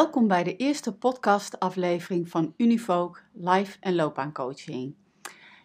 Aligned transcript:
Welkom 0.00 0.28
bij 0.28 0.44
de 0.44 0.56
eerste 0.56 0.96
podcastaflevering 0.96 2.28
van 2.28 2.54
Univoke 2.56 3.20
Life 3.32 3.76
en 3.80 3.94
Loopbaancoaching. 3.94 4.94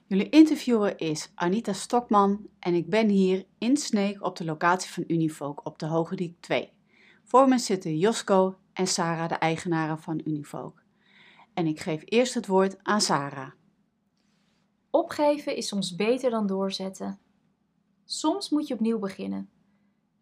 Jullie 0.06 0.30
interviewer 0.30 1.00
is 1.02 1.32
Anita 1.36 1.74
Stokman 1.74 2.48
en 2.60 2.74
ik 2.74 2.90
ben 2.90 3.10
hier 3.10 3.46
in 3.58 3.78
Sneek 3.78 4.24
op 4.24 4.36
de 4.36 4.46
locatie 4.46 4.92
van 4.92 5.04
Univoke 5.08 5.64
op 5.64 5.80
de 5.80 5.86
Hogediek 5.86 6.42
2. 6.42 6.72
Voor 7.24 7.48
me 7.48 7.58
zitten 7.58 7.98
Josko 7.98 8.56
en 8.74 8.88
Sarah, 8.88 9.30
de 9.30 9.36
eigenaren 9.36 10.00
van 10.00 10.22
Univoke. 10.24 10.82
En 11.54 11.68
ik 11.68 11.80
geef 11.80 12.02
eerst 12.06 12.34
het 12.34 12.48
woord 12.48 12.84
aan 12.84 13.02
Sarah. 13.02 13.52
Opgeven 14.90 15.56
is 15.56 15.68
soms 15.68 15.96
beter 15.96 16.30
dan 16.30 16.48
doorzetten. 16.48 17.20
Soms 18.06 18.50
moet 18.50 18.68
je 18.68 18.74
opnieuw 18.74 19.00
beginnen. 19.00 19.50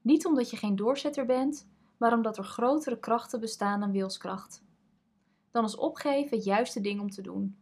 Niet 0.01 0.25
omdat 0.25 0.49
je 0.49 0.57
geen 0.57 0.75
doorzetter 0.75 1.25
bent, 1.25 1.67
maar 1.97 2.13
omdat 2.13 2.37
er 2.37 2.43
grotere 2.43 2.99
krachten 2.99 3.39
bestaan 3.39 3.79
dan 3.79 3.91
wilskracht. 3.91 4.63
Dan 5.51 5.63
is 5.63 5.75
opgeven 5.75 6.37
het 6.37 6.45
juiste 6.45 6.81
ding 6.81 6.99
om 6.99 7.09
te 7.09 7.21
doen. 7.21 7.57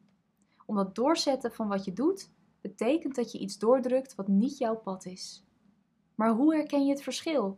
Omdat 0.66 0.95
doorzetten 0.95 1.52
van 1.52 1.67
wat 1.67 1.85
je 1.85 1.94
doet, 1.94 2.30
betekent 2.62 3.16
dat 3.16 3.31
je 3.31 3.39
iets 3.39 3.58
doordrukt 3.58 4.16
wat 4.16 4.27
niet 4.27 4.58
jouw 4.58 4.75
pad 4.75 5.05
is. 5.05 5.44
Maar 6.16 6.30
hoe 6.30 6.55
herken 6.55 6.86
je 6.86 6.91
het 6.91 7.02
verschil? 7.02 7.58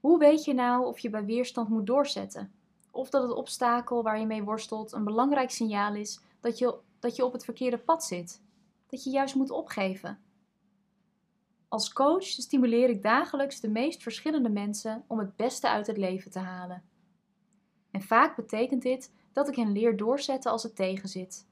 Hoe 0.00 0.18
weet 0.18 0.44
je 0.44 0.54
nou 0.54 0.86
of 0.86 0.98
je 0.98 1.10
bij 1.10 1.24
weerstand 1.24 1.68
moet 1.68 1.86
doorzetten? 1.86 2.52
Of 2.90 3.10
dat 3.10 3.22
het 3.22 3.32
obstakel 3.32 4.02
waar 4.02 4.20
je 4.20 4.26
mee 4.26 4.42
worstelt 4.42 4.92
een 4.92 5.04
belangrijk 5.04 5.50
signaal 5.50 5.94
is 5.94 6.20
dat 6.40 6.58
je, 6.58 6.78
dat 6.98 7.16
je 7.16 7.24
op 7.24 7.32
het 7.32 7.44
verkeerde 7.44 7.78
pad 7.78 8.04
zit? 8.04 8.42
Dat 8.86 9.04
je 9.04 9.10
juist 9.10 9.34
moet 9.34 9.50
opgeven? 9.50 10.18
Als 11.74 11.92
coach 11.92 12.24
stimuleer 12.24 12.88
ik 12.88 13.02
dagelijks 13.02 13.60
de 13.60 13.68
meest 13.68 14.02
verschillende 14.02 14.48
mensen 14.48 15.04
om 15.06 15.18
het 15.18 15.36
beste 15.36 15.68
uit 15.68 15.86
het 15.86 15.96
leven 15.96 16.30
te 16.30 16.38
halen. 16.38 16.82
En 17.90 18.02
vaak 18.02 18.36
betekent 18.36 18.82
dit 18.82 19.12
dat 19.32 19.48
ik 19.48 19.56
hen 19.56 19.72
leer 19.72 19.96
doorzetten 19.96 20.50
als 20.50 20.62
het 20.62 20.76
tegenzit. 20.76 21.46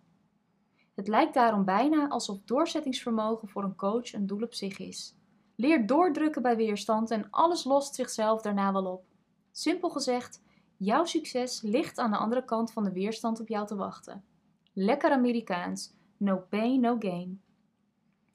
Het 0.95 1.09
lijkt 1.09 1.35
daarom 1.35 1.65
bijna 1.65 2.09
alsof 2.09 2.39
doorzettingsvermogen 2.45 3.49
voor 3.49 3.65
een 3.65 3.77
coach 3.77 4.13
een 4.13 4.27
doel 4.27 4.43
op 4.43 4.55
zich 4.55 4.79
is. 4.79 5.17
Leer 5.57 5.87
doordrukken 5.87 6.43
bij 6.43 6.57
weerstand 6.57 7.11
en 7.11 7.31
alles 7.31 7.65
lost 7.65 7.95
zichzelf 7.95 8.43
daarna 8.43 8.73
wel 8.73 8.87
op. 8.87 9.05
Simpel 9.51 9.91
gezegd, 9.91 10.43
jouw 10.77 11.05
succes 11.05 11.63
ligt 11.63 11.99
aan 11.99 12.11
de 12.11 12.17
andere 12.17 12.45
kant 12.45 12.73
van 12.73 12.85
de 12.85 12.93
weerstand 12.93 13.41
op 13.41 13.49
jou 13.49 13.67
te 13.67 13.77
wachten. 13.77 14.25
Lekker 14.73 15.11
Amerikaans, 15.11 15.95
no 16.17 16.37
pain, 16.49 16.81
no 16.81 16.97
gain. 16.99 17.41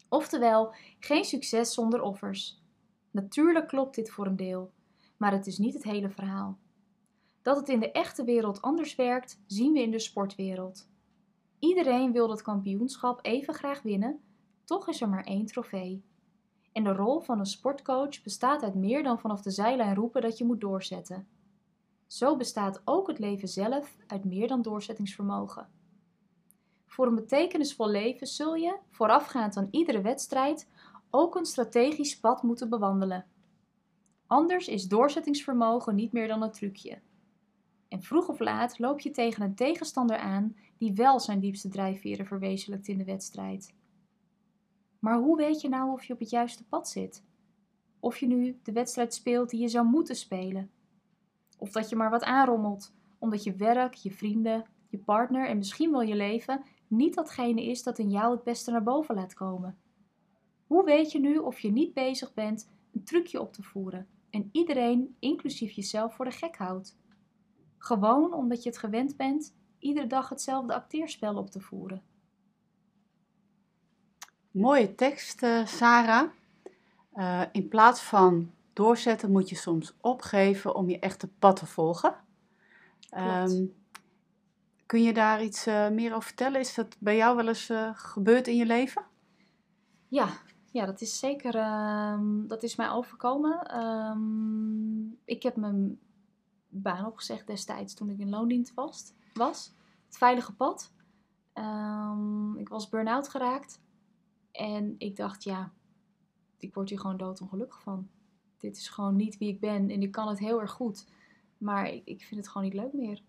Oftewel, 0.09 0.73
geen 0.99 1.25
succes 1.25 1.73
zonder 1.73 2.01
offers. 2.01 2.61
Natuurlijk 3.11 3.67
klopt 3.67 3.95
dit 3.95 4.09
voor 4.09 4.25
een 4.25 4.35
deel, 4.35 4.71
maar 5.17 5.31
het 5.31 5.47
is 5.47 5.57
niet 5.57 5.73
het 5.73 5.83
hele 5.83 6.09
verhaal. 6.09 6.57
Dat 7.41 7.57
het 7.57 7.69
in 7.69 7.79
de 7.79 7.91
echte 7.91 8.23
wereld 8.23 8.61
anders 8.61 8.95
werkt, 8.95 9.43
zien 9.45 9.73
we 9.73 9.81
in 9.81 9.91
de 9.91 9.99
sportwereld. 9.99 10.89
Iedereen 11.59 12.11
wil 12.11 12.27
dat 12.27 12.41
kampioenschap 12.41 13.19
even 13.25 13.53
graag 13.53 13.81
winnen, 13.81 14.21
toch 14.63 14.87
is 14.87 15.01
er 15.01 15.09
maar 15.09 15.23
één 15.23 15.45
trofee. 15.45 16.03
En 16.71 16.83
de 16.83 16.93
rol 16.93 17.19
van 17.19 17.39
een 17.39 17.45
sportcoach 17.45 18.21
bestaat 18.23 18.63
uit 18.63 18.75
meer 18.75 19.03
dan 19.03 19.19
vanaf 19.19 19.41
de 19.41 19.51
zijlijn 19.51 19.95
roepen 19.95 20.21
dat 20.21 20.37
je 20.37 20.45
moet 20.45 20.61
doorzetten. 20.61 21.27
Zo 22.07 22.35
bestaat 22.35 22.81
ook 22.85 23.07
het 23.07 23.19
leven 23.19 23.47
zelf 23.47 23.97
uit 24.07 24.23
meer 24.23 24.47
dan 24.47 24.61
doorzettingsvermogen. 24.61 25.69
Voor 26.97 27.07
een 27.07 27.15
betekenisvol 27.15 27.89
leven 27.89 28.27
zul 28.27 28.55
je, 28.55 28.77
voorafgaand 28.91 29.57
aan 29.57 29.67
iedere 29.71 30.01
wedstrijd, 30.01 30.69
ook 31.09 31.35
een 31.35 31.45
strategisch 31.45 32.19
pad 32.19 32.43
moeten 32.43 32.69
bewandelen. 32.69 33.25
Anders 34.27 34.67
is 34.67 34.87
doorzettingsvermogen 34.87 35.95
niet 35.95 36.11
meer 36.11 36.27
dan 36.27 36.41
een 36.41 36.51
trucje. 36.51 37.01
En 37.87 38.01
vroeg 38.01 38.27
of 38.27 38.39
laat 38.39 38.79
loop 38.79 38.99
je 38.99 39.11
tegen 39.11 39.43
een 39.43 39.55
tegenstander 39.55 40.17
aan 40.17 40.55
die 40.77 40.93
wel 40.93 41.19
zijn 41.19 41.39
diepste 41.39 41.69
drijfveren 41.69 42.25
verwezenlijkt 42.25 42.87
in 42.87 42.97
de 42.97 43.05
wedstrijd. 43.05 43.73
Maar 44.99 45.17
hoe 45.17 45.37
weet 45.37 45.61
je 45.61 45.69
nou 45.69 45.91
of 45.91 46.03
je 46.03 46.13
op 46.13 46.19
het 46.19 46.29
juiste 46.29 46.67
pad 46.67 46.89
zit? 46.89 47.23
Of 47.99 48.17
je 48.17 48.27
nu 48.27 48.59
de 48.63 48.71
wedstrijd 48.71 49.13
speelt 49.13 49.49
die 49.49 49.61
je 49.61 49.67
zou 49.67 49.87
moeten 49.87 50.15
spelen? 50.15 50.71
Of 51.57 51.71
dat 51.71 51.89
je 51.89 51.95
maar 51.95 52.09
wat 52.09 52.23
aanrommelt, 52.23 52.93
omdat 53.19 53.43
je 53.43 53.55
werk, 53.55 53.93
je 53.93 54.11
vrienden, 54.11 54.65
je 54.89 54.97
partner 54.97 55.47
en 55.47 55.57
misschien 55.57 55.91
wel 55.91 56.01
je 56.01 56.15
leven 56.15 56.63
niet 56.87 57.15
datgene 57.15 57.65
is 57.65 57.83
dat 57.83 57.99
in 57.99 58.09
jou 58.09 58.31
het 58.31 58.43
beste 58.43 58.71
naar 58.71 58.83
boven 58.83 59.15
laat 59.15 59.33
komen. 59.33 59.77
Hoe 60.67 60.83
weet 60.83 61.11
je 61.11 61.19
nu 61.19 61.37
of 61.37 61.59
je 61.59 61.71
niet 61.71 61.93
bezig 61.93 62.33
bent 62.33 62.69
een 62.93 63.03
trucje 63.03 63.41
op 63.41 63.53
te 63.53 63.63
voeren 63.63 64.07
en 64.29 64.49
iedereen, 64.51 65.15
inclusief 65.19 65.71
jezelf, 65.71 66.15
voor 66.15 66.25
de 66.25 66.31
gek 66.31 66.57
houdt? 66.57 66.97
Gewoon 67.77 68.33
omdat 68.33 68.63
je 68.63 68.69
het 68.69 68.77
gewend 68.77 69.17
bent 69.17 69.55
iedere 69.79 70.07
dag 70.07 70.29
hetzelfde 70.29 70.73
acteerspel 70.73 71.35
op 71.35 71.49
te 71.49 71.59
voeren. 71.59 72.01
Mooie 74.51 74.95
tekst, 74.95 75.43
uh, 75.43 75.65
Sarah. 75.65 76.29
Uh, 77.13 77.41
in 77.51 77.67
plaats 77.67 78.01
van 78.01 78.51
doorzetten 78.73 79.31
moet 79.31 79.49
je 79.49 79.55
soms 79.55 79.93
opgeven 80.01 80.75
om 80.75 80.89
je 80.89 80.99
echte 80.99 81.27
pad 81.27 81.55
te 81.55 81.65
volgen. 81.65 82.15
Um, 83.17 83.73
Kun 84.87 85.03
je 85.03 85.13
daar 85.13 85.43
iets 85.43 85.67
uh, 85.67 85.89
meer 85.89 86.13
over 86.13 86.27
vertellen? 86.27 86.59
Is 86.59 86.73
dat 86.73 86.95
bij 86.99 87.15
jou 87.15 87.35
wel 87.35 87.47
eens 87.47 87.69
uh, 87.69 87.89
gebeurd 87.93 88.47
in 88.47 88.55
je 88.55 88.65
leven? 88.65 89.05
Ja, 90.07 90.29
ja 90.71 90.85
dat 90.85 91.01
is 91.01 91.19
zeker. 91.19 91.55
Uh, 91.55 92.19
dat 92.47 92.63
is 92.63 92.75
mij 92.75 92.89
overkomen. 92.89 93.83
Um, 93.83 95.17
ik 95.25 95.43
heb 95.43 95.55
mijn 95.55 95.99
baan 96.69 97.05
opgezegd 97.05 97.47
destijds 97.47 97.93
toen 97.93 98.09
ik 98.09 98.19
in 98.19 98.29
loondienst 98.29 98.73
was. 98.73 99.13
was. 99.33 99.73
Het 100.05 100.17
veilige 100.17 100.53
pad. 100.53 100.91
Um, 101.53 102.57
ik 102.57 102.69
was 102.69 102.89
burn-out 102.89 103.29
geraakt. 103.29 103.81
En 104.51 104.95
ik 104.97 105.15
dacht, 105.15 105.43
ja, 105.43 105.71
ik 106.57 106.73
word 106.73 106.89
hier 106.89 106.99
gewoon 106.99 107.17
doodongelukkig 107.17 107.81
van. 107.81 108.09
Dit 108.57 108.77
is 108.77 108.87
gewoon 108.87 109.15
niet 109.15 109.37
wie 109.37 109.49
ik 109.49 109.59
ben 109.59 109.89
en 109.89 110.01
ik 110.01 110.11
kan 110.11 110.27
het 110.27 110.39
heel 110.39 110.61
erg 110.61 110.71
goed. 110.71 111.07
Maar 111.57 111.87
ik, 111.87 112.01
ik 112.05 112.23
vind 112.23 112.39
het 112.39 112.49
gewoon 112.49 112.67
niet 112.67 112.75
leuk 112.75 112.93
meer. 112.93 113.21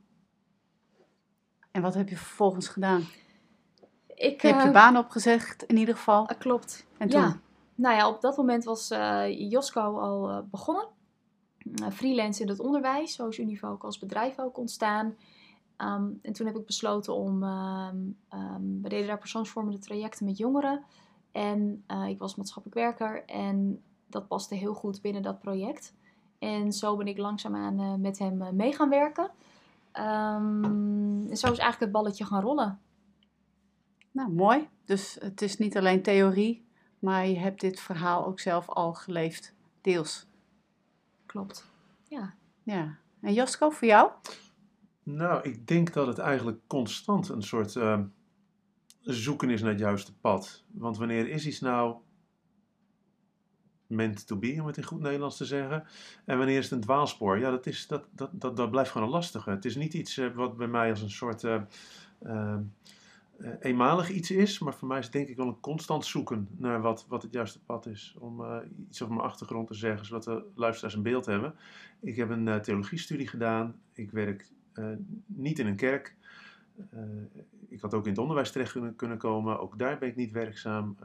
En 1.70 1.82
wat 1.82 1.94
heb 1.94 2.08
je 2.08 2.16
vervolgens 2.16 2.68
gedaan? 2.68 3.00
Ik, 4.06 4.42
je 4.42 4.48
hebt 4.48 4.62
je 4.62 4.68
eh, 4.68 4.72
baan 4.72 4.96
opgezegd 4.96 5.62
in 5.62 5.76
ieder 5.76 5.94
geval. 5.94 6.30
Uh, 6.30 6.38
klopt. 6.38 6.86
En 6.98 7.08
toen? 7.08 7.20
Ja. 7.20 7.40
Nou 7.74 7.96
ja, 7.96 8.08
op 8.08 8.20
dat 8.20 8.36
moment 8.36 8.64
was 8.64 8.90
uh, 8.90 9.50
Josco 9.50 9.98
al 9.98 10.46
begonnen. 10.50 10.86
freelance 11.92 12.42
in 12.42 12.48
het 12.48 12.60
onderwijs, 12.60 13.14
zo 13.14 13.28
is 13.28 13.38
Univo 13.38 13.68
ook 13.68 13.84
als 13.84 13.98
bedrijf 13.98 14.38
ook 14.38 14.58
ontstaan. 14.58 15.06
Um, 15.76 16.18
en 16.22 16.32
toen 16.32 16.46
heb 16.46 16.56
ik 16.56 16.66
besloten 16.66 17.14
om, 17.14 17.42
um, 17.42 18.16
um, 18.32 18.82
we 18.82 18.88
deden 18.88 19.06
daar 19.06 19.18
persoonsvormende 19.18 19.78
trajecten 19.78 20.24
met 20.24 20.38
jongeren. 20.38 20.84
En 21.32 21.84
ik 22.08 22.18
was 22.18 22.34
maatschappelijk 22.34 22.80
werker 22.80 23.24
en 23.24 23.82
dat 24.06 24.28
paste 24.28 24.54
heel 24.54 24.74
goed 24.74 25.00
binnen 25.00 25.22
dat 25.22 25.40
project. 25.40 25.94
En 26.38 26.72
zo 26.72 26.96
ben 26.96 27.06
ik 27.06 27.18
langzaamaan 27.18 28.00
met 28.00 28.18
hem 28.18 28.56
mee 28.56 28.72
gaan 28.72 28.88
werken. 28.88 29.30
Um, 29.98 31.26
zo 31.26 31.30
is 31.30 31.42
eigenlijk 31.42 31.80
het 31.80 31.92
balletje 31.92 32.24
gaan 32.24 32.42
rollen. 32.42 32.80
Nou, 34.10 34.32
mooi. 34.32 34.68
Dus 34.84 35.16
het 35.20 35.42
is 35.42 35.58
niet 35.58 35.76
alleen 35.76 36.02
theorie, 36.02 36.66
maar 36.98 37.26
je 37.26 37.38
hebt 37.38 37.60
dit 37.60 37.80
verhaal 37.80 38.26
ook 38.26 38.40
zelf 38.40 38.68
al 38.68 38.94
geleefd, 38.94 39.54
deels. 39.80 40.26
Klopt, 41.26 41.64
ja. 42.08 42.34
Ja. 42.62 42.98
En 43.20 43.32
Jasko, 43.32 43.70
voor 43.70 43.88
jou? 43.88 44.10
Nou, 45.02 45.42
ik 45.42 45.66
denk 45.66 45.92
dat 45.92 46.06
het 46.06 46.18
eigenlijk 46.18 46.60
constant 46.66 47.28
een 47.28 47.42
soort 47.42 47.74
uh, 47.74 48.00
zoeken 49.00 49.50
is 49.50 49.60
naar 49.60 49.70
het 49.70 49.80
juiste 49.80 50.14
pad. 50.14 50.64
Want 50.70 50.98
wanneer 50.98 51.28
is 51.28 51.46
iets 51.46 51.60
nou 51.60 51.96
meant 53.88 54.26
to 54.26 54.36
be, 54.36 54.56
om 54.60 54.66
het 54.66 54.76
in 54.76 54.84
goed 54.84 55.00
Nederlands 55.00 55.36
te 55.36 55.44
zeggen. 55.44 55.84
En 56.24 56.38
wanneer 56.38 56.58
is 56.58 56.64
het 56.64 56.72
een 56.72 56.80
dwaalspoor? 56.80 57.38
Ja, 57.38 57.50
dat, 57.50 57.66
is, 57.66 57.86
dat, 57.86 58.04
dat, 58.10 58.30
dat, 58.32 58.56
dat 58.56 58.70
blijft 58.70 58.90
gewoon 58.90 59.06
een 59.06 59.12
lastige. 59.12 59.50
Het 59.50 59.64
is 59.64 59.76
niet 59.76 59.94
iets 59.94 60.18
uh, 60.18 60.34
wat 60.34 60.56
bij 60.56 60.66
mij 60.66 60.90
als 60.90 61.02
een 61.02 61.10
soort 61.10 61.42
uh, 61.42 61.60
uh, 62.22 62.56
eenmalig 63.60 64.10
iets 64.10 64.30
is, 64.30 64.58
maar 64.58 64.74
voor 64.74 64.88
mij 64.88 64.98
is 64.98 65.04
het 65.04 65.12
denk 65.12 65.28
ik 65.28 65.36
wel 65.36 65.46
een 65.46 65.60
constant 65.60 66.06
zoeken 66.06 66.48
naar 66.56 66.80
wat, 66.80 67.06
wat 67.08 67.22
het 67.22 67.32
juiste 67.32 67.60
pad 67.60 67.86
is. 67.86 68.16
Om 68.18 68.44
iets 68.88 69.02
over 69.02 69.14
mijn 69.14 69.26
achtergrond 69.26 69.66
te 69.66 69.74
zeggen, 69.74 70.06
zodat 70.06 70.24
de 70.24 70.42
luisteraars 70.54 70.94
een 70.94 71.02
beeld 71.02 71.26
hebben. 71.26 71.54
Ik 72.00 72.16
heb 72.16 72.30
een 72.30 72.62
theologiestudie 72.62 73.28
gedaan. 73.28 73.80
Ik 73.92 74.10
werk 74.10 74.50
niet 75.26 75.58
in 75.58 75.66
een 75.66 75.76
kerk. 75.76 76.16
ik 77.68 77.80
had 77.80 77.94
ook 77.94 78.04
in 78.04 78.10
het 78.10 78.20
onderwijs 78.20 78.52
terecht 78.52 78.72
kunnen, 78.72 78.96
kunnen 78.96 79.18
komen. 79.18 79.60
Ook 79.60 79.78
daar 79.78 79.98
ben 79.98 80.08
ik 80.08 80.16
niet 80.16 80.32
werkzaam. 80.32 80.96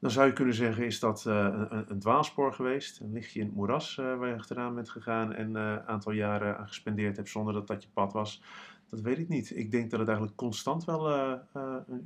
Dan 0.00 0.10
zou 0.10 0.26
je 0.26 0.32
kunnen 0.32 0.54
zeggen, 0.54 0.84
is 0.84 1.00
dat 1.00 1.24
uh, 1.28 1.34
een, 1.70 1.90
een, 1.90 1.98
dwaalspoor 1.98 2.54
geweest? 2.54 3.00
Een 3.00 3.12
lichtje 3.12 3.40
in 3.40 3.46
het 3.46 3.54
moeras 3.54 3.96
uh, 3.96 4.18
waar 4.18 4.28
je 4.28 4.34
achteraan 4.34 4.74
bent 4.74 4.88
gegaan 4.88 5.32
en 5.32 5.54
een 5.54 5.76
uh, 5.76 5.86
aantal 5.86 6.12
jaren 6.12 6.58
aan 6.58 6.68
gespendeerd 6.68 7.16
hebt 7.16 7.28
zonder 7.28 7.54
dat 7.54 7.66
dat 7.66 7.82
je 7.82 7.88
pad 7.92 8.12
was? 8.12 8.42
Dat 8.88 9.00
weet 9.00 9.18
ik 9.18 9.28
niet. 9.28 9.56
Ik 9.56 9.70
denk 9.70 9.90
dat 9.90 9.98
het 9.98 10.08
eigenlijk 10.08 10.38
constant 10.38 10.84
wel... 10.84 11.32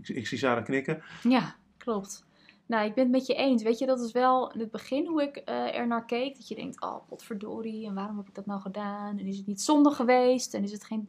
Ik, 0.01 0.09
ik, 0.09 0.27
zie 0.27 0.39
Sarah 0.39 0.65
knikken. 0.65 1.03
Ja, 1.23 1.55
klopt. 1.77 2.27
Nou, 2.67 2.87
ik 2.87 2.95
ben 2.95 3.05
het 3.05 3.13
met 3.13 3.27
je 3.27 3.35
eens. 3.35 3.63
Weet 3.63 3.79
je, 3.79 3.87
dat 3.87 4.01
is 4.01 4.13
wel 4.13 4.53
in 4.53 4.61
het 4.61 4.71
begin 4.71 5.07
hoe 5.07 5.23
ik 5.23 5.43
er 5.45 5.87
naar 5.87 6.05
keek. 6.05 6.37
Dat 6.37 6.49
je 6.49 6.55
denkt, 6.55 6.81
oh, 6.81 7.09
potverdorie, 7.09 7.87
en 7.87 7.95
waarom 7.95 8.17
heb 8.17 8.29
ik 8.29 8.35
dat 8.35 8.47
nou 8.47 8.61
gedaan? 8.61 9.19
En 9.19 9.27
is 9.27 9.37
het 9.37 9.47
niet 9.47 9.61
zonde 9.61 9.91
geweest? 9.91 10.55
En 10.55 10.63
is 10.63 10.73
het 10.73 10.85
geen 10.85 11.09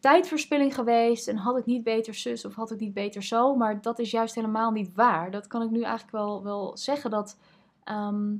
tijdverspilling 0.00 0.74
geweest? 0.74 1.28
En 1.28 1.36
had 1.36 1.58
ik 1.58 1.66
niet 1.66 1.82
beter 1.82 2.14
zus 2.14 2.44
of 2.44 2.54
had 2.54 2.70
ik 2.70 2.80
niet 2.80 2.94
beter 2.94 3.22
zo? 3.22 3.56
Maar 3.56 3.80
dat 3.80 3.98
is 3.98 4.10
juist 4.10 4.34
helemaal 4.34 4.70
niet 4.70 4.94
waar. 4.94 5.30
Dat 5.30 5.46
kan 5.46 5.62
ik 5.62 5.70
nu 5.70 5.82
eigenlijk 5.82 6.12
wel, 6.12 6.42
wel 6.42 6.76
zeggen. 6.76 7.10
Dat 7.10 7.38
ehm, 7.84 8.34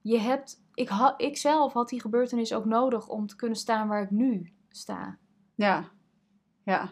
je 0.00 0.18
hebt... 0.18 0.64
Ik, 0.74 0.88
ha, 0.88 1.14
ik 1.16 1.36
zelf 1.36 1.72
had 1.72 1.88
die 1.88 2.00
gebeurtenis 2.00 2.52
ook 2.52 2.64
nodig 2.64 3.08
om 3.08 3.26
te 3.26 3.36
kunnen 3.36 3.56
staan 3.56 3.88
waar 3.88 4.02
ik 4.02 4.10
nu 4.10 4.52
sta. 4.68 5.18
Ja, 5.54 5.84
ja. 6.62 6.90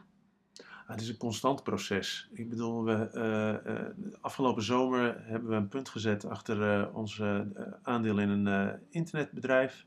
het 0.87 1.01
is 1.01 1.09
een 1.09 1.17
constant 1.17 1.63
proces. 1.63 2.29
Ik 2.33 2.49
bedoel, 2.49 2.85
we, 2.85 3.11
uh, 3.15 4.15
afgelopen 4.21 4.63
zomer 4.63 5.27
hebben 5.27 5.49
we 5.49 5.57
een 5.57 5.69
punt 5.69 5.89
gezet 5.89 6.25
achter 6.25 6.81
uh, 6.81 6.97
onze 6.97 7.47
aandeel 7.83 8.19
in 8.19 8.29
een 8.29 8.81
internetbedrijf. 8.91 9.87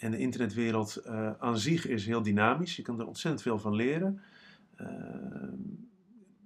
En 0.00 0.10
de 0.10 0.18
internetwereld 0.18 1.06
aan 1.38 1.58
zich 1.58 1.86
is 1.86 2.06
heel 2.06 2.22
dynamisch. 2.22 2.76
Je 2.76 2.82
kan 2.82 3.00
er 3.00 3.06
ontzettend 3.06 3.42
veel 3.42 3.58
van 3.58 3.74
leren. 3.74 4.20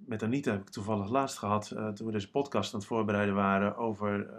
met 0.05 0.23
Anita 0.23 0.51
heb 0.51 0.61
ik 0.61 0.69
toevallig 0.69 1.09
laatst 1.09 1.37
gehad, 1.37 1.67
toen 1.67 2.05
we 2.05 2.11
deze 2.11 2.31
podcast 2.31 2.73
aan 2.73 2.79
het 2.79 2.87
voorbereiden 2.87 3.35
waren, 3.35 3.77
over 3.77 4.29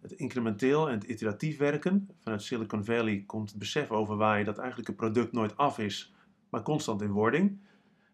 het 0.00 0.12
incrementeel 0.12 0.88
en 0.88 0.94
het 0.94 1.04
iteratief 1.04 1.58
werken. 1.58 2.08
Vanuit 2.18 2.42
Silicon 2.42 2.84
Valley 2.84 3.22
komt 3.26 3.50
het 3.50 3.58
besef 3.58 3.90
over 3.90 4.16
waar 4.16 4.38
je 4.38 4.44
dat 4.44 4.58
eigenlijk 4.58 4.88
een 4.88 4.94
product 4.94 5.32
nooit 5.32 5.56
af 5.56 5.78
is, 5.78 6.14
maar 6.48 6.62
constant 6.62 7.02
in 7.02 7.10
wording. 7.10 7.60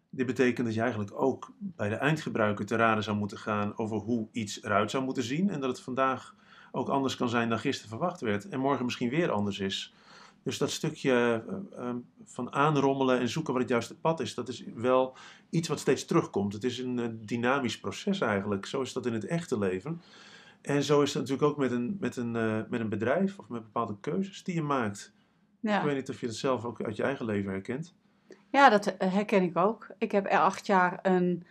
Dit 0.09 0.25
betekent 0.25 0.65
dat 0.65 0.75
je 0.75 0.81
eigenlijk 0.81 1.21
ook 1.21 1.53
bij 1.57 1.89
de 1.89 1.95
eindgebruiker 1.95 2.65
te 2.65 2.75
raden 2.75 3.03
zou 3.03 3.17
moeten 3.17 3.37
gaan 3.37 3.77
over 3.77 3.97
hoe 3.97 4.27
iets 4.31 4.63
eruit 4.63 4.91
zou 4.91 5.03
moeten 5.03 5.23
zien. 5.23 5.49
En 5.49 5.59
dat 5.59 5.69
het 5.69 5.81
vandaag 5.81 6.35
ook 6.71 6.89
anders 6.89 7.15
kan 7.15 7.29
zijn 7.29 7.49
dan 7.49 7.59
gisteren 7.59 7.89
verwacht 7.89 8.21
werd. 8.21 8.49
En 8.49 8.59
morgen 8.59 8.85
misschien 8.85 9.09
weer 9.09 9.31
anders 9.31 9.59
is. 9.59 9.93
Dus 10.43 10.57
dat 10.57 10.71
stukje 10.71 11.43
uh, 11.49 11.85
uh, 11.85 11.95
van 12.25 12.53
aanrommelen 12.53 13.19
en 13.19 13.29
zoeken 13.29 13.53
wat 13.53 13.61
het 13.61 13.71
juiste 13.71 13.99
pad 13.99 14.19
is, 14.19 14.33
dat 14.33 14.47
is 14.47 14.63
wel 14.75 15.17
iets 15.49 15.67
wat 15.67 15.79
steeds 15.79 16.05
terugkomt. 16.05 16.53
Het 16.53 16.63
is 16.63 16.79
een 16.79 16.97
uh, 16.97 17.05
dynamisch 17.11 17.79
proces 17.79 18.21
eigenlijk. 18.21 18.65
Zo 18.65 18.81
is 18.81 18.93
dat 18.93 19.05
in 19.05 19.13
het 19.13 19.25
echte 19.25 19.59
leven. 19.59 20.01
En 20.61 20.83
zo 20.83 21.01
is 21.01 21.13
het 21.13 21.21
natuurlijk 21.21 21.51
ook 21.51 21.57
met 21.57 21.71
een, 21.71 21.97
met 21.99 22.15
een, 22.15 22.31
met 22.69 22.79
een 22.79 22.89
bedrijf 22.89 23.39
of 23.39 23.49
met 23.49 23.63
bepaalde 23.63 23.95
keuzes 23.99 24.43
die 24.43 24.55
je 24.55 24.61
maakt. 24.61 25.13
Ja. 25.59 25.77
Ik 25.77 25.85
weet 25.85 25.95
niet 25.95 26.09
of 26.09 26.19
je 26.19 26.25
het 26.25 26.35
zelf 26.35 26.65
ook 26.65 26.83
uit 26.83 26.95
je 26.95 27.03
eigen 27.03 27.25
leven 27.25 27.51
herkent. 27.51 27.93
Ja, 28.49 28.69
dat 28.69 28.85
eh, 28.85 29.13
herken 29.13 29.43
ik 29.43 29.57
ook. 29.57 29.87
Ik 29.97 30.11
heb 30.11 30.25
er 30.25 30.39
acht 30.39 30.65
jaar 30.65 30.99
een 31.01 31.43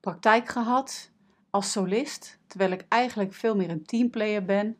praktijk 0.00 0.48
gehad 0.48 1.10
als 1.50 1.72
solist, 1.72 2.38
terwijl 2.46 2.70
ik 2.70 2.84
eigenlijk 2.88 3.32
veel 3.32 3.56
meer 3.56 3.70
een 3.70 3.84
teamplayer 3.84 4.44
ben. 4.44 4.76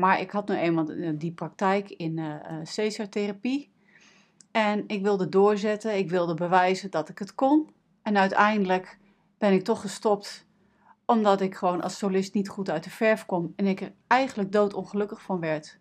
Maar 0.00 0.20
ik 0.20 0.30
had 0.30 0.48
nu 0.48 0.54
eenmaal 0.54 0.86
die 1.14 1.32
praktijk 1.32 1.90
in 1.90 2.16
uh, 2.18 2.34
Caesar-therapie. 2.74 3.70
En 4.50 4.84
ik 4.86 5.02
wilde 5.02 5.28
doorzetten, 5.28 5.96
ik 5.96 6.10
wilde 6.10 6.34
bewijzen 6.34 6.90
dat 6.90 7.08
ik 7.08 7.18
het 7.18 7.34
kon. 7.34 7.70
En 8.02 8.16
uiteindelijk 8.16 8.98
ben 9.38 9.52
ik 9.52 9.64
toch 9.64 9.80
gestopt, 9.80 10.46
omdat 11.04 11.40
ik 11.40 11.54
gewoon 11.54 11.82
als 11.82 11.98
solist 11.98 12.34
niet 12.34 12.48
goed 12.48 12.70
uit 12.70 12.84
de 12.84 12.90
verf 12.90 13.26
kom. 13.26 13.52
En 13.56 13.66
ik 13.66 13.80
er 13.80 13.92
eigenlijk 14.06 14.52
doodongelukkig 14.52 15.22
van 15.22 15.40
werd. 15.40 15.78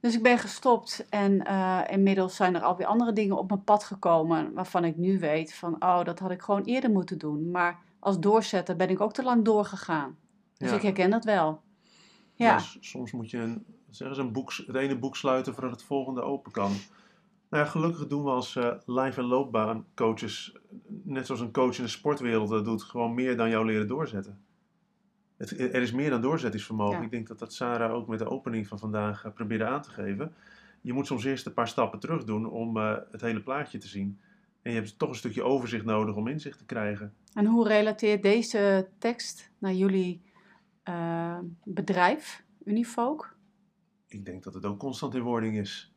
Dus 0.00 0.14
ik 0.14 0.22
ben 0.22 0.38
gestopt 0.38 1.06
en 1.08 1.32
uh, 1.46 1.80
inmiddels 1.88 2.36
zijn 2.36 2.54
er 2.54 2.62
alweer 2.62 2.86
andere 2.86 3.12
dingen 3.12 3.38
op 3.38 3.48
mijn 3.48 3.64
pad 3.64 3.84
gekomen 3.84 4.52
waarvan 4.52 4.84
ik 4.84 4.96
nu 4.96 5.18
weet 5.18 5.54
van, 5.54 5.74
oh, 5.74 6.04
dat 6.04 6.18
had 6.18 6.30
ik 6.30 6.42
gewoon 6.42 6.62
eerder 6.62 6.90
moeten 6.90 7.18
doen. 7.18 7.50
Maar 7.50 7.78
als 7.98 8.20
doorzetter 8.20 8.76
ben 8.76 8.90
ik 8.90 9.00
ook 9.00 9.12
te 9.12 9.22
lang 9.22 9.44
doorgegaan. 9.44 10.16
Dus 10.56 10.72
ik 10.72 10.82
herken 10.82 11.10
dat 11.10 11.24
wel. 11.24 11.60
Ja. 12.44 12.58
soms 12.80 13.12
moet 13.12 13.30
je 13.30 13.38
een, 13.38 13.64
zeggen 13.90 14.16
ze, 14.16 14.22
een 14.22 14.32
boek, 14.32 14.52
het 14.66 14.76
ene 14.76 14.98
boek 14.98 15.16
sluiten 15.16 15.52
voordat 15.52 15.72
het 15.72 15.82
volgende 15.82 16.22
open 16.22 16.52
kan. 16.52 16.72
Nou 17.50 17.64
ja, 17.64 17.70
gelukkig 17.70 18.06
doen 18.06 18.24
we 18.24 18.30
als 18.30 18.56
uh, 18.56 18.72
live- 18.86 19.20
en 19.20 19.26
loopbaancoaches, 19.26 20.56
net 21.02 21.26
zoals 21.26 21.40
een 21.40 21.52
coach 21.52 21.76
in 21.76 21.84
de 21.84 21.90
sportwereld 21.90 22.48
dat 22.48 22.64
doet, 22.64 22.82
gewoon 22.82 23.14
meer 23.14 23.36
dan 23.36 23.50
jou 23.50 23.66
leren 23.66 23.86
doorzetten 23.86 24.40
het, 25.40 25.58
er 25.58 25.82
is 25.82 25.92
meer 25.92 26.10
dan 26.10 26.20
doorzettingsvermogen. 26.20 27.02
Ik 27.02 27.10
denk 27.10 27.28
dat 27.28 27.38
dat 27.38 27.52
Sarah 27.52 27.92
ook 27.92 28.08
met 28.08 28.18
de 28.18 28.30
opening 28.30 28.68
van 28.68 28.78
vandaag 28.78 29.24
uh, 29.24 29.32
probeerde 29.32 29.64
aan 29.64 29.82
te 29.82 29.90
geven. 29.90 30.34
Je 30.80 30.92
moet 30.92 31.06
soms 31.06 31.24
eerst 31.24 31.46
een 31.46 31.52
paar 31.52 31.68
stappen 31.68 32.00
terug 32.00 32.24
doen 32.24 32.50
om 32.50 32.76
uh, 32.76 32.96
het 33.10 33.20
hele 33.20 33.40
plaatje 33.40 33.78
te 33.78 33.88
zien. 33.88 34.18
En 34.62 34.72
je 34.72 34.76
hebt 34.76 34.98
toch 34.98 35.08
een 35.08 35.14
stukje 35.14 35.42
overzicht 35.42 35.84
nodig 35.84 36.16
om 36.16 36.28
inzicht 36.28 36.58
te 36.58 36.64
krijgen. 36.64 37.14
En 37.34 37.46
hoe 37.46 37.68
relateert 37.68 38.22
deze 38.22 38.88
tekst 38.98 39.50
naar 39.58 39.72
jullie 39.72 40.22
uh, 40.88 41.38
bedrijf, 41.64 42.44
Unifolk? 42.64 43.36
Ik 44.06 44.24
denk 44.24 44.42
dat 44.42 44.54
het 44.54 44.64
ook 44.64 44.78
constant 44.78 45.14
in 45.14 45.22
wording 45.22 45.56
is. 45.56 45.94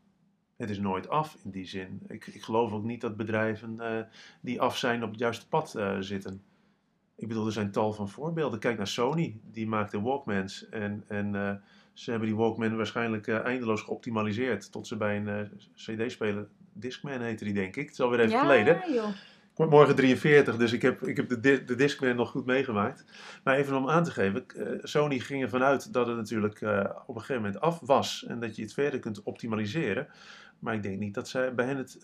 Het 0.57 0.69
is 0.69 0.79
nooit 0.79 1.09
af 1.09 1.37
in 1.43 1.51
die 1.51 1.65
zin. 1.65 2.01
Ik, 2.07 2.27
ik 2.27 2.41
geloof 2.41 2.71
ook 2.71 2.83
niet 2.83 3.01
dat 3.01 3.17
bedrijven 3.17 4.07
die 4.41 4.61
af 4.61 4.77
zijn 4.77 5.03
op 5.03 5.09
het 5.09 5.19
juiste 5.19 5.47
pad 5.47 5.75
zitten. 5.99 6.43
Ik 7.15 7.27
bedoel, 7.27 7.45
er 7.45 7.51
zijn 7.51 7.71
tal 7.71 7.93
van 7.93 8.09
voorbeelden. 8.09 8.59
Kijk 8.59 8.77
naar 8.77 8.87
Sony, 8.87 9.39
die 9.51 9.67
maakte 9.67 10.01
Walkmans. 10.01 10.69
En, 10.69 11.03
en 11.07 11.33
uh, 11.33 11.51
ze 11.93 12.09
hebben 12.09 12.29
die 12.29 12.37
Walkman 12.37 12.75
waarschijnlijk 12.75 13.27
uh, 13.27 13.45
eindeloos 13.45 13.81
geoptimaliseerd. 13.81 14.71
Tot 14.71 14.87
ze 14.87 14.97
bij 14.97 15.17
een 15.17 15.27
uh, 15.27 15.39
CD-speler, 15.75 16.47
Discman 16.73 17.21
heette 17.21 17.43
die 17.43 17.53
denk 17.53 17.75
ik. 17.75 17.83
Het 17.83 17.91
is 17.91 17.99
alweer 18.01 18.19
even 18.19 18.31
ja, 18.31 18.41
geleden. 18.41 18.93
Joh. 18.93 19.09
Ik 19.53 19.59
word 19.59 19.69
morgen 19.69 19.95
43, 19.95 20.57
dus 20.57 20.71
ik 20.71 20.81
heb, 20.81 21.01
ik 21.01 21.17
heb 21.17 21.29
de, 21.29 21.63
de 21.63 21.75
Discman 21.75 22.15
nog 22.15 22.29
goed 22.29 22.45
meegemaakt. 22.45 23.05
Maar 23.43 23.55
even 23.55 23.77
om 23.77 23.89
aan 23.89 24.03
te 24.03 24.11
geven, 24.11 24.45
Sony 24.83 25.19
ging 25.19 25.43
ervan 25.43 25.63
uit 25.63 25.93
dat 25.93 26.07
het 26.07 26.15
natuurlijk 26.15 26.61
op 27.05 27.15
een 27.15 27.21
gegeven 27.21 27.41
moment 27.41 27.61
af 27.61 27.79
was. 27.79 28.25
En 28.27 28.39
dat 28.39 28.55
je 28.55 28.61
het 28.61 28.73
verder 28.73 28.99
kunt 28.99 29.23
optimaliseren. 29.23 30.07
Maar 30.59 30.73
ik 30.73 30.83
denk 30.83 30.99
niet 30.99 31.13
dat 31.13 31.27
zij 31.27 31.53
bij 31.53 31.65
hen 31.65 31.77
het 31.77 31.99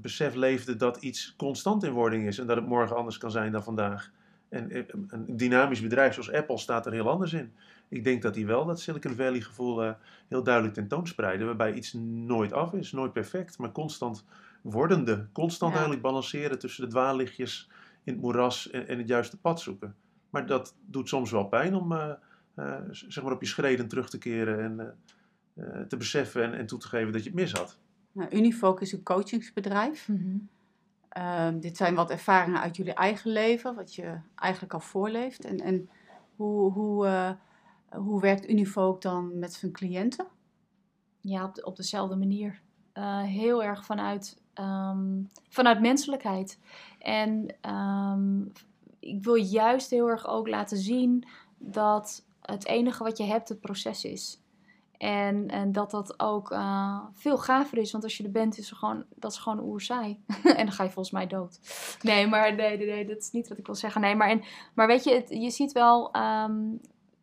besef 0.00 0.34
leefde 0.34 0.76
dat 0.76 0.96
iets 0.96 1.34
constant 1.36 1.84
in 1.84 1.92
wording 1.92 2.26
is. 2.26 2.38
En 2.38 2.46
dat 2.46 2.56
het 2.56 2.66
morgen 2.66 2.96
anders 2.96 3.18
kan 3.18 3.30
zijn 3.30 3.52
dan 3.52 3.62
vandaag. 3.62 4.10
En 4.48 4.70
eh, 4.70 4.82
een 5.08 5.36
dynamisch 5.36 5.82
bedrijf 5.82 6.12
zoals 6.12 6.32
Apple 6.32 6.58
staat 6.58 6.86
er 6.86 6.92
heel 6.92 7.08
anders 7.08 7.32
in. 7.32 7.52
Ik 7.88 8.04
denk 8.04 8.22
dat 8.22 8.34
die 8.34 8.46
wel 8.46 8.64
dat 8.64 8.80
Silicon 8.80 9.14
Valley 9.14 9.40
gevoel 9.40 9.94
heel 10.28 10.42
duidelijk 10.42 10.74
tentoonspreiden. 10.74 11.46
Waarbij 11.46 11.72
iets 11.72 11.92
nooit 11.92 12.52
af 12.52 12.72
is, 12.72 12.92
nooit 12.92 13.12
perfect, 13.12 13.58
maar 13.58 13.72
constant 13.72 14.24
wordende. 14.62 15.28
Constant 15.32 15.72
eigenlijk 15.72 16.02
balanceren 16.02 16.58
tussen 16.58 16.84
de 16.84 16.90
dwaallichtjes 16.90 17.70
in 18.04 18.12
het 18.12 18.22
moeras 18.22 18.70
en, 18.70 18.88
en, 18.88 18.98
het 18.98 19.08
juiste 19.08 19.40
pad 19.40 19.60
zoeken. 19.60 19.96
Maar 20.30 20.46
dat 20.46 20.74
doet 20.86 21.08
soms 21.08 21.30
wel 21.30 21.44
pijn 21.44 21.74
om 21.74 21.92
uh, 21.92 22.12
zeg 22.90 23.22
maar 23.24 23.32
op 23.32 23.40
je 23.40 23.46
schreden 23.46 23.88
terug 23.88 24.10
te 24.10 24.18
keren 24.18 24.60
en 24.60 24.96
te 25.88 25.96
beseffen 25.96 26.42
en, 26.42 26.54
en, 26.54 26.66
toe 26.66 26.78
te 26.78 26.88
geven 26.88 27.12
dat 27.12 27.22
je 27.22 27.28
het 27.28 27.38
mis 27.38 27.52
had. 27.52 27.78
Nou, 28.12 28.30
is 28.80 28.92
een 28.92 29.02
coachingsbedrijf. 29.02 30.08
Mm 30.08 30.48
Ehm, 31.12 31.58
dit 31.60 31.76
zijn 31.76 31.94
wat 31.94 32.10
ervaringen 32.10 32.60
uit 32.60 32.76
jullie 32.76 32.94
eigen 32.94 33.30
leven, 33.30 33.74
wat 33.74 33.94
je 33.94 34.18
eigenlijk 34.34 34.74
al 34.74 34.80
voorleeft. 34.80 35.44
En, 35.44 35.60
en 35.60 35.88
hoe, 36.36 36.72
hoe, 36.72 37.06
uh, 37.06 37.30
hoe 37.90 38.20
werkt 38.20 38.48
Univook 38.48 39.02
dan 39.02 39.38
met 39.38 39.52
zijn 39.52 39.72
cliënten? 39.72 40.26
Ja, 41.20 41.44
op, 41.44 41.64
op 41.64 41.76
dezelfde 41.76 42.16
manier. 42.16 42.60
Uh, 42.94 43.22
heel 43.22 43.62
erg 43.62 43.84
vanuit, 43.84 44.41
um, 44.60 45.30
vanuit 45.48 45.80
menselijkheid. 45.80 46.58
En 46.98 47.54
um, 47.70 48.52
ik 49.00 49.24
wil 49.24 49.34
juist 49.34 49.90
heel 49.90 50.08
erg 50.08 50.26
ook 50.26 50.48
laten 50.48 50.76
zien 50.76 51.28
dat 51.58 52.24
het 52.42 52.66
enige 52.66 53.02
wat 53.02 53.18
je 53.18 53.24
hebt 53.24 53.48
het 53.48 53.60
proces 53.60 54.04
is. 54.04 54.42
En, 54.98 55.48
en 55.48 55.72
dat 55.72 55.90
dat 55.90 56.20
ook 56.20 56.50
uh, 56.50 56.98
veel 57.12 57.38
gaver 57.38 57.78
is. 57.78 57.92
Want 57.92 58.04
als 58.04 58.16
je 58.16 58.24
er 58.24 58.30
bent, 58.30 58.58
is 58.58 58.70
gewoon, 58.70 59.04
dat 59.14 59.32
is 59.32 59.38
gewoon 59.38 59.60
oerzaai. 59.60 60.20
en 60.44 60.64
dan 60.64 60.72
ga 60.72 60.82
je 60.82 60.90
volgens 60.90 61.14
mij 61.14 61.26
dood. 61.26 61.60
Nee, 62.02 62.26
maar 62.26 62.54
nee, 62.54 62.76
nee, 62.76 62.86
nee, 62.86 63.06
dat 63.06 63.18
is 63.18 63.30
niet 63.30 63.48
wat 63.48 63.58
ik 63.58 63.66
wil 63.66 63.74
zeggen. 63.74 64.00
Nee, 64.00 64.14
maar, 64.14 64.28
en, 64.28 64.42
maar 64.74 64.86
weet 64.86 65.04
je, 65.04 65.24
je 65.28 65.50
ziet 65.50 65.72
wel 65.72 66.16
um, 66.16 66.80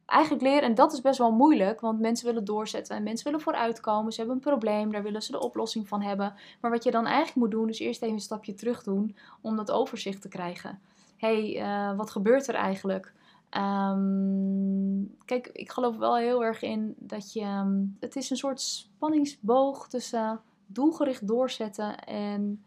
eigenlijk 0.10 0.44
leren. 0.44 0.62
En 0.62 0.76
dat 0.76 0.94
is 0.94 1.02
best 1.02 1.18
wel 1.18 1.32
moeilijk. 1.32 1.80
Want 1.82 2.00
mensen 2.00 2.26
willen 2.28 2.46
doorzetten. 2.46 2.96
En 2.96 3.04
mensen 3.04 3.26
willen 3.26 3.42
vooruitkomen. 3.42 4.12
Ze 4.12 4.18
hebben 4.20 4.36
een 4.36 4.42
probleem. 4.42 4.92
Daar 4.92 5.04
willen 5.04 5.22
ze 5.22 5.32
de 5.32 5.42
oplossing 5.42 5.88
van 5.88 6.02
hebben. 6.02 6.34
Maar 6.62 6.72
wat 6.72 6.84
je 6.84 6.92
dan 6.92 7.06
eigenlijk 7.06 7.36
moet 7.36 7.52
doen, 7.52 7.70
is 7.70 7.80
eerst 7.80 8.02
even 8.02 8.16
een 8.16 8.22
stapje 8.22 8.54
terug 8.54 8.84
doen. 8.84 9.16
Om 9.42 9.56
dat 9.56 9.72
overzicht 9.72 10.22
te 10.22 10.28
krijgen. 10.28 10.80
Hé, 11.18 11.52
hey, 11.52 11.90
uh, 11.92 11.98
wat 11.98 12.10
gebeurt 12.10 12.48
er 12.48 12.56
eigenlijk? 12.56 13.14
Um, 13.58 15.16
kijk, 15.26 15.48
ik 15.48 15.72
geloof 15.72 15.98
wel 15.98 16.18
heel 16.18 16.44
erg 16.44 16.62
in 16.62 16.96
dat 16.98 17.34
je. 17.34 17.46
Um, 17.46 17.98
het 18.00 18.16
is 18.16 18.30
een 18.30 18.38
soort 18.38 18.62
spanningsboog 18.62 19.88
tussen 19.88 20.42
doelgericht 20.66 21.28
doorzetten 21.28 22.00
en 22.04 22.64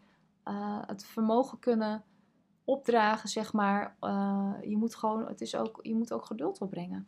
uh, 0.47 0.81
het 0.85 1.05
vermogen 1.05 1.59
kunnen 1.59 2.03
opdragen, 2.63 3.29
zeg 3.29 3.53
maar. 3.53 3.95
Uh, 4.01 4.53
je 4.61 4.77
moet 4.77 4.95
gewoon, 4.95 5.27
het 5.27 5.41
is 5.41 5.55
ook, 5.55 5.79
je 5.81 5.95
moet 5.95 6.13
ook 6.13 6.25
geduld 6.25 6.61
opbrengen. 6.61 7.07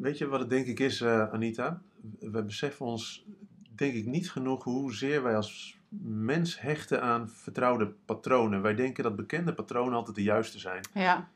Weet 0.00 0.18
je 0.18 0.26
wat 0.26 0.40
het 0.40 0.50
denk 0.50 0.66
ik 0.66 0.80
is, 0.80 1.00
uh, 1.00 1.32
Anita? 1.32 1.82
We 2.20 2.42
beseffen 2.42 2.86
ons, 2.86 3.26
denk 3.74 3.94
ik, 3.94 4.06
niet 4.06 4.30
genoeg 4.30 4.64
hoezeer 4.64 5.22
wij 5.22 5.36
als 5.36 5.78
mens 6.02 6.60
hechten 6.60 7.02
aan 7.02 7.28
vertrouwde 7.28 7.86
patronen. 8.04 8.62
Wij 8.62 8.74
denken 8.74 9.02
dat 9.04 9.16
bekende 9.16 9.54
patronen 9.54 9.94
altijd 9.94 10.16
de 10.16 10.22
juiste 10.22 10.58
zijn. 10.58 10.84
Ja. 10.94 11.28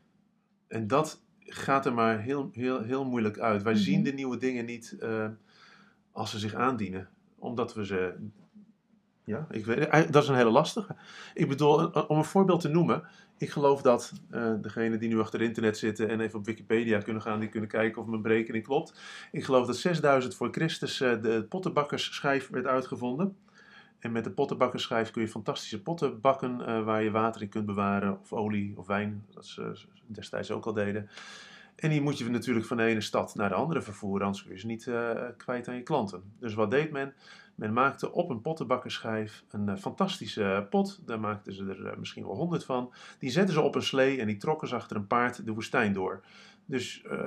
En 0.69 0.87
dat 0.87 1.23
gaat 1.39 1.87
er 1.87 1.93
maar 1.95 2.21
heel, 2.21 2.51
heel, 2.53 2.83
heel 2.83 3.05
moeilijk 3.05 3.39
uit. 3.39 3.63
Wij 3.63 3.73
Mhm. 3.73 3.83
zien 3.83 4.03
de 4.03 4.13
nieuwe 4.13 4.37
dingen 4.37 4.65
niet 4.65 4.97
eh, 5.01 5.29
als 6.13 6.31
ze 6.31 6.39
zich 6.39 6.55
aandienen. 6.55 7.09
Omdat 7.39 7.75
we 7.75 7.87
ze. 7.87 8.15
Ja, 9.25 9.47
ik 9.51 9.67
weet, 9.67 9.79
eh, 9.79 10.01
dat 10.11 10.23
is 10.23 10.29
een 10.29 10.35
hele 10.35 10.51
lastige. 10.51 10.97
Ik 11.35 11.49
bedoel, 11.49 11.87
om 11.87 12.19
een 12.19 12.25
voorbeeld 12.25 12.61
te 12.61 12.69
noemen. 12.69 13.03
Ik 13.39 13.51
geloof 13.51 13.83
dat 13.83 14.13
eh 14.31 14.53
degenen 14.61 14.99
die 14.99 15.09
nu 15.09 15.21
achter 15.21 15.41
internet 15.41 15.79
zitten 15.79 16.09
en 16.09 16.21
even 16.21 16.39
op 16.39 16.47
Wikipedia 16.47 16.99
kunnen 16.99 17.23
gaan, 17.23 17.41
die 17.41 17.49
kunnen 17.49 17.69
kijken 17.69 18.03
of 18.03 18.09
mijn 18.09 18.23
berekening 18.23 18.65
klopt. 18.65 19.01
Ik 19.33 19.45
geloof 19.45 19.67
dat 19.67 19.77
6000 19.77 20.35
voor 20.35 20.49
Christus 20.51 21.01
eh, 21.01 21.23
de 21.23 21.47
pottenbakkersschijf 21.49 22.49
werd 22.49 22.67
uitgevonden. 22.67 23.37
En 23.99 24.13
met 24.13 24.25
de 24.25 24.31
pottenbakkersschijf 24.31 25.11
kun 25.11 25.23
je 25.23 25.29
fantastische 25.29 25.83
potten 25.83 26.21
bakken 26.21 26.85
waar 26.85 27.03
je 27.03 27.11
water 27.11 27.43
in 27.43 27.49
kunt 27.49 27.67
bewaren, 27.67 28.21
of 28.21 28.33
olie 28.33 28.73
of 28.77 28.87
wijn, 28.87 29.25
dat 29.35 29.47
ze 29.47 29.73
destijds 30.07 30.51
ook 30.51 30.67
al 30.67 30.73
deden. 30.73 31.09
En 31.77 31.91
die 31.91 32.01
moet 32.01 32.19
je 32.19 32.31
natuurlijk 32.31 32.67
van 32.67 32.77
de 32.77 32.83
ene 32.83 33.01
stad 33.01 33.35
naar 33.35 33.49
de 33.49 33.55
andere 33.55 33.83
vervoeren, 33.83 34.27
anders 34.27 34.45
kun 34.45 34.55
je 34.55 34.61
ze 34.61 34.67
niet 34.67 34.91
kwijt 35.37 35.69
aan 35.69 35.75
je 35.75 35.83
klanten. 35.83 36.23
Dus 36.39 36.55
wat 36.55 36.71
deed 36.71 36.91
men? 36.91 37.15
Men 37.55 37.73
maakte 37.73 38.13
op 38.13 38.31
een 38.31 38.41
pottenbakkersschijf 38.41 39.45
een 39.51 39.69
eh, 39.69 39.77
fantastische 39.77 40.67
pot. 40.71 41.01
Daar 41.07 41.21
maakten 41.21 41.53
ze 41.53 41.65
er 41.65 41.87
eh, 41.87 41.97
misschien 41.97 42.25
wel 42.27 42.37
honderd 42.37 42.65
van. 42.65 42.93
Die 43.19 43.31
zetten 43.31 43.55
ze 43.55 43.61
op 43.61 43.75
een 43.75 43.83
slee 43.83 44.21
en 44.21 44.27
die 44.27 44.37
trokken 44.37 44.69
ze 44.69 44.75
achter 44.75 44.97
een 44.97 45.07
paard 45.07 45.47
de 45.47 45.53
woestijn 45.53 45.93
door. 45.93 46.23
Dus 46.67 47.03
eh, 47.03 47.19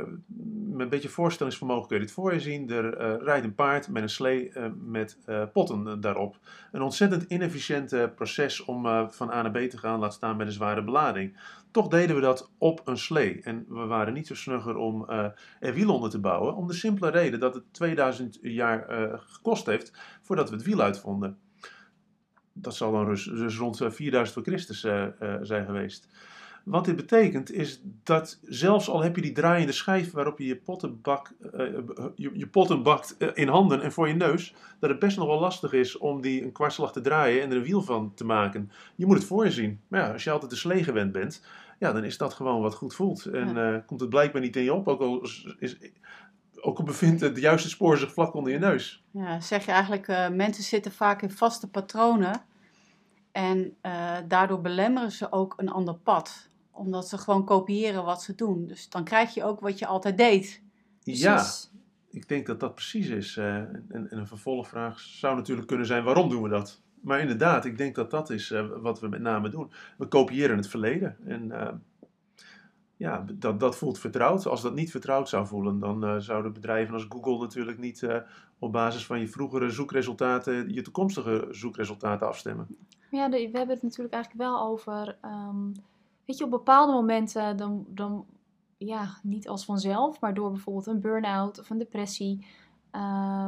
met 0.69 0.79
een 0.79 0.89
beetje 0.89 1.09
voorstellingsvermogen 1.09 1.87
kun 1.87 1.97
je 1.97 2.03
dit 2.03 2.13
voor 2.13 2.33
je 2.33 2.39
zien. 2.39 2.69
Er 2.69 2.97
eh, 2.97 3.15
rijdt 3.23 3.45
een 3.45 3.55
paard 3.55 3.89
met 3.89 4.03
een 4.03 4.09
slee 4.09 4.49
eh, 4.49 4.65
met 4.85 5.17
eh, 5.25 5.43
potten 5.53 5.87
eh, 5.87 5.93
daarop. 5.99 6.37
Een 6.71 6.81
ontzettend 6.81 7.23
inefficiënt 7.23 7.93
eh, 7.93 8.03
proces 8.15 8.65
om 8.65 8.85
eh, 8.85 9.09
van 9.09 9.31
A 9.31 9.41
naar 9.41 9.51
B 9.51 9.69
te 9.69 9.77
gaan, 9.77 9.99
laat 9.99 10.13
staan 10.13 10.37
met 10.37 10.47
een 10.47 10.53
zware 10.53 10.83
belading. 10.83 11.37
Toch 11.75 11.87
deden 11.87 12.15
we 12.15 12.21
dat 12.21 12.51
op 12.57 12.81
een 12.87 12.97
slee. 12.97 13.41
En 13.41 13.65
we 13.69 13.85
waren 13.85 14.13
niet 14.13 14.27
zo 14.27 14.35
snugger 14.35 14.75
om 14.75 15.09
eh, 15.09 15.25
er 15.59 15.73
wiel 15.73 15.93
onder 15.93 16.09
te 16.09 16.19
bouwen. 16.19 16.55
Om 16.55 16.67
de 16.67 16.73
simpele 16.73 17.11
reden 17.11 17.39
dat 17.39 17.53
het 17.53 17.63
2000 17.71 18.37
jaar 18.41 18.87
eh, 18.87 19.19
gekost 19.19 19.65
heeft 19.65 19.93
voordat 20.21 20.49
we 20.49 20.55
het 20.55 20.65
wiel 20.65 20.81
uitvonden. 20.81 21.37
Dat 22.53 22.75
zal 22.75 22.91
dan 22.91 23.05
dus, 23.05 23.57
rond 23.57 23.81
eh, 23.81 23.91
4000 23.91 24.33
voor 24.33 24.53
Christus 24.53 24.83
eh, 24.83 25.03
eh, 25.03 25.39
zijn 25.41 25.65
geweest. 25.65 26.07
Wat 26.65 26.85
dit 26.85 26.95
betekent 26.95 27.51
is 27.51 27.81
dat 28.03 28.39
zelfs 28.43 28.89
al 28.89 29.01
heb 29.01 29.15
je 29.15 29.21
die 29.21 29.31
draaiende 29.31 29.71
schijf 29.71 30.11
waarop 30.11 30.39
je 30.39 30.45
je 30.45 30.55
potten, 30.55 31.01
bak, 31.01 31.31
eh, 31.53 31.65
je, 32.15 32.31
je 32.33 32.47
potten 32.47 32.83
bakt 32.83 33.17
eh, 33.17 33.29
in 33.33 33.47
handen 33.47 33.81
en 33.81 33.91
voor 33.91 34.07
je 34.07 34.13
neus, 34.13 34.55
dat 34.79 34.89
het 34.89 34.99
best 34.99 35.17
nog 35.17 35.27
wel 35.27 35.39
lastig 35.39 35.73
is 35.73 35.97
om 35.97 36.21
die 36.21 36.43
een 36.43 36.51
kwartslag 36.51 36.91
te 36.91 37.01
draaien 37.01 37.41
en 37.41 37.51
er 37.51 37.57
een 37.57 37.63
wiel 37.63 37.81
van 37.81 38.13
te 38.13 38.25
maken. 38.25 38.71
Je 38.95 39.05
moet 39.05 39.17
het 39.17 39.25
voor 39.25 39.45
je 39.45 39.51
zien. 39.51 39.81
Maar 39.87 39.99
ja, 39.99 40.11
als 40.11 40.23
je 40.23 40.31
altijd 40.31 40.51
de 40.51 40.57
slee 40.57 40.83
gewend 40.83 41.11
bent, 41.11 41.45
ja, 41.79 41.91
dan 41.91 42.03
is 42.03 42.17
dat 42.17 42.33
gewoon 42.33 42.61
wat 42.61 42.75
goed 42.75 42.95
voelt. 42.95 43.25
En 43.25 43.57
eh, 43.57 43.79
komt 43.85 43.99
het 43.99 44.09
blijkbaar 44.09 44.41
niet 44.41 44.55
in 44.55 44.63
je 44.63 44.73
op, 44.73 44.87
ook 44.87 45.01
al, 45.01 45.21
is, 45.21 45.55
is- 45.59 45.77
ook 46.61 46.77
al 46.77 46.83
bevindt 46.83 47.21
het 47.21 47.37
juiste 47.37 47.69
spoor 47.69 47.97
zich 47.97 48.13
vlak 48.13 48.33
onder 48.33 48.51
je 48.51 48.59
neus. 48.59 49.03
Ja, 49.11 49.39
zeg 49.39 49.65
je 49.65 49.71
eigenlijk, 49.71 50.07
eh, 50.07 50.29
mensen 50.29 50.63
zitten 50.63 50.91
vaak 50.91 51.21
in 51.21 51.31
vaste 51.31 51.69
patronen 51.69 52.41
en 53.31 53.75
eh, 53.81 54.17
daardoor 54.27 54.61
belemmeren 54.61 55.11
ze 55.11 55.31
ook 55.31 55.53
een 55.57 55.69
ander 55.69 55.95
pad. 55.95 56.47
Omdat 56.71 57.07
ze 57.07 57.17
gewoon 57.17 57.45
kopiëren 57.45 58.03
wat 58.03 58.21
ze 58.23 58.35
doen. 58.35 58.67
Dus 58.67 58.89
dan 58.89 59.03
krijg 59.03 59.33
je 59.33 59.43
ook 59.43 59.59
wat 59.59 59.79
je 59.79 59.85
altijd 59.85 60.17
deed. 60.17 60.61
Ja, 61.03 61.33
Precies. 61.33 61.71
ik 62.09 62.27
denk 62.27 62.45
dat 62.47 62.59
dat 62.59 62.75
precies 62.75 63.07
is. 63.07 63.37
en, 63.37 63.85
en 63.89 64.07
een 64.17 64.27
vervolgvraag 64.27 64.99
zou 64.99 65.35
natuurlijk 65.35 65.67
kunnen 65.67 65.85
zijn: 65.85 66.03
waarom 66.03 66.29
doen 66.29 66.43
we 66.43 66.49
dat? 66.49 66.81
Maar 67.05 67.19
inderdaad, 67.19 67.65
ik 67.65 67.77
denk 67.77 67.95
dat 67.95 68.11
dat 68.11 68.29
is 68.29 68.51
eh, 68.51 68.67
wat 68.81 68.99
we 68.99 69.07
met 69.07 69.21
name 69.21 69.49
doen. 69.49 69.71
We 69.97 70.07
kopiëren 70.07 70.57
het 70.57 70.67
verleden. 70.67 71.17
En 71.25 71.51
eh, 71.51 71.73
ja, 72.95 73.25
dat, 73.33 73.59
dat 73.59 73.77
voelt 73.77 73.99
vertrouwd. 73.99 74.45
Als 74.45 74.61
dat 74.61 74.73
niet 74.73 74.91
vertrouwd 74.91 75.29
zou 75.29 75.47
voelen, 75.47 75.79
dan 75.79 76.03
eh, 76.03 76.17
zouden 76.17 76.53
bedrijven 76.53 76.93
als 76.93 77.05
Google 77.09 77.37
natuurlijk 77.37 77.79
niet 77.79 78.07
op 78.59 78.71
basis 78.71 79.05
van 79.05 79.19
je 79.19 79.27
vroegere 79.27 79.69
zoekresultaten 79.69 80.73
je 80.73 80.81
toekomstige 80.81 81.47
zoekresultaten 81.49 82.27
afstemmen. 82.27 82.67
Ja, 83.11 83.29
we 83.29 83.37
hebben 83.37 83.69
het 83.75 83.83
natuurlijk 83.83 84.13
eigenlijk 84.13 84.43
wel 84.43 84.61
over. 84.61 85.17
ehm, 85.21 85.71
weet 86.25 86.37
je, 86.37 86.43
op 86.43 86.49
bepaalde 86.49 86.93
momenten 86.93 87.57
dan, 87.57 87.85
dan, 87.87 88.25
ja, 88.77 89.17
niet 89.23 89.47
als 89.47 89.65
vanzelf, 89.65 90.19
maar 90.19 90.33
door 90.33 90.51
bijvoorbeeld 90.51 90.87
een 90.87 91.01
burn-out 91.01 91.59
of 91.59 91.69
een 91.69 91.77
depressie, 91.77 92.45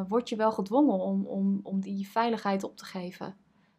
word 0.07 0.29
je 0.29 0.35
wel 0.35 0.51
gedwongen 0.51 0.99
om, 0.99 1.25
om, 1.25 1.59
om 1.63 1.79
die 1.79 2.07
veiligheid 2.07 2.63
op 2.63 2.77
te 2.77 2.85
geven. 2.85 3.35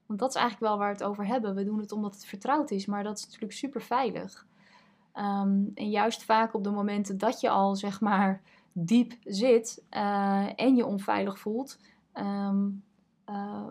Want 0.09 0.21
dat 0.21 0.29
is 0.29 0.35
eigenlijk 0.35 0.71
wel 0.71 0.79
waar 0.79 0.93
we 0.93 0.99
het 0.99 1.09
over 1.11 1.27
hebben. 1.27 1.55
We 1.55 1.65
doen 1.65 1.79
het 1.79 1.93
omdat 1.93 2.15
het 2.15 2.25
vertrouwd 2.25 2.71
is, 2.71 2.87
maar 2.87 3.03
dat 3.03 3.19
is 3.19 3.25
natuurlijk 3.25 3.53
super 3.53 3.83
veilig. 3.83 4.47
Ehm, 5.12 5.62
en 5.75 5.91
juist 5.91 6.25
vaak 6.25 6.55
op 6.55 6.65
de 6.65 6.71
momenten 6.71 7.19
dat 7.19 7.41
je 7.41 7.49
al, 7.49 7.77
zeg 7.77 8.00
maar, 8.00 8.43
diep 8.73 9.12
zit 9.25 9.83
eh, 9.88 10.61
en 10.61 10.77
je 10.77 10.87
onveilig 10.87 11.38
voelt, 11.38 11.79
ehm, 12.12 12.69
eh, 13.25 13.67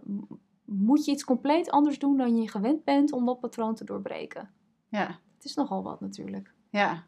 moet 0.65 1.05
je 1.05 1.11
iets 1.11 1.23
compleet 1.23 1.69
anders 1.69 1.99
doen 1.99 2.17
dan 2.17 2.41
je 2.41 2.49
gewend 2.49 2.83
bent 2.83 3.11
om 3.11 3.25
dat 3.25 3.39
patroon 3.39 3.75
te 3.75 3.83
doorbreken. 3.83 4.49
Ja, 4.89 5.19
Het 5.35 5.45
is 5.45 5.55
nogal 5.55 5.83
wat 5.83 6.01
natuurlijk. 6.01 6.53
ja. 6.69 7.03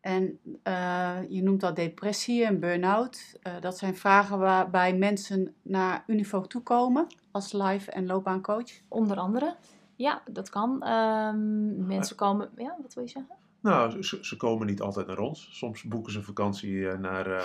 En 0.00 0.38
eh, 0.62 1.18
je 1.28 1.42
noemt 1.42 1.60
dat 1.60 1.76
depressie 1.76 2.44
en 2.44 2.60
burn-out. 2.60 3.38
Dat 3.60 3.78
zijn 3.78 3.96
vragen 3.96 4.38
waarbij 4.38 4.96
mensen 4.96 5.54
naar 5.62 6.04
Univo 6.06 6.40
toekomen 6.40 7.06
als 7.38 7.52
life- 7.52 7.90
en 7.90 8.06
loopbaancoach. 8.06 8.70
Onder 8.88 9.16
andere. 9.16 9.56
Ja, 9.96 10.22
dat 10.30 10.48
kan. 10.50 10.82
Ehm, 10.82 11.86
mensen 11.86 12.16
komen. 12.16 12.50
Ja, 12.56 12.76
wat 12.82 12.94
wil 12.94 13.02
je 13.04 13.08
zeggen? 13.10 13.34
Nou, 13.60 14.02
ze, 14.02 14.18
ze 14.20 14.36
komen 14.36 14.66
niet 14.66 14.80
altijd 14.80 15.06
naar 15.06 15.18
ons. 15.18 15.48
Soms 15.52 15.82
boeken 15.82 16.12
ze 16.12 16.18
een 16.18 16.24
vakantie 16.24 16.88
eh, 16.88 16.98
naar, 16.98 17.26
eh, 17.30 17.44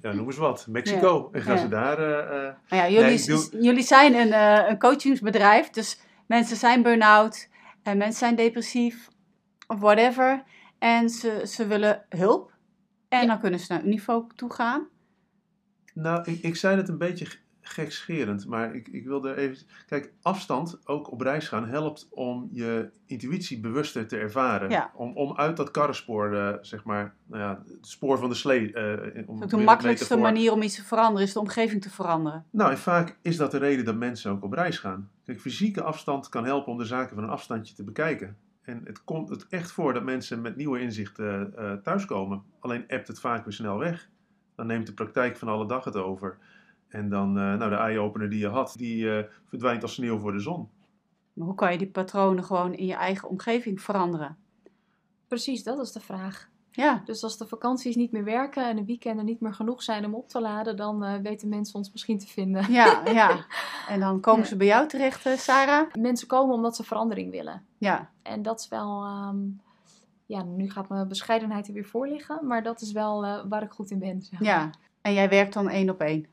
ja, 0.00 0.12
noem 0.12 0.26
eens 0.26 0.36
wat, 0.36 0.66
Mexico. 0.68 1.28
En 1.32 1.42
gaan 1.42 1.54
Ja. 1.56 1.60
ze 1.60 1.68
daar... 1.68 1.98
eh, 1.98 2.46
eh, 2.48 2.54
Maar 2.68 2.78
ja, 2.78 2.88
jullie, 2.88 3.04
Nee, 3.04 3.18
ik 3.18 3.26
doe- 3.26 3.62
jullie 3.62 3.82
zijn 3.82 4.14
een, 4.14 4.32
eh, 4.32 4.68
een 4.68 4.78
coachingsbedrijf, 4.78 5.70
dus 5.70 6.00
mensen 6.26 6.56
zijn 6.56 6.82
burn-out 6.82 7.48
en 7.82 7.96
mensen 7.98 8.18
zijn 8.18 8.34
depressief 8.36 9.08
of 9.66 9.80
whatever. 9.80 10.42
En 10.78 11.08
ze, 11.10 11.42
ze 11.46 11.66
willen 11.66 12.04
hulp. 12.08 12.52
En 13.08 13.20
Ja. 13.20 13.26
dan 13.26 13.40
kunnen 13.40 13.60
ze 13.60 13.72
naar 13.72 13.84
Univo 13.84 14.26
toe 14.34 14.52
gaan. 14.52 14.88
Nou, 15.94 16.30
ik, 16.30 16.42
ik 16.42 16.56
zei 16.56 16.76
het 16.76 16.88
een 16.88 16.98
beetje 16.98 17.26
gekscherend, 17.72 18.46
maar 18.46 18.74
ik, 18.74 18.88
ik 18.88 19.04
wilde 19.04 19.36
even... 19.36 19.66
Kijk, 19.86 20.12
afstand, 20.22 20.80
ook 20.84 21.10
op 21.10 21.20
reis 21.20 21.48
gaan, 21.48 21.68
helpt 21.68 22.08
om 22.10 22.48
je 22.52 22.90
intuïtie 23.06 23.60
bewuster 23.60 24.06
te 24.06 24.16
ervaren. 24.16 24.70
Ja. 24.70 24.90
Om, 24.94 25.16
om 25.16 25.36
uit 25.36 25.56
dat 25.56 25.70
karrenspoor, 25.70 26.34
eh, 26.34 26.54
zeg 26.60 26.84
maar, 26.84 27.14
nou 27.26 27.42
ja, 27.42 27.62
het 27.66 27.86
spoor 27.86 28.18
van 28.18 28.28
de 28.28 28.34
slee... 28.34 28.72
eh, 28.72 29.28
om 29.28 29.48
De 29.48 29.56
makkelijkste 29.56 30.16
manier 30.16 30.52
om 30.52 30.62
iets 30.62 30.74
te 30.76 30.84
veranderen 30.84 31.26
is 31.26 31.32
de 31.32 31.40
omgeving 31.40 31.82
te 31.82 31.90
veranderen. 31.90 32.44
Nou, 32.50 32.70
en 32.70 32.78
vaak 32.78 33.18
is 33.22 33.36
dat 33.36 33.50
de 33.50 33.58
reden 33.58 33.84
dat 33.84 33.96
mensen 33.96 34.30
ook 34.30 34.44
op 34.44 34.52
reis 34.52 34.78
gaan. 34.78 35.10
Kijk, 35.24 35.40
fysieke 35.40 35.82
afstand 35.82 36.28
kan 36.28 36.44
helpen 36.44 36.72
om 36.72 36.78
de 36.78 36.84
zaken 36.84 37.14
van 37.14 37.24
een 37.24 37.30
afstandje 37.30 37.74
te 37.74 37.84
bekijken. 37.84 38.36
En 38.62 38.80
het 38.84 39.04
komt 39.04 39.28
het 39.28 39.46
echt 39.48 39.72
voor 39.72 39.92
dat 39.92 40.02
mensen 40.02 40.40
met 40.40 40.56
nieuwe 40.56 40.80
inzichten 40.80 41.56
eh, 41.56 41.72
thuiskomen. 41.72 42.42
Alleen 42.60 42.84
appt 42.88 43.08
het 43.08 43.20
vaak 43.20 43.44
weer 43.44 43.52
snel 43.52 43.78
weg. 43.78 44.08
Dan 44.54 44.66
neemt 44.66 44.86
de 44.86 44.92
praktijk 44.92 45.36
van 45.36 45.48
alle 45.48 45.66
dag 45.66 45.84
het 45.84 45.96
over. 45.96 46.38
En 46.90 47.08
dan, 47.08 47.28
eh, 47.38 47.54
nou, 47.54 47.70
de 47.70 47.76
eye-opener 47.76 48.30
die 48.30 48.38
je 48.38 48.48
had, 48.48 48.74
die 48.76 49.16
eh, 49.18 49.24
verdwijnt 49.48 49.82
als 49.82 49.94
sneeuw 49.94 50.18
voor 50.18 50.32
de 50.32 50.40
zon. 50.40 50.68
Maar 51.32 51.46
hoe 51.46 51.54
kan 51.56 51.72
je 51.72 51.78
die 51.78 51.86
patronen 51.90 52.44
gewoon 52.44 52.74
in 52.74 52.86
je 52.86 52.94
eigen 52.94 53.28
omgeving 53.28 53.80
veranderen? 53.82 54.36
Precies, 55.28 55.62
dat 55.62 55.78
is 55.78 55.92
de 55.92 56.00
vraag. 56.00 56.48
Ja, 56.72 57.02
Dus 57.04 57.22
als 57.22 57.38
de 57.38 57.46
vakanties 57.46 57.96
niet 57.96 58.12
meer 58.12 58.24
werken 58.24 58.68
en 58.68 58.76
de 58.76 58.84
weekenden 58.84 59.24
niet 59.24 59.40
meer 59.40 59.54
genoeg 59.54 59.82
zijn 59.82 60.04
om 60.04 60.14
op 60.14 60.28
te 60.28 60.40
laden, 60.40 60.76
dan 60.76 61.04
eh, 61.04 61.14
weten 61.22 61.48
mensen 61.48 61.74
ons 61.74 61.90
misschien 61.92 62.18
te 62.18 62.26
vinden. 62.26 62.72
ja, 62.72 63.02
ja. 63.04 63.44
En 63.88 64.00
dan 64.00 64.20
komen 64.20 64.40
Ja. 64.42 64.46
ze 64.46 64.56
bij 64.56 64.66
jou 64.66 64.88
terecht, 64.88 65.40
Sarah? 65.40 65.94
Mensen 65.98 66.28
komen 66.28 66.54
omdat 66.54 66.76
ze 66.76 66.84
verandering 66.84 67.30
willen. 67.30 67.62
Ja, 67.78 68.10
En 68.22 68.42
dat 68.42 68.60
is 68.60 68.68
wel. 68.68 69.04
ehm, 69.04 69.36
ja, 70.26 70.42
nu 70.42 70.70
gaat 70.70 70.88
mijn 70.88 71.08
bescheidenheid 71.08 71.66
er 71.68 71.72
weer 71.74 71.84
voor 71.84 72.08
liggen, 72.08 72.46
maar 72.46 72.62
dat 72.62 72.80
is 72.80 72.92
wel 72.92 73.24
eh, 73.24 73.40
waar 73.48 73.62
ik 73.62 73.70
goed 73.70 73.90
in 73.90 73.98
ben. 73.98 74.22
zeg 74.22 74.40
ja. 74.40 74.70
En 75.00 75.12
jij 75.14 75.28
werkt 75.28 75.52
dan 75.52 75.68
één 75.68 75.90
op 75.90 76.00
één? 76.00 76.26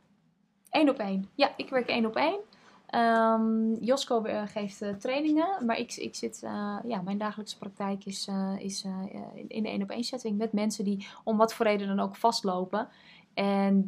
Eén 0.71 0.89
op 0.89 0.97
één. 0.97 1.29
Ja, 1.35 1.53
ik 1.57 1.69
werk 1.69 1.87
één 1.87 2.05
op 2.05 2.15
één. 2.15 2.39
Ehm, 2.87 3.73
Josko 3.73 4.23
eh, 4.23 4.43
geeft 4.47 4.81
eh, 4.81 4.93
trainingen, 4.93 5.65
maar 5.65 5.77
ik, 5.77 5.95
ik 5.95 6.15
zit, 6.15 6.43
eh, 6.43 6.77
ja, 6.83 7.01
mijn 7.01 7.17
dagelijkse 7.17 7.57
praktijk 7.57 8.05
is, 8.05 8.29
is 8.59 8.83
in- 9.47 9.63
de 9.63 9.69
één 9.69 9.81
op 9.81 9.89
één 9.89 10.03
setting 10.03 10.37
met 10.37 10.53
mensen 10.53 10.83
die 10.83 11.07
om 11.23 11.37
wat 11.37 11.53
voor 11.53 11.65
reden 11.65 11.87
dan 11.87 11.99
ook 11.99 12.15
vastlopen. 12.15 12.87
En 13.33 13.85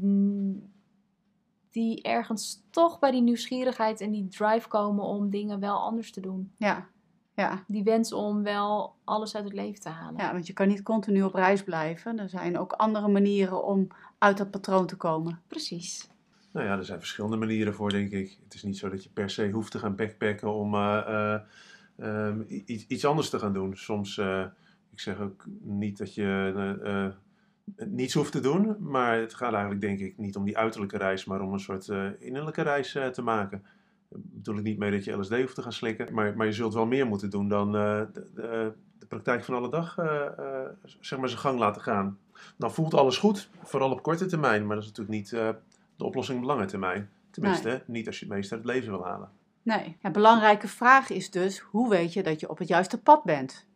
die 1.71 2.01
ergens 2.01 2.61
toch 2.69 2.99
bij 2.99 3.11
die 3.11 3.21
nieuwsgierigheid 3.21 4.01
en 4.01 4.11
die 4.11 4.27
drive 4.27 4.67
komen 4.67 5.03
om 5.05 5.29
dingen 5.29 5.59
wel 5.59 5.77
anders 5.79 6.11
te 6.11 6.21
doen. 6.21 6.51
Ja, 6.57 6.87
ja. 7.35 7.63
Die 7.67 7.83
wens 7.83 8.13
om 8.13 8.43
wel 8.43 8.93
alles 9.03 9.35
uit 9.35 9.43
het 9.43 9.53
leven 9.53 9.81
te 9.81 9.89
halen. 9.89 10.19
Ja, 10.21 10.31
want 10.31 10.47
je 10.47 10.53
kan 10.53 10.67
niet 10.67 10.83
continu 10.83 11.23
op 11.23 11.33
reis 11.33 11.63
blijven. 11.63 12.19
Er 12.19 12.29
zijn 12.29 12.57
ook 12.57 12.71
andere 12.71 13.07
manieren 13.07 13.63
om 13.63 13.87
uit 14.17 14.37
dat 14.37 14.51
patroon 14.51 14.85
te 14.87 14.95
komen. 14.97 15.41
Precies. 15.47 16.09
Nou 16.51 16.65
ja, 16.65 16.77
er 16.77 16.85
zijn 16.85 16.99
verschillende 16.99 17.37
manieren 17.37 17.73
voor, 17.73 17.89
denk 17.89 18.11
ik. 18.11 18.37
Het 18.43 18.53
is 18.53 18.63
niet 18.63 18.77
zo 18.77 18.89
dat 18.89 19.03
je 19.03 19.09
per 19.09 19.29
se 19.29 19.49
hoeft 19.49 19.71
te 19.71 19.79
gaan 19.79 19.95
backpacken 19.95 20.53
om 20.53 20.73
eh, 20.73 20.97
eh, 21.07 21.41
ehm, 21.97 22.41
iets, 22.47 22.85
iets 22.87 23.05
anders 23.05 23.29
te 23.29 23.39
gaan 23.39 23.53
doen. 23.53 23.77
Soms, 23.77 24.17
eh, 24.17 24.45
ik 24.91 24.99
zeg 24.99 25.19
ook 25.19 25.45
niet 25.61 25.97
dat 25.97 26.13
je 26.13 27.13
niets 27.85 28.13
hoeft 28.13 28.31
te 28.31 28.39
doen, 28.39 28.75
maar 28.79 29.19
het 29.19 29.33
gaat 29.33 29.51
eigenlijk 29.51 29.81
denk 29.81 29.99
ik 29.99 30.17
niet 30.17 30.35
om 30.35 30.43
die 30.45 30.57
uiterlijke 30.57 30.97
reis, 30.97 31.25
maar 31.25 31.41
om 31.41 31.53
een 31.53 31.59
soort 31.59 31.87
innerlijke 32.19 32.61
reis 32.61 32.91
te 32.91 33.21
maken. 33.21 33.63
Daar 34.09 34.19
bedoel 34.23 34.57
ik 34.57 34.63
niet 34.63 34.77
mee 34.77 34.91
dat 34.91 35.03
je 35.03 35.17
LSD 35.17 35.31
hoeft 35.31 35.55
te 35.55 35.61
gaan 35.61 35.73
slikken, 35.73 36.13
maar, 36.13 36.35
maar 36.35 36.45
je 36.45 36.53
zult 36.53 36.73
wel 36.73 36.85
meer 36.85 37.07
moeten 37.07 37.29
doen 37.29 37.47
dan 37.47 37.71
de, 37.71 38.07
de, 38.13 38.73
de 38.99 39.05
praktijk 39.05 39.43
van 39.43 39.55
alle 39.55 39.69
dag 39.69 39.95
zeg 40.99 41.19
maar 41.19 41.29
zijn 41.29 41.41
gang 41.41 41.59
laten 41.59 41.81
gaan. 41.81 42.17
Dan 42.57 42.73
voelt 42.73 42.93
alles 42.93 43.17
goed, 43.17 43.49
vooral 43.63 43.91
op 43.91 44.03
korte 44.03 44.25
termijn, 44.25 44.65
maar 44.65 44.75
dat 44.75 44.85
is 44.85 44.89
natuurlijk 44.97 45.17
niet 45.17 45.33
de 45.99 46.05
oplossing 46.05 46.39
op 46.39 46.45
lange 46.45 46.65
termijn. 46.65 47.09
Tenminste, 47.31 47.83
niet 47.87 48.07
als 48.07 48.19
je 48.19 48.25
het 48.25 48.33
meeste 48.33 48.55
uit 48.55 48.63
het 48.63 48.73
leven 48.73 48.91
wil 48.91 49.03
halen. 49.03 49.29
Nee. 49.61 49.97
Een 50.01 50.11
belangrijke 50.11 50.67
vraag 50.67 51.09
is 51.09 51.31
dus, 51.31 51.59
hoe 51.59 51.89
weet 51.89 52.13
je 52.13 52.23
dat 52.23 52.39
je 52.39 52.49
op 52.49 52.57
het 52.57 52.67
juiste 52.67 53.01
pad 53.01 53.23
bent? 53.23 53.67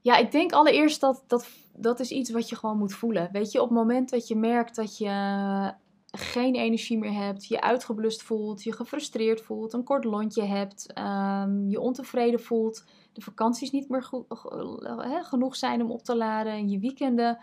Ja, 0.00 0.16
ik 0.16 0.30
denk 0.30 0.52
allereerst 0.52 1.00
dat, 1.00 1.24
dat 1.26 1.48
dat 1.78 2.00
is 2.00 2.10
iets 2.10 2.30
wat 2.30 2.48
je 2.48 2.56
gewoon 2.56 2.78
moet 2.78 2.94
voelen. 2.94 3.28
Weet 3.32 3.52
je, 3.52 3.62
op 3.62 3.68
het 3.68 3.78
moment 3.78 4.10
dat 4.10 4.28
je 4.28 4.36
merkt 4.36 4.74
dat 4.74 4.98
je 4.98 5.74
geen 6.10 6.54
energie 6.54 6.98
meer 6.98 7.12
hebt, 7.12 7.46
je 7.46 7.60
uitgeblust 7.60 8.22
voelt, 8.22 8.62
je 8.62 8.72
gefrustreerd 8.72 9.40
voelt, 9.40 9.72
een 9.72 9.84
kort 9.84 10.04
lontje 10.04 10.42
hebt, 10.42 10.92
ehm, 10.92 11.68
je 11.68 11.80
ontevreden 11.80 12.40
voelt, 12.40 12.84
de 13.12 13.20
vakanties 13.20 13.70
niet 13.70 13.88
meer 13.88 14.02
goed, 14.02 14.24
eh, 14.28 15.24
genoeg 15.24 15.56
zijn 15.56 15.82
om 15.82 15.90
op 15.90 16.02
te 16.02 16.16
laden 16.16 16.52
en 16.52 16.68
je 16.68 16.78
weekenden 16.78 17.38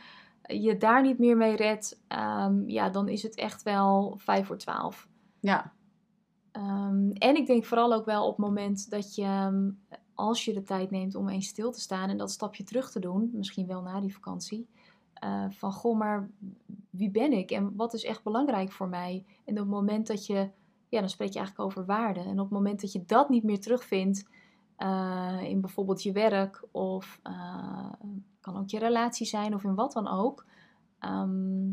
je 0.47 0.77
daar 0.77 1.01
niet 1.01 1.19
meer 1.19 1.37
mee 1.37 1.55
redt, 1.55 2.01
ehm, 2.07 2.69
ja, 2.69 2.89
dan 2.89 3.07
is 3.07 3.23
het 3.23 3.35
echt 3.35 3.63
wel 3.63 4.15
vijf 4.17 4.47
voor 4.47 4.57
twaalf. 4.57 5.07
Ja, 5.39 5.73
Ehm, 6.55 7.11
en 7.11 7.35
ik 7.35 7.47
denk 7.47 7.65
vooral 7.65 7.93
ook 7.93 8.05
wel 8.05 8.23
op 8.27 8.37
het 8.37 8.45
moment 8.45 8.89
dat 8.89 9.15
je, 9.15 9.23
ehm, 9.23 9.69
als 10.13 10.45
je 10.45 10.53
de 10.53 10.63
tijd 10.63 10.91
neemt 10.91 11.15
om 11.15 11.29
eens 11.29 11.47
stil 11.47 11.71
te 11.71 11.79
staan 11.79 12.09
en 12.09 12.17
dat 12.17 12.31
stapje 12.31 12.63
terug 12.63 12.91
te 12.91 12.99
doen, 12.99 13.29
misschien 13.33 13.67
wel 13.67 13.81
na 13.81 13.99
die 13.99 14.13
vakantie, 14.13 14.67
eh, 15.13 15.45
van 15.49 15.71
goh, 15.71 15.97
maar 15.97 16.29
wie 16.89 17.11
ben 17.11 17.31
ik 17.31 17.51
en 17.51 17.75
wat 17.75 17.93
is 17.93 18.03
echt 18.03 18.23
belangrijk 18.23 18.71
voor 18.71 18.89
mij? 18.89 19.25
En 19.45 19.53
op 19.53 19.59
het 19.59 19.67
moment 19.67 20.07
dat 20.07 20.25
je, 20.25 20.49
ja, 20.89 20.99
dan 20.99 21.09
spreek 21.09 21.33
je 21.33 21.39
eigenlijk 21.39 21.67
over 21.69 21.85
waarde. 21.85 22.19
En 22.19 22.39
op 22.39 22.49
het 22.49 22.49
moment 22.49 22.81
dat 22.81 22.91
je 22.91 23.05
dat 23.05 23.29
niet 23.29 23.43
meer 23.43 23.59
terugvindt 23.59 24.29
eh, 24.75 25.39
in 25.41 25.61
bijvoorbeeld 25.61 26.03
je 26.03 26.11
werk 26.11 26.67
of 26.71 27.19
eh, 27.23 27.91
kan 28.45 28.57
ook 28.57 28.69
je 28.69 28.79
relatie 28.79 29.25
zijn 29.25 29.53
of 29.53 29.63
in 29.63 29.75
wat 29.75 29.93
dan 29.93 30.07
ook, 30.07 30.45
ehm, 30.99 31.67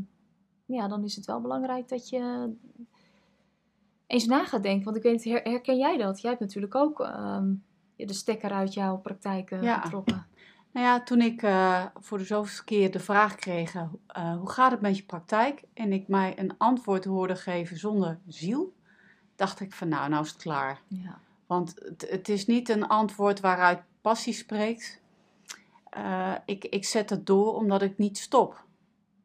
ja, 0.66 0.88
dan 0.88 1.04
is 1.04 1.16
het 1.16 1.26
wel 1.26 1.40
belangrijk 1.40 1.88
dat 1.88 2.08
je 2.08 2.52
eens 4.06 4.26
na 4.26 4.44
gaat 4.44 4.62
denken. 4.62 4.84
Want 4.84 4.96
ik 4.96 5.02
weet, 5.02 5.24
herken 5.24 5.76
jij 5.76 5.96
dat? 5.96 6.20
Jij 6.20 6.30
hebt 6.30 6.42
natuurlijk 6.42 6.74
ook 6.74 7.00
ehm, 7.00 7.54
de 7.96 8.12
stekker 8.12 8.50
uit 8.50 8.74
jouw 8.74 8.96
praktijk 8.98 9.50
eh, 9.50 9.62
Ja. 9.62 9.80
getrokken. 9.80 10.26
Nou 10.72 10.86
ja, 10.86 11.02
toen 11.02 11.20
ik 11.20 11.42
eh, 11.42 11.86
voor 12.00 12.18
de 12.18 12.24
zoveelste 12.24 12.64
keer 12.64 12.90
de 12.90 12.98
vraag 12.98 13.34
kreeg, 13.34 13.74
eh, 14.06 14.36
hoe 14.36 14.50
gaat 14.50 14.70
het 14.70 14.80
met 14.80 14.96
je 14.96 15.02
praktijk? 15.02 15.64
En 15.74 15.92
ik 15.92 16.08
mij 16.08 16.38
een 16.38 16.54
antwoord 16.58 17.04
hoorde 17.04 17.36
geven 17.36 17.76
zonder 17.76 18.18
ziel, 18.26 18.74
dacht 19.36 19.60
ik 19.60 19.72
van 19.72 19.88
nou, 19.88 20.08
nou 20.08 20.22
is 20.22 20.28
het 20.30 20.42
klaar. 20.42 20.80
Ja. 20.88 21.18
Want 21.46 21.74
het, 21.84 22.06
het 22.10 22.28
is 22.28 22.46
niet 22.46 22.68
een 22.68 22.88
antwoord 22.88 23.40
waaruit 23.40 23.82
passie 24.00 24.32
spreekt. 24.32 25.01
Eh, 25.92 26.32
ik, 26.44 26.64
ik 26.64 26.84
zet 26.84 27.10
het 27.10 27.26
door 27.26 27.54
omdat 27.54 27.82
ik 27.82 27.98
niet 27.98 28.18
stop. 28.18 28.64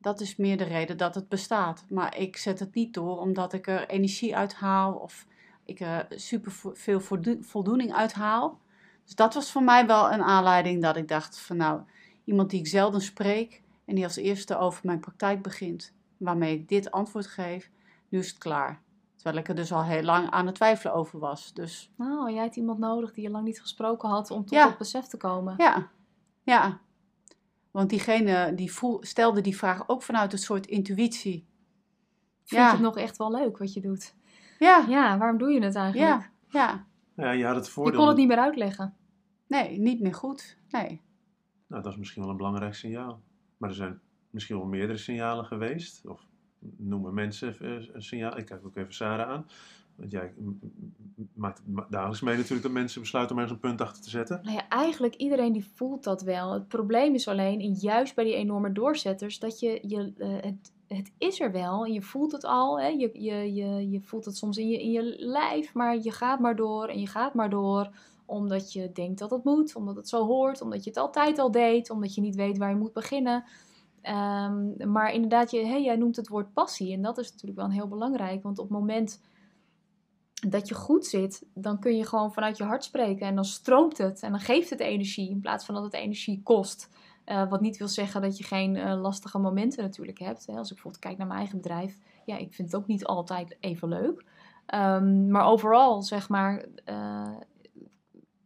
Dat 0.01 0.19
is 0.19 0.36
meer 0.36 0.57
de 0.57 0.63
reden 0.63 0.97
dat 0.97 1.15
het 1.15 1.29
bestaat. 1.29 1.83
Maar 1.89 2.17
ik 2.17 2.38
zet 2.38 2.59
het 2.59 2.74
niet 2.74 2.93
door 2.93 3.19
omdat 3.19 3.53
ik 3.53 3.67
er 3.67 3.88
energie 3.89 4.36
uit 4.36 4.53
haal 4.53 4.93
of 4.93 5.25
ik 5.65 5.79
er 5.79 6.05
super 6.09 6.51
veel 6.74 7.00
voldo- 7.00 7.38
voldoening 7.41 7.93
uit 7.93 8.13
haal. 8.13 8.59
Dus 9.03 9.15
dat 9.15 9.33
was 9.33 9.51
voor 9.51 9.63
mij 9.63 9.86
wel 9.88 10.12
een 10.12 10.21
aanleiding 10.24 10.81
dat 10.81 10.95
ik 10.95 11.07
dacht 11.07 11.39
van 11.39 11.57
nou, 11.57 11.81
iemand 12.24 12.49
die 12.49 12.60
ik 12.60 12.67
zelden 12.67 13.01
spreek 13.01 13.62
en 13.86 13.95
die 13.95 14.03
als 14.03 14.15
eerste 14.15 14.58
over 14.58 14.82
mijn 14.86 14.99
praktijk 14.99 15.41
begint, 15.41 15.93
waarmee 16.17 16.53
ik 16.53 16.69
dit 16.69 16.91
antwoord 16.91 17.27
geef, 17.27 17.69
nu 18.10 18.19
is 18.19 18.27
het 18.27 18.38
klaar. 18.38 18.82
Terwijl 19.15 19.38
ik 19.38 19.47
er 19.47 19.56
dus 19.56 19.71
al 19.71 19.84
heel 19.84 20.03
lang 20.03 20.30
aan 20.30 20.45
het 20.45 20.56
twijfelen 20.56 20.93
over 20.95 21.19
was. 21.19 21.53
Dus 21.53 21.91
Nou, 21.95 22.32
jij 22.34 22.43
had 22.43 22.56
iemand 22.56 22.80
nodig 22.80 23.13
die 23.13 23.23
je 23.23 23.30
lang 23.30 23.45
niet 23.45 23.62
gesproken 23.62 24.10
had 24.10 24.32
om 24.32 24.41
tot 24.41 24.49
Ja. 24.58 24.63
dat 24.65 24.77
besef 24.77 25.06
te 25.06 25.17
komen. 25.17 25.53
ja, 25.58 25.88
ja. 26.47 26.79
Want 27.71 27.89
diegene 27.89 28.53
die 28.55 28.71
voel, 28.73 28.97
stelde 29.03 29.41
die 29.41 29.57
vraag 29.57 29.89
ook 29.89 30.03
vanuit 30.03 30.33
een 30.33 30.39
soort 30.39 30.65
intuïtie. 30.67 31.47
Vind 32.43 32.62
Ja. 32.62 32.65
je 32.67 32.71
het 32.73 32.81
nog 32.81 32.97
echt 32.97 33.17
wel 33.17 33.31
leuk 33.31 33.57
wat 33.57 33.73
je 33.73 33.81
doet? 33.81 34.15
Ja, 34.60 34.86
Ja, 34.88 35.17
waarom 35.17 35.38
doe 35.38 35.51
je 35.51 35.63
het 35.63 35.75
eigenlijk? 35.75 36.21
ja, 36.21 36.29
ja. 36.60 36.86
Ja, 37.15 37.31
je 37.31 37.45
had 37.45 37.55
het 37.55 37.65
Je 37.65 37.71
voordeel. 37.71 37.99
kon 37.99 38.07
het 38.07 38.17
niet 38.17 38.27
meer 38.27 38.38
uitleggen. 38.39 38.95
Nee, 39.47 39.79
niet 39.79 40.01
meer 40.01 40.13
goed. 40.13 40.57
Nee. 40.69 41.01
Nou, 41.67 41.83
dat 41.83 41.91
is 41.91 41.97
misschien 41.97 42.21
wel 42.21 42.31
een 42.31 42.38
belangrijk 42.38 42.73
signaal. 42.73 43.21
Maar 43.57 43.69
er 43.69 43.75
zijn 43.75 43.99
misschien 44.29 44.57
wel 44.57 44.65
meerdere 44.65 44.97
signalen 44.97 45.45
geweest. 45.45 46.05
Of 46.05 46.27
noemen 46.77 47.13
mensen 47.13 47.60
eh, 47.60 47.93
een 47.93 48.01
signaal. 48.01 48.38
Ik 48.38 48.45
kijk 48.45 48.65
ook 48.65 48.75
even 48.75 48.93
Sarah 48.93 49.29
aan. 49.29 49.47
Want 49.95 50.12
jij 50.12 50.33
maakt 51.34 51.62
ma- 51.65 51.88
dagelijks 51.89 52.21
mee 52.21 52.36
natuurlijk 52.36 52.63
dat 52.63 52.71
mensen 52.71 53.01
besluiten 53.01 53.36
om 53.36 53.41
ergens 53.41 53.60
een 53.62 53.69
punt 53.69 53.82
achter 53.82 54.03
te 54.03 54.10
zetten. 54.10 54.39
Nou 54.43 54.56
ja, 54.56 54.67
eigenlijk 54.67 55.15
iedereen 55.15 55.53
die 55.53 55.71
voelt 55.75 56.03
dat 56.03 56.21
wel. 56.21 56.53
Het 56.53 56.67
probleem 56.67 57.13
is 57.13 57.27
alleen, 57.27 57.60
en 57.60 57.73
juist 57.73 58.15
bij 58.15 58.23
die 58.23 58.36
enorme 58.36 58.71
doorzetters, 58.71 59.39
dat 59.39 59.60
je, 59.60 59.80
je 59.82 60.13
eh, 60.17 60.30
het, 60.30 60.71
het 60.88 61.12
is 61.17 61.39
er 61.39 61.51
wel. 61.51 61.86
En 61.86 61.93
je 61.93 62.01
voelt 62.01 62.32
het 62.32 62.45
al. 62.45 62.80
Hè? 62.80 62.88
Je, 62.88 63.10
je, 63.13 63.53
je, 63.53 63.89
je 63.89 64.01
voelt 64.01 64.25
het 64.25 64.38
soms 64.38 64.58
in 64.58 64.69
je, 64.69 64.82
in 64.82 64.91
je 64.91 65.15
lijf, 65.17 65.73
maar 65.73 65.97
je 65.97 66.12
gaat 66.12 66.39
maar 66.39 66.56
door 66.56 66.88
en 66.88 66.99
je 66.99 67.08
gaat 67.08 67.34
maar 67.34 67.49
door. 67.49 67.89
Omdat 68.25 68.73
je 68.73 68.91
denkt 68.91 69.19
dat 69.19 69.32
het 69.32 69.43
moet, 69.43 69.75
omdat 69.75 69.95
het 69.95 70.10
zo 70.10 70.25
hoort, 70.25 70.62
omdat 70.62 70.84
je 70.84 70.89
het 70.89 70.99
altijd 70.99 71.39
al 71.39 71.51
deed, 71.51 71.89
omdat 71.89 72.15
je 72.15 72.21
niet 72.21 72.36
weet 72.36 72.58
waar 72.58 72.69
je 72.69 72.75
moet 72.75 72.93
beginnen. 72.93 73.43
Ehm, 74.01 74.91
maar 74.91 75.13
inderdaad, 75.13 75.51
je, 75.51 75.65
hey, 75.65 75.84
jij 75.84 75.95
noemt 75.95 76.15
het 76.15 76.27
woord 76.27 76.53
passie. 76.53 76.93
En 76.93 77.01
dat 77.01 77.17
is 77.17 77.32
natuurlijk 77.32 77.60
wel 77.60 77.71
heel 77.71 77.88
belangrijk. 77.88 78.43
Want 78.43 78.60
op 78.60 78.69
het 78.69 78.77
moment 78.77 79.19
dat 80.47 80.67
je 80.67 80.76
goed 80.76 81.06
zit, 81.06 81.45
dan 81.54 81.80
kun 81.80 81.95
je 81.95 82.06
gewoon 82.06 82.34
vanuit 82.34 82.58
je 82.58 82.63
hart 82.63 82.84
spreken. 82.84 83.28
En 83.28 83.36
dan 83.36 83.45
stroomt 83.45 83.97
het 83.97 84.21
en 84.21 84.32
dan 84.32 84.39
geeft 84.39 84.69
het 84.69 84.80
energie 84.80 85.30
in 85.30 85.39
plaats 85.39 85.65
van 85.65 85.76
dat 85.76 85.84
het 85.84 85.93
energie 85.93 86.41
kost. 86.43 86.89
Eh, 87.23 87.50
wat 87.50 87.62
niet 87.62 87.78
wil 87.78 87.88
zeggen 87.88 88.21
dat 88.21 88.38
je 88.38 88.43
geen 88.43 88.76
eh, 88.76 89.02
lastige 89.02 89.39
momenten 89.39 89.84
natuurlijk 89.84 90.19
hebt. 90.19 90.45
Hè. 90.45 90.54
Als 90.54 90.67
ik 90.67 90.73
bijvoorbeeld 90.73 91.04
kijk 91.04 91.17
naar 91.17 91.28
mijn 91.28 91.39
eigen 91.39 91.58
bedrijf. 91.58 91.97
Ja, 92.26 92.38
ik 92.38 92.54
vind 92.54 92.71
het 92.71 92.82
ook 92.82 92.88
niet 92.88 93.06
altijd 93.06 93.58
even 93.60 93.89
leuk. 93.89 94.26
Ehm, 94.65 95.28
maar 95.32 95.45
overal, 95.45 96.02
zeg 96.02 96.30
maar, 96.30 96.65
eh, 96.86 97.36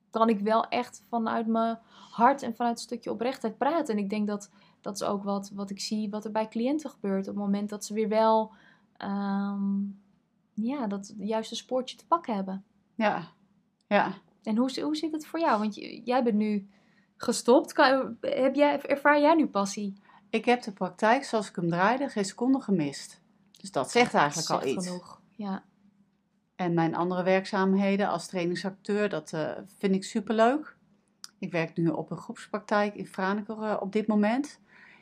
kan 0.10 0.30
ik 0.30 0.40
wel 0.40 0.64
echt 0.68 1.04
vanuit 1.10 1.48
mijn 1.48 1.80
hart 2.12 2.42
en 2.42 2.56
vanuit 2.56 2.78
een 2.78 2.84
stukje 2.84 3.12
oprechtheid 3.12 3.58
praten. 3.58 3.96
En 3.96 4.04
ik 4.04 4.10
denk 4.10 4.28
dat 4.28 4.50
dat 4.82 4.96
is 4.96 5.04
ook 5.04 5.24
wat, 5.24 5.52
wat 5.54 5.70
ik 5.70 5.80
zie, 5.80 6.10
wat 6.10 6.26
er 6.26 6.32
bij 6.32 6.48
cliënten 6.48 6.90
gebeurt. 6.90 7.28
Op 7.28 7.34
het 7.34 7.44
moment 7.44 7.70
dat 7.70 7.86
ze 7.86 7.94
weer 7.94 8.10
wel, 8.10 8.52
ehm, 8.98 9.80
ja, 10.54 10.88
dat 10.88 11.14
juiste 11.18 11.56
spoortje 11.56 11.98
te 11.98 12.08
pakken 12.08 12.36
hebben. 12.36 12.64
Ja, 12.96 13.32
ja. 13.88 14.14
En 14.44 14.58
hoe, 14.58 14.82
hoe 14.82 14.96
zit 14.96 15.12
het 15.12 15.26
voor 15.26 15.40
jou? 15.40 15.60
Want 15.60 15.76
jij 16.06 16.24
bent 16.24 16.36
nu 16.36 16.70
gestopt. 17.18 17.74
Kan, 17.74 18.18
heb 18.22 18.56
jij, 18.56 18.82
ervaar 18.82 19.22
jij 19.22 19.36
nu 19.36 19.48
passie? 19.48 19.94
Ik 20.30 20.46
heb 20.46 20.62
de 20.62 20.72
praktijk 20.72 21.24
zoals 21.24 21.50
ik 21.50 21.56
hem 21.56 21.70
draaide 21.70 22.10
geen 22.10 22.26
seconde 22.26 22.60
gemist. 22.60 23.22
Dus 23.52 23.72
dat 23.72 23.92
zegt 23.92 24.14
eigenlijk 24.14 24.50
al 24.50 24.68
iets. 24.68 24.88
genoeg. 24.88 25.22
Ja. 25.36 25.64
En 26.56 26.74
mijn 26.74 26.96
andere 26.96 27.24
werkzaamheden 27.24 28.10
als 28.10 28.28
trainingsacteur, 28.28 29.10
dat 29.10 29.34
eh, 29.34 29.52
vind 29.78 29.96
ik 29.96 30.04
superleuk. 30.04 30.76
Ik 31.40 31.52
werk 31.52 31.78
nu 31.78 31.88
op 31.88 32.12
een 32.12 32.18
groepspraktijk 32.18 32.96
in 32.96 33.08
Franeker 33.08 33.62
eh, 33.62 33.78
op 33.80 33.92
dit 33.92 34.08
moment. 34.08 34.60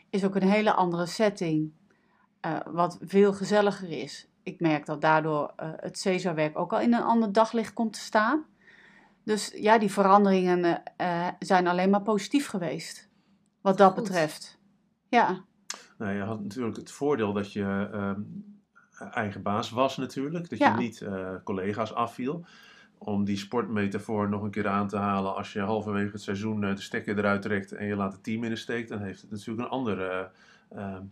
Is 0.09 0.23
ook 0.23 0.35
een 0.35 0.49
hele 0.49 0.73
andere 0.73 1.05
setting, 1.05 1.71
eh, 2.39 2.59
wat 2.65 2.97
veel 3.01 3.33
gezelliger 3.33 3.89
is. 3.89 4.28
Ik 4.43 4.59
merk 4.59 4.85
dat 4.85 5.01
daardoor 5.01 5.53
eh, 5.55 5.69
het 5.75 5.99
Cesarwerk 5.99 6.57
ook 6.59 6.73
al 6.73 6.79
in 6.79 6.93
een 6.93 7.03
ander 7.03 7.31
daglicht 7.31 7.73
komt 7.73 7.93
te 7.93 7.99
staan. 7.99 8.45
Dus 9.23 9.51
ja, 9.55 9.77
die 9.77 9.91
veranderingen 9.91 10.63
eh, 10.97 11.27
eh, 11.27 11.33
zijn 11.39 11.67
alleen 11.67 11.89
maar 11.89 12.01
positief 12.01 12.47
geweest. 12.47 13.09
Wat 13.61 13.77
dat 13.77 13.93
Goed. 13.93 14.03
betreft. 14.03 14.57
Ja, 15.07 15.43
Nou, 15.97 16.13
je 16.13 16.21
had 16.21 16.41
natuurlijk 16.41 16.77
het 16.77 16.91
voordeel 16.91 17.33
dat 17.33 17.53
je 17.53 17.89
ehm, 17.93 18.21
eigen 19.11 19.41
baas 19.41 19.69
was 19.69 19.97
natuurlijk. 19.97 20.49
Dat 20.49 20.59
Ja. 20.59 20.71
je 20.71 20.77
niet 20.77 21.01
eh, 21.01 21.35
collega's 21.43 21.93
afviel. 21.93 22.45
Om 22.97 23.23
die 23.25 23.37
sportmetafoor 23.37 24.29
nog 24.29 24.43
een 24.43 24.51
keer 24.51 24.67
aan 24.67 24.87
te 24.87 24.97
halen. 24.97 25.35
Als 25.35 25.53
je 25.53 25.59
halverwege 25.59 26.11
het 26.11 26.21
seizoen 26.21 26.59
de 26.61 26.81
stekker 26.81 27.17
eruit 27.17 27.41
trekt 27.41 27.71
en 27.71 27.85
je 27.85 27.95
laat 27.95 28.13
het 28.13 28.23
team 28.23 28.43
in 28.43 28.49
de 28.49 28.55
steek. 28.55 28.87
Dan 28.87 29.01
heeft 29.01 29.21
het 29.21 29.31
natuurlijk 29.31 29.59
een 29.67 29.73
andere... 29.73 30.31
eh, 30.69 30.83
ehm, 30.83 31.03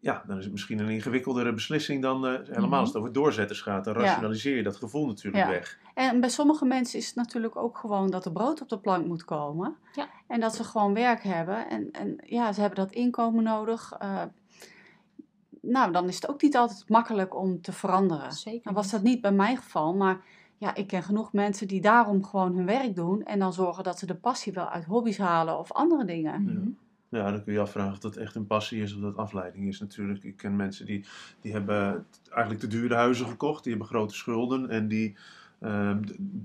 ja, 0.00 0.22
dan 0.26 0.36
is 0.38 0.42
het 0.44 0.52
misschien 0.52 0.78
een 0.78 0.88
ingewikkeldere 0.88 1.52
beslissing 1.52 2.02
dan 2.02 2.26
eh, 2.26 2.32
helemaal 2.32 2.68
Mhm. 2.68 2.74
als 2.78 2.88
het 2.88 2.96
over 2.98 3.12
doorzetters 3.12 3.60
gaat. 3.60 3.84
Dan 3.84 3.94
rationaliseer 3.94 4.56
je 4.56 4.62
dat 4.62 4.76
gevoel 4.76 5.06
natuurlijk 5.06 5.44
Ja. 5.44 5.50
weg. 5.50 5.78
En 5.94 6.20
bij 6.20 6.28
sommige 6.28 6.64
mensen 6.64 6.98
is 6.98 7.06
het 7.06 7.14
natuurlijk 7.14 7.56
ook 7.56 7.78
gewoon 7.78 8.10
dat 8.10 8.24
er 8.24 8.32
brood 8.32 8.60
op 8.62 8.68
de 8.68 8.78
plank 8.78 9.06
moet 9.06 9.24
komen. 9.24 9.76
Ja. 9.94 10.08
En 10.26 10.40
dat 10.40 10.54
ze 10.54 10.64
gewoon 10.64 10.94
werk 10.94 11.22
hebben. 11.22 11.68
En, 11.68 11.90
en 11.90 12.16
ja, 12.24 12.52
ze 12.52 12.60
hebben 12.60 12.78
dat 12.78 12.92
inkomen 12.92 13.44
nodig. 13.44 13.92
Eh, 13.98 14.22
nou, 15.60 15.92
dan 15.92 16.08
is 16.08 16.14
het 16.14 16.28
ook 16.28 16.42
niet 16.42 16.56
altijd 16.56 16.88
makkelijk 16.88 17.36
om 17.36 17.60
te 17.60 17.72
veranderen. 17.72 18.32
Zeker. 18.32 18.60
Dan 18.64 18.74
was 18.74 18.90
dat 18.90 19.02
niet 19.02 19.20
bij 19.20 19.32
mijn 19.32 19.56
geval, 19.56 19.94
maar 19.94 20.20
ja, 20.56 20.74
ik 20.74 20.86
ken 20.86 21.02
genoeg 21.02 21.32
mensen 21.32 21.68
die 21.68 21.80
daarom 21.80 22.24
gewoon 22.24 22.56
hun 22.56 22.66
werk 22.66 22.94
doen 22.96 23.22
en 23.24 23.38
dan 23.38 23.52
zorgen 23.52 23.84
dat 23.84 23.98
ze 23.98 24.06
de 24.06 24.14
passie 24.14 24.52
wel 24.52 24.68
uit 24.68 24.84
hobby's 24.84 25.18
halen 25.18 25.58
of 25.58 25.72
andere 25.72 26.04
dingen. 26.04 26.42
Mhm. 26.42 26.68
Ja, 27.10 27.30
dan 27.30 27.44
kun 27.44 27.52
je 27.52 27.60
afvragen 27.60 27.92
of 27.92 27.98
dat 27.98 28.16
echt 28.16 28.34
een 28.34 28.46
passie 28.46 28.82
is 28.82 28.94
of 28.94 29.00
dat 29.00 29.16
afleiding 29.16 29.68
is 29.68 29.80
natuurlijk. 29.80 30.24
Ik 30.24 30.36
ken 30.36 30.56
mensen 30.56 30.86
die, 30.86 31.04
die 31.40 31.52
hebben 31.52 32.06
eigenlijk 32.30 32.60
te 32.60 32.66
dure 32.66 32.94
huizen 32.94 33.26
gekocht, 33.26 33.62
die 33.62 33.72
hebben 33.72 33.90
grote 33.90 34.14
schulden 34.14 34.68
en 34.70 34.88
die 34.88 35.16
ehm, 35.60 36.02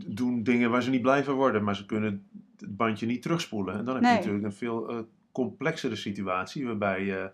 doen 0.07 0.43
dingen 0.43 0.71
waar 0.71 0.83
ze 0.83 0.89
niet 0.89 1.01
blij 1.01 1.23
van 1.23 1.35
worden, 1.35 1.63
maar 1.63 1.75
ze 1.75 1.85
kunnen 1.85 2.25
het 2.57 2.77
bandje 2.77 3.05
niet 3.05 3.21
terugspoelen. 3.21 3.77
En 3.77 3.85
dan 3.85 3.93
heb 3.93 4.03
Nee. 4.03 4.11
je 4.11 4.17
natuurlijk 4.17 4.45
een 4.45 4.53
veel 4.53 4.89
eh, 4.89 4.97
complexere 5.31 5.95
situatie 5.95 6.65
waarbij 6.65 7.05
je, 7.05 7.31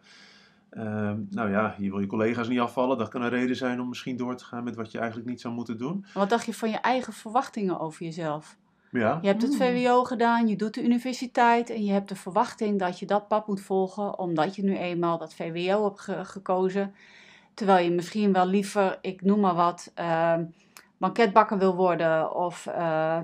ehm, 0.69 1.17
nou 1.29 1.49
ja, 1.49 1.75
je 1.77 1.89
wil 1.89 1.99
je 1.99 2.07
collega's 2.07 2.47
niet 2.47 2.59
afvallen. 2.59 2.97
Dat 2.97 3.09
kan 3.09 3.21
een 3.21 3.29
reden 3.29 3.55
zijn 3.55 3.81
om 3.81 3.89
misschien 3.89 4.17
door 4.17 4.35
te 4.35 4.45
gaan 4.45 4.63
met 4.63 4.75
wat 4.75 4.91
je 4.91 4.97
eigenlijk 4.97 5.29
niet 5.29 5.41
zou 5.41 5.53
moeten 5.53 5.77
doen. 5.77 6.05
Wat 6.13 6.29
dacht 6.29 6.45
je 6.45 6.53
van 6.53 6.69
je 6.69 6.77
eigen 6.77 7.13
verwachtingen 7.13 7.79
over 7.79 8.05
jezelf? 8.05 8.57
Ja, 8.91 9.19
Je 9.21 9.27
hebt 9.27 9.41
het 9.41 9.51
Mm. 9.51 9.57
VWO 9.57 10.03
gedaan, 10.03 10.47
je 10.47 10.55
doet 10.55 10.73
de 10.73 10.83
universiteit 10.83 11.69
en 11.69 11.83
je 11.85 11.91
hebt 11.91 12.09
de 12.09 12.15
verwachting 12.15 12.79
dat 12.79 12.99
je 12.99 13.05
dat 13.05 13.27
pad 13.27 13.47
moet 13.47 13.61
volgen, 13.61 14.19
omdat 14.19 14.55
je 14.55 14.63
nu 14.63 14.77
eenmaal 14.77 15.17
dat 15.17 15.33
VWO 15.33 15.83
hebt 15.83 15.99
ge- 15.99 16.25
gekozen. 16.25 16.93
Terwijl 17.53 17.83
je 17.85 17.91
misschien 17.91 18.33
wel 18.33 18.45
liever, 18.45 18.97
ik 19.01 19.21
noem 19.21 19.39
maar 19.39 19.55
wat, 19.55 19.91
ehm 19.95 20.43
banketbakker 20.97 21.57
wil 21.57 21.75
worden 21.75 22.35
of 22.35 22.65
eh, 22.67 23.19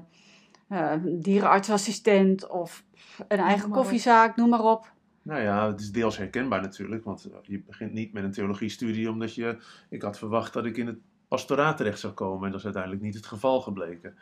eh, 0.68 0.92
dierenartsassistent 1.04 2.48
of 2.48 2.84
een 3.28 3.40
eigen 3.40 3.70
koffiezaak, 3.70 4.36
noem 4.36 4.50
maar 4.50 4.64
op. 4.64 4.94
Nou 5.22 5.42
ja, 5.42 5.68
het 5.68 5.80
is 5.80 5.92
deels 5.92 6.18
herkenbaar 6.18 6.62
natuurlijk, 6.62 7.04
want 7.04 7.26
eh, 7.26 7.32
je 7.42 7.64
begint 7.68 7.94
niet 7.94 8.14
met 8.14 8.24
een 8.24 8.32
theologiestudie 8.32 9.10
omdat 9.10 9.36
je, 9.36 9.58
ik 9.90 10.02
had 10.02 10.18
verwacht 10.18 10.54
dat 10.54 10.66
ik 10.66 10.78
in 10.78 10.88
het 10.88 10.98
pastoraat 11.28 11.78
terecht 11.78 12.00
zou 12.00 12.14
komen 12.14 12.46
en 12.46 12.50
dat 12.50 12.60
is 12.60 12.66
uiteindelijk 12.66 13.04
niet 13.04 13.16
het 13.16 13.26
geval 13.26 13.62
gebleken. 13.62 14.16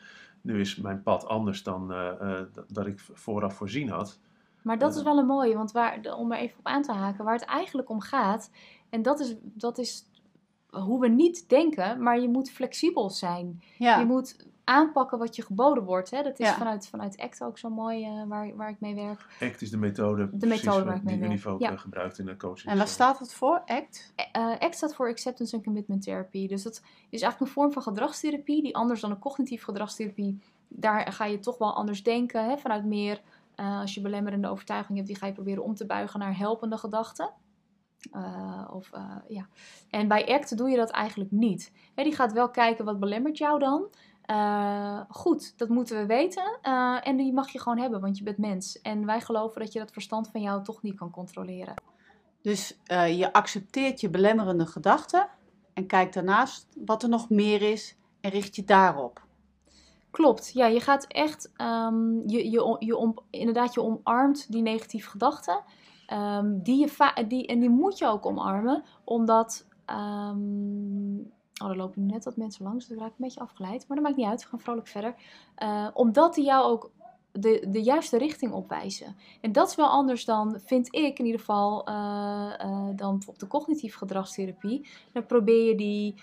Nu 0.44 0.60
is 0.60 0.76
mijn 0.76 1.04
pad 1.04 1.28
anders 1.28 1.64
dan 1.64 1.92
eh, 1.92 2.40
eh, 2.40 2.46
dat, 2.68 2.86
ik 2.88 3.00
vooraf 3.14 3.54
voorzien 3.56 3.90
had. 3.90 4.20
Maar 4.62 4.78
dat 4.78 4.92
is 4.92 4.98
Ja. 4.98 5.04
wel 5.04 5.18
een 5.18 5.26
mooie, 5.26 5.56
want 5.56 5.72
waar, 5.72 6.16
om 6.18 6.32
er 6.32 6.38
even 6.38 6.60
op 6.60 6.66
aan 6.68 6.82
te 6.82 6.92
haken, 6.92 7.24
waar 7.26 7.34
het 7.34 7.46
eigenlijk 7.46 7.90
om 7.90 8.00
gaat, 8.02 8.52
en 8.90 9.02
dat 9.02 9.20
is, 9.20 9.36
dat 9.42 9.78
is 9.78 10.06
hoe 10.70 11.00
we 11.00 11.08
niet 11.08 11.50
denken, 11.50 12.04
maar 12.04 12.20
je 12.20 12.30
moet 12.30 12.52
flexibel 12.52 13.10
zijn. 13.10 13.62
Ja, 13.78 14.00
Je 14.00 14.06
moet 14.06 14.46
aanpakken 14.64 15.18
wat 15.18 15.36
je 15.36 15.42
geboden 15.42 15.84
wordt. 15.84 16.12
Hè? 16.12 16.24
Dat 16.24 16.40
is 16.40 16.48
Ja. 16.48 16.54
vanuit, 16.54 16.88
vanuit 16.88 17.18
ACT 17.20 17.44
ook 17.44 17.58
zo 17.58 17.70
mooi 17.70 18.04
eh, 18.06 18.24
waar, 18.28 18.56
waar 18.56 18.70
ik 18.70 18.80
mee 18.80 18.96
werk. 18.96 19.26
ACT 19.40 19.62
is 19.62 19.70
de 19.70 19.78
methode, 19.78 20.30
De 20.32 20.48
methode 20.48 20.84
waar 20.86 20.96
ik 20.96 21.04
mee 21.04 21.14
die 21.14 21.24
werk, 21.28 21.32
Univo 21.34 21.56
ja. 21.60 21.72
eh, 21.72 21.80
gebruikt 21.80 22.20
in 22.20 22.26
de 22.26 22.38
coaching. 22.38 22.72
en 22.72 22.78
waar 22.78 22.88
staat 22.88 23.20
het 23.20 23.34
voor? 23.34 23.62
ACT? 23.66 24.14
Eh, 24.32 24.50
ACT 24.60 24.76
staat 24.76 24.96
voor 24.96 25.08
Acceptance 25.10 25.56
and 25.56 25.64
Commitment 25.64 26.02
Therapy. 26.04 26.48
Dus 26.48 26.64
dat 26.64 26.74
is 27.10 27.22
eigenlijk 27.22 27.40
een 27.40 27.48
vorm 27.48 27.72
van 27.72 27.82
gedragstherapie, 27.82 28.62
die 28.62 28.76
anders 28.76 29.02
dan 29.02 29.12
een 29.12 29.20
cognitief 29.20 29.64
gedragstherapie. 29.64 30.42
Daar 30.68 31.12
ga 31.12 31.26
je 31.26 31.40
toch 31.40 31.58
wel 31.58 31.74
anders 31.76 32.04
denken, 32.04 32.46
hè? 32.50 32.58
vanuit 32.58 32.86
meer 32.86 33.22
eh, 33.56 33.80
als 33.80 33.94
je 33.94 34.02
belemmerende 34.02 34.48
overtuiging 34.50 34.96
hebt, 34.96 35.10
die 35.10 35.18
ga 35.18 35.26
je 35.26 35.34
proberen 35.34 35.64
om 35.64 35.76
te 35.76 35.86
buigen 35.86 36.20
naar 36.20 36.38
helpende 36.38 36.78
gedachten. 36.78 37.30
Eh, 38.12 38.68
of, 38.74 38.92
eh, 38.92 39.16
ja. 39.28 39.48
En 39.90 40.08
bij 40.08 40.34
ACT 40.34 40.58
doe 40.58 40.70
je 40.70 40.76
dat 40.78 40.90
eigenlijk 40.90 41.32
niet. 41.32 41.72
Hè, 41.96 42.04
die 42.04 42.16
gaat 42.16 42.34
wel 42.34 42.50
kijken 42.50 42.86
wat 42.86 43.00
belemmert 43.00 43.38
jou 43.38 43.60
dan. 43.60 43.88
Eh, 44.26 45.00
goed, 45.10 45.58
dat 45.58 45.70
moeten 45.70 45.98
we 45.98 46.06
weten. 46.06 46.58
Eh, 46.62 47.08
en 47.08 47.18
die 47.18 47.34
mag 47.34 47.50
je 47.50 47.60
gewoon 47.60 47.78
hebben, 47.78 48.02
want 48.02 48.18
je 48.18 48.24
bent 48.24 48.38
mens. 48.38 48.82
En 48.82 49.06
wij 49.06 49.22
geloven 49.22 49.62
dat 49.62 49.74
je 49.74 49.80
dat 49.80 49.92
verstand 49.92 50.30
van 50.32 50.42
jou 50.42 50.64
toch 50.64 50.82
niet 50.82 50.96
kan 50.96 51.12
controleren. 51.12 51.74
Dus 52.42 52.80
eh, 52.84 53.18
je 53.18 53.34
accepteert 53.34 54.02
je 54.02 54.10
belemmerende 54.10 54.66
gedachten 54.66 55.28
en 55.74 55.88
kijkt 55.88 56.14
daarnaast 56.14 56.68
wat 56.86 57.04
er 57.04 57.10
nog 57.10 57.30
meer 57.30 57.62
is 57.62 57.98
en 58.22 58.30
richt 58.30 58.56
je 58.56 58.64
daarop. 58.64 59.22
Klopt, 60.12 60.52
ja, 60.54 60.66
je 60.66 60.80
gaat 60.80 61.06
echt, 61.08 61.52
ehm, 61.56 62.30
je, 62.30 62.50
je, 62.52 62.76
je 62.80 62.98
om, 62.98 63.18
inderdaad, 63.30 63.74
je 63.74 63.82
omarmt 63.82 64.52
die 64.52 64.62
negatieve 64.62 65.10
gedachten. 65.10 65.64
Ehm, 66.08 66.60
die 66.62 66.80
je 66.80 67.26
die, 67.28 67.48
en 67.48 67.60
die 67.60 67.70
moet 67.70 67.98
je 67.98 68.08
ook 68.08 68.26
omarmen, 68.26 68.84
omdat, 69.04 69.66
ehm, 69.86 71.16
oh, 71.64 71.70
er 71.70 71.78
lopen 71.78 72.06
nu 72.06 72.12
net 72.12 72.26
wat 72.26 72.38
mensen 72.38 72.64
langs, 72.64 72.88
dus 72.88 72.96
ik 72.96 73.02
raak 73.02 73.10
een 73.10 73.26
beetje 73.26 73.40
afgeleid, 73.40 73.88
maar 73.88 73.98
dat 73.98 74.06
maakt 74.06 74.18
niet 74.18 74.28
uit, 74.28 74.44
we 74.44 74.50
gaan 74.50 74.60
vrolijk 74.60 74.88
verder. 74.88 75.16
Eh, 75.56 75.88
omdat 75.94 76.36
die 76.36 76.46
jou 76.46 76.72
ook 76.72 76.92
de, 77.32 77.66
de 77.70 77.82
juiste 77.82 78.18
richting 78.18 78.52
opwijzen. 78.52 79.16
En 79.42 79.52
dat 79.52 79.70
is 79.70 79.76
wel 79.76 79.88
anders 79.88 80.26
dan, 80.26 80.60
vind 80.66 80.96
ik 80.96 81.20
in 81.20 81.26
ieder 81.26 81.40
geval, 81.40 81.88
eh, 81.88 82.54
eh, 82.60 82.70
dan 82.96 83.12
bijvoorbeeld 83.12 83.40
de 83.40 83.48
cognitieve 83.48 83.98
gedragstherapie. 83.98 84.88
Dan 85.12 85.26
probeer 85.26 85.68
je 85.68 85.76
die 85.76 86.16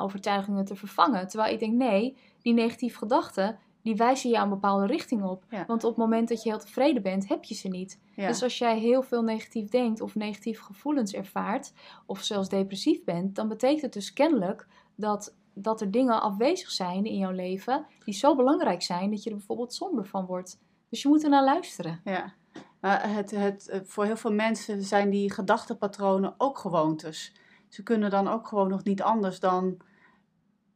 overtuigingen 0.00 0.64
te 0.64 0.76
vervangen. 0.76 1.28
Terwijl 1.28 1.52
ik 1.52 1.58
denk, 1.58 1.74
nee, 1.74 2.16
die 2.42 2.52
negatieve 2.52 2.98
gedachten, 2.98 3.58
die 3.82 3.96
wijzen 3.96 4.30
jou 4.30 4.44
een 4.44 4.50
bepaalde 4.50 4.86
richting 4.86 5.22
op. 5.22 5.44
Ja. 5.50 5.64
Want 5.66 5.84
op 5.84 5.90
het 5.90 5.98
moment 5.98 6.28
dat 6.28 6.42
je 6.42 6.48
heel 6.48 6.58
tevreden 6.58 7.02
bent, 7.02 7.28
heb 7.28 7.44
je 7.44 7.54
ze 7.54 7.68
niet. 7.68 8.00
Ja. 8.14 8.26
Dus 8.26 8.42
als 8.42 8.58
jij 8.58 8.78
heel 8.78 9.02
veel 9.02 9.22
negatief 9.22 9.68
denkt 9.68 10.00
of 10.00 10.14
negatieve 10.14 10.62
gevoelens 10.62 11.12
ervaart, 11.12 11.72
of 12.06 12.22
zelfs 12.22 12.48
depressief 12.48 13.04
bent, 13.04 13.34
dan 13.34 13.48
betekent 13.48 13.82
het 13.82 13.92
dus 13.92 14.12
kennelijk 14.12 14.66
dat, 14.98 15.34
dat 15.54 15.80
er 15.80 15.90
dingen 15.90 16.22
afwezig 16.22 16.70
zijn 16.70 17.04
in 17.04 17.18
jouw 17.18 17.30
leven 17.30 17.86
die 18.04 18.14
zo 18.14 18.36
belangrijk 18.36 18.82
zijn 18.82 19.10
dat 19.10 19.22
je 19.22 19.30
er 19.30 19.36
bijvoorbeeld 19.36 19.74
somber 19.74 20.06
van 20.06 20.26
wordt. 20.26 20.58
Dus 20.88 21.02
je 21.02 21.08
moet 21.08 21.22
er 21.22 21.30
naar 21.30 21.44
luisteren. 21.44 22.00
Ja, 22.04 22.32
maar 22.80 23.14
het, 23.14 23.30
het, 23.30 23.68
eh, 23.68 23.80
voor 23.84 24.04
heel 24.04 24.16
veel 24.16 24.32
mensen 24.32 24.82
zijn 24.82 25.10
die 25.10 25.32
gedachtenpatronen 25.32 26.34
ook 26.38 26.58
gewoontes. 26.58 27.32
Ze 27.68 27.82
kunnen 27.82 28.10
dan 28.10 28.28
ook 28.28 28.48
gewoon 28.48 28.68
nog 28.68 28.84
niet 28.84 29.02
anders 29.02 29.40
dan 29.40 29.76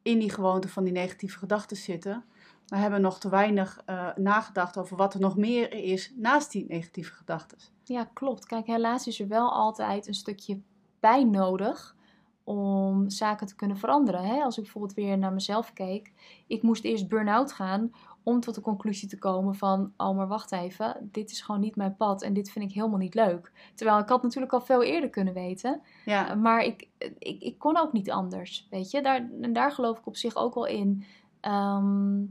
in 0.01 0.19
die 0.19 0.31
gewoonte 0.31 0.69
van 0.69 0.83
die 0.83 0.93
negatieve 0.93 1.37
gedachten 1.37 1.77
zitten. 1.77 2.23
Maar 2.67 2.79
hebben 2.79 3.01
nog 3.01 3.19
te 3.19 3.29
weinig 3.29 3.81
eh, 3.85 4.15
nagedacht 4.15 4.77
over 4.77 4.97
wat 4.97 5.13
er 5.13 5.19
nog 5.19 5.37
meer 5.37 5.73
is 5.73 6.13
naast 6.15 6.51
die 6.51 6.65
negatieve 6.67 7.13
gedachten. 7.13 7.57
Ja, 7.83 8.09
klopt. 8.13 8.45
Kijk, 8.45 8.65
helaas 8.65 9.07
is 9.07 9.19
er 9.19 9.27
wel 9.27 9.53
altijd 9.53 10.07
een 10.07 10.13
stukje 10.13 10.61
pijn 10.99 11.29
nodig 11.29 11.95
om 12.43 13.09
zaken 13.09 13.47
te 13.47 13.55
kunnen 13.55 13.77
veranderen. 13.77 14.23
Hè? 14.23 14.41
Als 14.41 14.57
ik 14.57 14.63
bijvoorbeeld 14.63 14.93
weer 14.93 15.17
naar 15.17 15.33
mezelf 15.33 15.73
keek. 15.73 16.11
Ik 16.47 16.61
moest 16.61 16.83
eerst 16.83 17.07
burn-out 17.07 17.51
gaan 17.51 17.91
om 18.23 18.39
tot 18.39 18.55
de 18.55 18.61
conclusie 18.61 19.07
te 19.07 19.19
komen 19.19 19.55
van... 19.55 19.93
oh, 19.97 20.15
maar 20.15 20.27
wacht 20.27 20.51
even, 20.51 21.09
dit 21.11 21.31
is 21.31 21.41
gewoon 21.41 21.61
niet 21.61 21.75
mijn 21.75 21.95
pad 21.95 22.21
en 22.21 22.33
dit 22.33 22.51
vind 22.51 22.65
ik 22.65 22.75
helemaal 22.75 22.97
niet 22.97 23.13
leuk. 23.13 23.51
Terwijl 23.75 23.99
ik 23.99 24.09
had 24.09 24.23
natuurlijk 24.23 24.53
al 24.53 24.61
veel 24.61 24.83
eerder 24.83 25.09
kunnen 25.09 25.33
weten. 25.33 25.81
Ja, 26.05 26.35
Maar 26.35 26.63
ik, 26.63 26.89
ik, 27.17 27.41
ik 27.41 27.59
kon 27.59 27.77
ook 27.77 27.93
niet 27.93 28.11
anders, 28.11 28.67
weet 28.69 28.91
je. 28.91 29.01
Daar, 29.01 29.29
en 29.41 29.53
daar 29.53 29.71
geloof 29.71 29.97
ik 29.97 30.07
op 30.07 30.15
zich 30.15 30.35
ook 30.35 30.53
wel 30.53 30.65
in. 30.65 31.05
Ehm, 31.39 32.21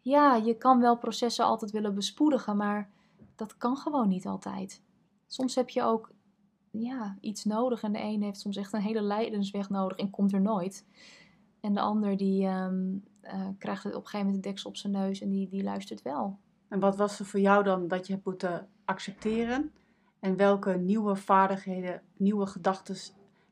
ja, 0.00 0.34
je 0.36 0.54
kan 0.58 0.80
wel 0.80 0.96
processen 0.96 1.44
altijd 1.44 1.70
willen 1.70 1.94
bespoedigen, 1.94 2.56
maar 2.56 2.90
dat 3.36 3.56
kan 3.56 3.76
gewoon 3.76 4.08
niet 4.08 4.26
altijd. 4.26 4.82
Soms 5.26 5.54
heb 5.54 5.68
je 5.68 5.82
ook 5.82 6.10
ja, 6.72 7.16
iets 7.20 7.44
nodig 7.44 7.82
en 7.82 7.92
de 7.92 8.00
een 8.00 8.22
heeft 8.22 8.40
soms 8.40 8.56
echt 8.56 8.72
een 8.72 8.80
hele 8.80 9.02
lijdensweg 9.02 9.68
nodig 9.68 9.96
en 9.96 10.10
komt 10.10 10.32
er 10.32 10.40
nooit. 10.40 10.86
En 11.60 11.74
de 11.74 11.80
ander 11.80 12.16
die 12.16 12.46
ehm, 12.46 12.96
eh, 13.20 13.48
krijgt 13.58 13.84
het 13.84 13.94
op 13.94 14.00
een 14.00 14.06
gegeven 14.06 14.26
moment 14.26 14.44
de 14.44 14.48
deksel 14.48 14.70
op 14.70 14.76
zijn 14.76 14.92
neus 14.92 15.20
en 15.20 15.28
die, 15.28 15.48
die 15.48 15.62
luistert 15.62 16.02
wel. 16.02 16.38
en 16.68 16.80
wat 16.80 16.96
was 16.96 17.18
er 17.18 17.24
voor 17.24 17.40
jou 17.40 17.64
dan 17.64 17.88
dat 17.88 18.06
je 18.06 18.12
hebt 18.12 18.24
moeten 18.24 18.68
accepteren? 18.84 19.72
En 20.20 20.36
welke 20.36 20.76
nieuwe 20.76 21.16
vaardigheden, 21.16 22.02
nieuwe 22.16 22.46
gedachten 22.46 22.96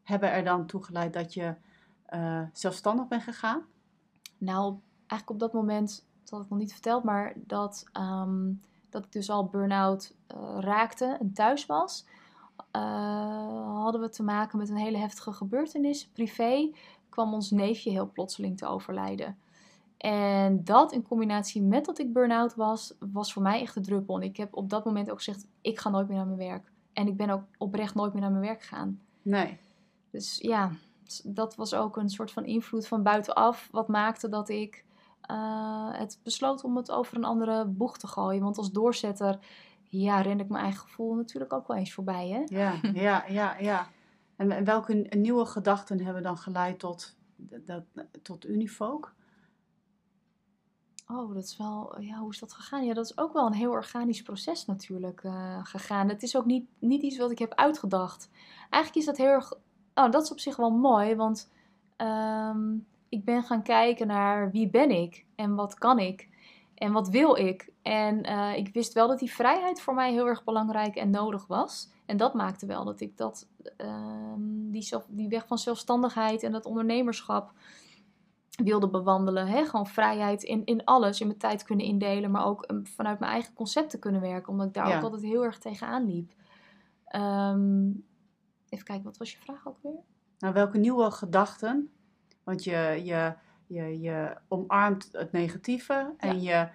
hebben 0.03 0.33
er 0.33 0.45
dan 0.45 0.67
toegeleid 0.67 1.13
dat 1.13 1.35
je 1.35 1.55
eh, 2.07 2.43
zelfstandig 2.53 3.09
bent 3.09 3.23
gegaan? 3.23 3.63
Nou, 4.39 4.77
eigenlijk 5.07 5.31
op 5.31 5.39
dat 5.39 5.53
moment, 5.53 6.07
dat 6.21 6.31
had 6.31 6.43
ik 6.43 6.49
nog 6.49 6.59
niet 6.59 6.73
verteld, 6.73 7.05
maar 7.05 7.33
dat, 7.37 7.85
ehm, 7.93 8.53
dat 8.89 9.05
ik 9.05 9.13
dus 9.13 9.31
al 9.31 9.49
burn-out 9.49 10.15
eh, 10.27 10.57
raakte 10.59 11.17
en 11.21 11.33
thuis 11.33 11.67
was, 11.67 12.07
eh, 12.71 13.83
hadden 13.83 14.01
we 14.01 14.09
te 14.09 14.23
maken 14.23 14.59
met 14.59 14.69
een 14.69 14.77
hele 14.77 14.99
heftige 14.99 15.33
gebeurtenis. 15.33 16.07
Privé 16.07 16.71
kwam 17.09 17.35
ons 17.35 17.51
neefje 17.51 17.91
heel 17.91 18.11
plotseling 18.13 18.57
te 18.57 18.67
overlijden. 18.67 19.39
En 19.97 20.65
dat 20.65 20.93
in 20.93 21.03
combinatie 21.03 21.63
met 21.63 21.85
dat 21.85 21.99
ik 21.99 22.13
burn-out 22.13 22.55
was, 22.55 22.95
was 23.13 23.33
voor 23.33 23.43
mij 23.43 23.61
echt 23.61 23.75
de 23.75 23.81
druppel. 23.81 24.17
En 24.17 24.23
ik 24.23 24.37
heb 24.37 24.57
op 24.57 24.71
dat 24.71 24.85
moment 24.85 25.11
ook 25.11 25.17
gezegd, 25.17 25.47
ik 25.61 25.79
ga 25.79 25.91
nooit 25.91 26.09
meer 26.09 26.17
naar 26.17 26.27
mijn 26.27 26.49
werk. 26.49 26.73
En 26.93 27.07
ik 27.07 27.17
ben 27.17 27.31
ook 27.31 27.43
oprecht 27.59 27.95
nooit 27.95 28.13
meer 28.13 28.23
naar 28.23 28.31
mijn 28.31 28.45
werk 28.45 28.63
gegaan. 28.63 29.01
Nee. 29.23 29.59
Dus 30.11 30.39
ja, 30.39 30.71
dat 31.25 31.57
was 31.57 31.75
ook 31.75 31.97
een 31.97 32.11
soort 32.11 32.31
van 32.31 32.45
invloed 32.45 32.87
van 32.87 33.03
buitenaf. 33.03 33.69
Wat 33.73 33.89
maakte 33.89 34.29
dat 34.29 34.49
ik 34.49 34.85
eh, 35.21 35.89
het 35.93 36.19
besloot 36.23 36.65
om 36.65 36.77
het 36.77 36.91
over 36.91 37.17
een 37.17 37.25
andere 37.25 37.65
boeg 37.65 37.99
te 37.99 38.07
gooien. 38.07 38.43
Want 38.43 38.59
als 38.59 38.73
doorzetter, 38.73 39.39
ja, 39.90 40.20
ren 40.20 40.40
ik 40.40 40.48
mijn 40.48 40.62
eigen 40.62 40.81
gevoel 40.81 41.14
natuurlijk 41.14 41.53
ook 41.53 41.66
wel 41.66 41.76
eens 41.76 41.92
voorbij. 41.92 42.29
Hè? 42.29 42.42
Ja, 42.59 42.81
ja, 43.07 43.24
ja, 43.29 43.59
ja. 43.59 43.88
En, 44.37 44.50
en 44.50 44.64
welke 44.64 44.94
nieuwe 45.11 45.46
gedachten 45.46 46.05
hebben 46.05 46.22
dan 46.22 46.38
geleid 46.38 46.79
tot, 46.79 47.16
dat, 47.64 47.83
tot 48.22 48.46
Unifolk? 48.46 49.14
Oh, 51.07 51.35
dat 51.35 51.44
is 51.44 51.57
wel, 51.57 52.00
ja, 52.00 52.18
hoe 52.18 52.31
is 52.31 52.38
dat 52.38 52.53
gegaan? 52.53 52.85
Ja, 52.85 52.94
dat 52.94 53.05
is 53.05 53.18
ook 53.18 53.33
wel 53.33 53.46
een 53.46 53.53
heel 53.53 53.70
organisch 53.70 54.22
proces 54.22 54.66
natuurlijk 54.66 55.24
eh, 55.24 55.59
gegaan. 55.62 56.09
Het 56.09 56.22
is 56.22 56.37
ook 56.37 56.44
niet, 56.44 56.66
niet 56.79 57.03
iets 57.03 57.18
wat 57.18 57.31
ik 57.31 57.38
heb 57.38 57.55
uitgedacht. 57.55 58.31
Eigenlijk 58.70 58.94
is 58.94 59.05
dat 59.05 59.16
heel 59.16 59.33
erg, 59.33 59.53
oh, 59.94 60.11
dat 60.11 60.22
is 60.22 60.31
op 60.31 60.40
zich 60.40 60.57
wel 60.57 60.70
mooi, 60.70 61.16
want 61.16 61.50
ehm, 61.96 62.76
ik 63.09 63.24
ben 63.24 63.42
gaan 63.42 63.62
kijken 63.62 64.07
naar 64.07 64.50
wie 64.50 64.70
ben 64.70 64.90
ik 64.90 65.24
en 65.35 65.55
wat 65.55 65.74
kan 65.74 65.98
ik 65.98 66.29
en 66.74 66.92
wat 66.92 67.09
wil 67.09 67.37
ik. 67.37 67.70
En 67.83 68.23
eh, 68.23 68.57
ik 68.57 68.73
wist 68.73 68.93
wel 68.93 69.09
dat 69.09 69.19
die 69.19 69.33
vrijheid 69.33 69.81
voor 69.81 69.95
mij 69.95 70.12
heel 70.12 70.27
erg 70.27 70.45
belangrijk 70.45 70.97
en 70.97 71.11
nodig 71.11 71.47
was. 71.47 71.90
En 72.07 72.16
dat 72.16 72.35
maakte 72.35 72.66
wel 72.66 72.85
dat 72.85 73.01
ik 73.01 73.16
dat, 73.16 73.49
ehm, 73.77 74.71
die, 74.71 74.83
zelf, 74.83 75.07
die 75.09 75.29
weg 75.29 75.47
van 75.47 75.59
zelfstandigheid 75.59 76.43
en 76.43 76.53
dat 76.53 76.64
ondernemerschap 76.66 77.53
wilde 78.64 78.88
bewandelen. 78.88 79.47
Hè? 79.47 79.64
Gewoon 79.64 79.87
vrijheid 79.87 80.43
in, 80.43 80.64
in 80.64 80.85
alles, 80.85 81.21
in 81.21 81.27
mijn 81.27 81.38
tijd 81.38 81.62
kunnen 81.62 81.87
indelen, 81.87 82.31
maar 82.31 82.45
ook 82.45 82.71
um, 82.71 82.87
vanuit 82.87 83.19
mijn 83.19 83.33
eigen 83.33 83.55
concepten 83.55 83.99
kunnen 83.99 84.21
werken, 84.21 84.53
omdat 84.53 84.66
ik 84.66 84.75
daar 84.75 84.88
Ja. 84.88 84.97
ook 84.97 85.03
altijd 85.03 85.23
heel 85.23 85.45
erg 85.45 85.59
tegenaan 85.59 86.07
liep. 86.07 86.33
Ehm, 87.05 87.88
even 88.69 88.85
kijken, 88.85 89.05
wat 89.05 89.16
was 89.16 89.33
je 89.33 89.38
vraag 89.38 89.69
ook 89.69 89.79
weer? 89.83 90.01
Nou, 90.38 90.55
welke 90.55 90.79
nieuwe 90.79 91.11
gedachten? 91.11 91.90
Want 92.45 92.64
je, 92.64 93.01
je, 93.05 93.35
je, 93.66 94.01
je 94.01 94.37
omarmt 94.49 95.09
het 95.12 95.33
negatieve 95.33 96.14
en 96.16 96.40
je 96.43 96.69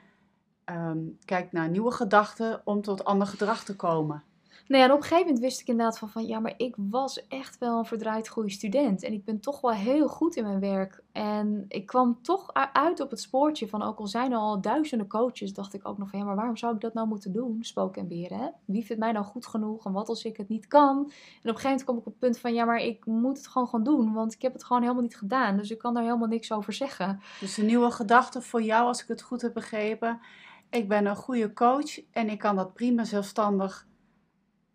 ehm, 0.65 0.99
kijkt 1.25 1.51
naar 1.51 1.69
nieuwe 1.69 1.91
gedachten 1.91 2.61
om 2.63 2.81
tot 2.81 3.05
ander 3.05 3.27
gedrag 3.27 3.63
te 3.63 3.75
komen. 3.75 4.23
Nou 4.67 4.81
ja, 4.81 4.87
en 4.87 4.93
op 4.93 4.97
een 4.97 5.03
gegeven 5.03 5.25
moment 5.25 5.43
wist 5.43 5.59
ik 5.59 5.67
inderdaad 5.67 5.97
van, 5.97 6.09
van 6.09 6.25
ja, 6.25 6.39
maar 6.39 6.53
ik 6.57 6.75
was 6.77 7.27
echt 7.27 7.57
wel 7.57 7.77
een 7.77 7.85
verdraaid 7.85 8.27
goede 8.27 8.49
student. 8.49 9.03
En 9.03 9.13
ik 9.13 9.25
ben 9.25 9.39
toch 9.39 9.61
wel 9.61 9.71
heel 9.71 10.07
goed 10.07 10.35
in 10.35 10.43
mijn 10.43 10.59
werk. 10.59 11.03
En 11.11 11.65
ik 11.67 11.85
kwam 11.85 12.19
toch 12.21 12.53
uit 12.73 12.99
op 12.99 13.09
het 13.09 13.19
spoortje 13.19 13.67
van, 13.67 13.83
ook 13.83 13.99
al 13.99 14.07
zijn 14.07 14.31
er 14.31 14.37
al 14.37 14.61
duizenden 14.61 15.07
coaches, 15.07 15.53
dacht 15.53 15.73
ik 15.73 15.87
ook 15.87 15.97
nog 15.97 16.09
van, 16.09 16.19
ja, 16.19 16.25
maar 16.25 16.35
waarom 16.35 16.57
zou 16.57 16.75
ik 16.75 16.81
dat 16.81 16.93
nou 16.93 17.07
moeten 17.07 17.33
doen? 17.33 17.57
Spoken 17.61 18.01
en 18.01 18.07
beren, 18.07 18.37
hè? 18.37 18.47
Wie 18.65 18.85
vindt 18.85 19.01
mij 19.01 19.11
nou 19.11 19.25
goed 19.25 19.45
genoeg 19.45 19.85
en 19.85 19.91
wat 19.91 20.09
als 20.09 20.23
ik 20.23 20.37
het 20.37 20.47
niet 20.47 20.67
kan? 20.67 20.97
En 20.97 21.01
op 21.01 21.05
een 21.05 21.41
gegeven 21.43 21.63
moment 21.63 21.83
kwam 21.83 21.97
ik 21.97 22.05
op 22.05 22.11
het 22.11 22.19
punt 22.19 22.39
van, 22.39 22.53
ja, 22.53 22.65
maar 22.65 22.79
ik 22.79 23.05
moet 23.05 23.37
het 23.37 23.47
gewoon 23.47 23.67
gaan 23.67 23.83
doen, 23.83 24.13
want 24.13 24.33
ik 24.33 24.41
heb 24.41 24.53
het 24.53 24.63
gewoon 24.63 24.81
helemaal 24.81 25.03
niet 25.03 25.17
gedaan. 25.17 25.57
Dus 25.57 25.71
ik 25.71 25.77
kan 25.77 25.93
daar 25.93 26.03
helemaal 26.03 26.27
niks 26.27 26.51
over 26.51 26.73
zeggen. 26.73 27.19
Dus 27.39 27.55
de 27.55 27.63
nieuwe 27.63 27.91
gedachte 27.91 28.41
voor 28.41 28.61
jou, 28.61 28.87
als 28.87 29.01
ik 29.01 29.07
het 29.07 29.21
goed 29.21 29.41
heb 29.41 29.53
begrepen. 29.53 30.19
Ik 30.75 30.87
ben 30.87 31.05
een 31.05 31.15
goede 31.15 31.53
coach 31.53 32.11
en 32.11 32.29
ik 32.29 32.39
kan 32.39 32.55
dat 32.55 32.73
prima 32.73 33.03
zelfstandig. 33.03 33.87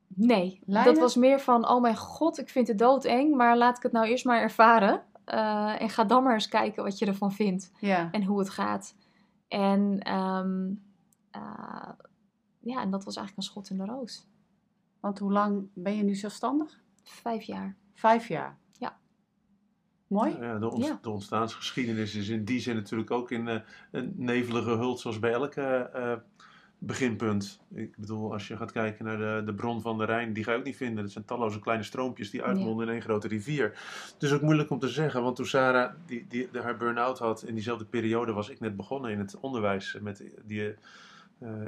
Nee, 0.06 0.60
Leiden? 0.64 0.92
dat 0.92 1.02
was 1.02 1.16
meer 1.16 1.40
van, 1.40 1.68
oh 1.68 1.80
mijn 1.80 1.96
god, 1.96 2.38
ik 2.38 2.48
vind 2.48 2.68
het 2.68 2.78
doodeng, 2.78 3.36
maar 3.36 3.56
laat 3.56 3.76
ik 3.76 3.82
het 3.82 3.92
nou 3.92 4.06
eerst 4.06 4.24
maar 4.24 4.40
ervaren. 4.40 5.02
Eh, 5.24 5.82
en 5.82 5.90
ga 5.90 6.04
dan 6.04 6.22
maar 6.22 6.34
eens 6.34 6.48
kijken 6.48 6.82
wat 6.82 6.98
je 6.98 7.06
ervan 7.06 7.32
vindt 7.32 7.70
Ja, 7.80 8.08
en 8.10 8.24
hoe 8.24 8.38
het 8.38 8.50
gaat. 8.50 8.94
En 9.48 9.98
ehm, 10.02 10.70
eh, 11.30 11.92
ja, 12.60 12.80
en 12.80 12.90
dat 12.90 13.04
was 13.04 13.16
eigenlijk 13.16 13.36
een 13.36 13.52
schot 13.52 13.70
in 13.70 13.76
de 13.76 13.84
roos. 13.84 14.28
want 15.00 15.18
hoe 15.18 15.32
lang 15.32 15.68
ben 15.74 15.96
je 15.96 16.02
nu 16.02 16.14
zelfstandig? 16.14 16.80
Vijf 17.02 17.42
jaar. 17.42 17.76
Vijf 17.94 18.28
jaar. 18.28 18.58
Mooi. 20.10 20.36
Ja, 20.40 20.58
de, 20.58 20.70
ont- 20.70 20.84
Ja. 20.86 20.98
de 21.02 21.10
ontstaansgeschiedenis 21.10 22.14
is 22.14 22.28
in 22.28 22.44
die 22.44 22.60
zin 22.60 22.74
natuurlijk 22.74 23.10
ook 23.10 23.30
in 23.30 23.48
eh, 23.48 23.60
een 23.90 24.12
nevelige 24.16 24.70
hult, 24.70 25.00
zoals 25.00 25.18
bij 25.18 25.32
elke 25.32 25.62
eh, 25.62 26.12
beginpunt. 26.78 27.60
Ik 27.74 27.96
bedoel, 27.96 28.32
als 28.32 28.48
je 28.48 28.56
gaat 28.56 28.72
kijken 28.72 29.04
naar 29.04 29.18
de, 29.18 29.42
de 29.44 29.54
bron 29.54 29.80
van 29.80 29.98
de 29.98 30.04
Rijn, 30.04 30.32
die 30.32 30.44
ga 30.44 30.52
je 30.52 30.58
ook 30.58 30.64
niet 30.64 30.76
vinden. 30.76 31.02
Dat 31.04 31.12
zijn 31.12 31.24
talloze 31.24 31.58
kleine 31.60 31.84
stroompjes 31.84 32.30
die 32.30 32.42
uitmonden 32.42 32.86
in 32.86 32.92
één 32.92 33.02
grote 33.02 33.28
rivier. 33.28 33.64
Het 34.12 34.22
is 34.22 34.32
ook 34.32 34.40
moeilijk 34.42 34.70
om 34.70 34.78
te 34.78 34.88
zeggen, 34.88 35.22
want 35.22 35.36
toen 35.36 35.46
Sarah 35.46 35.92
die, 36.06 36.26
die, 36.28 36.48
haar 36.62 36.76
burn-out 36.76 37.18
had, 37.18 37.42
in 37.42 37.54
diezelfde 37.54 37.84
periode 37.84 38.32
was 38.32 38.48
ik 38.48 38.60
net 38.60 38.76
begonnen 38.76 39.10
in 39.10 39.18
het 39.18 39.40
onderwijs 39.40 39.98
met 40.00 40.24
die 40.46 40.68
eh, 40.68 40.76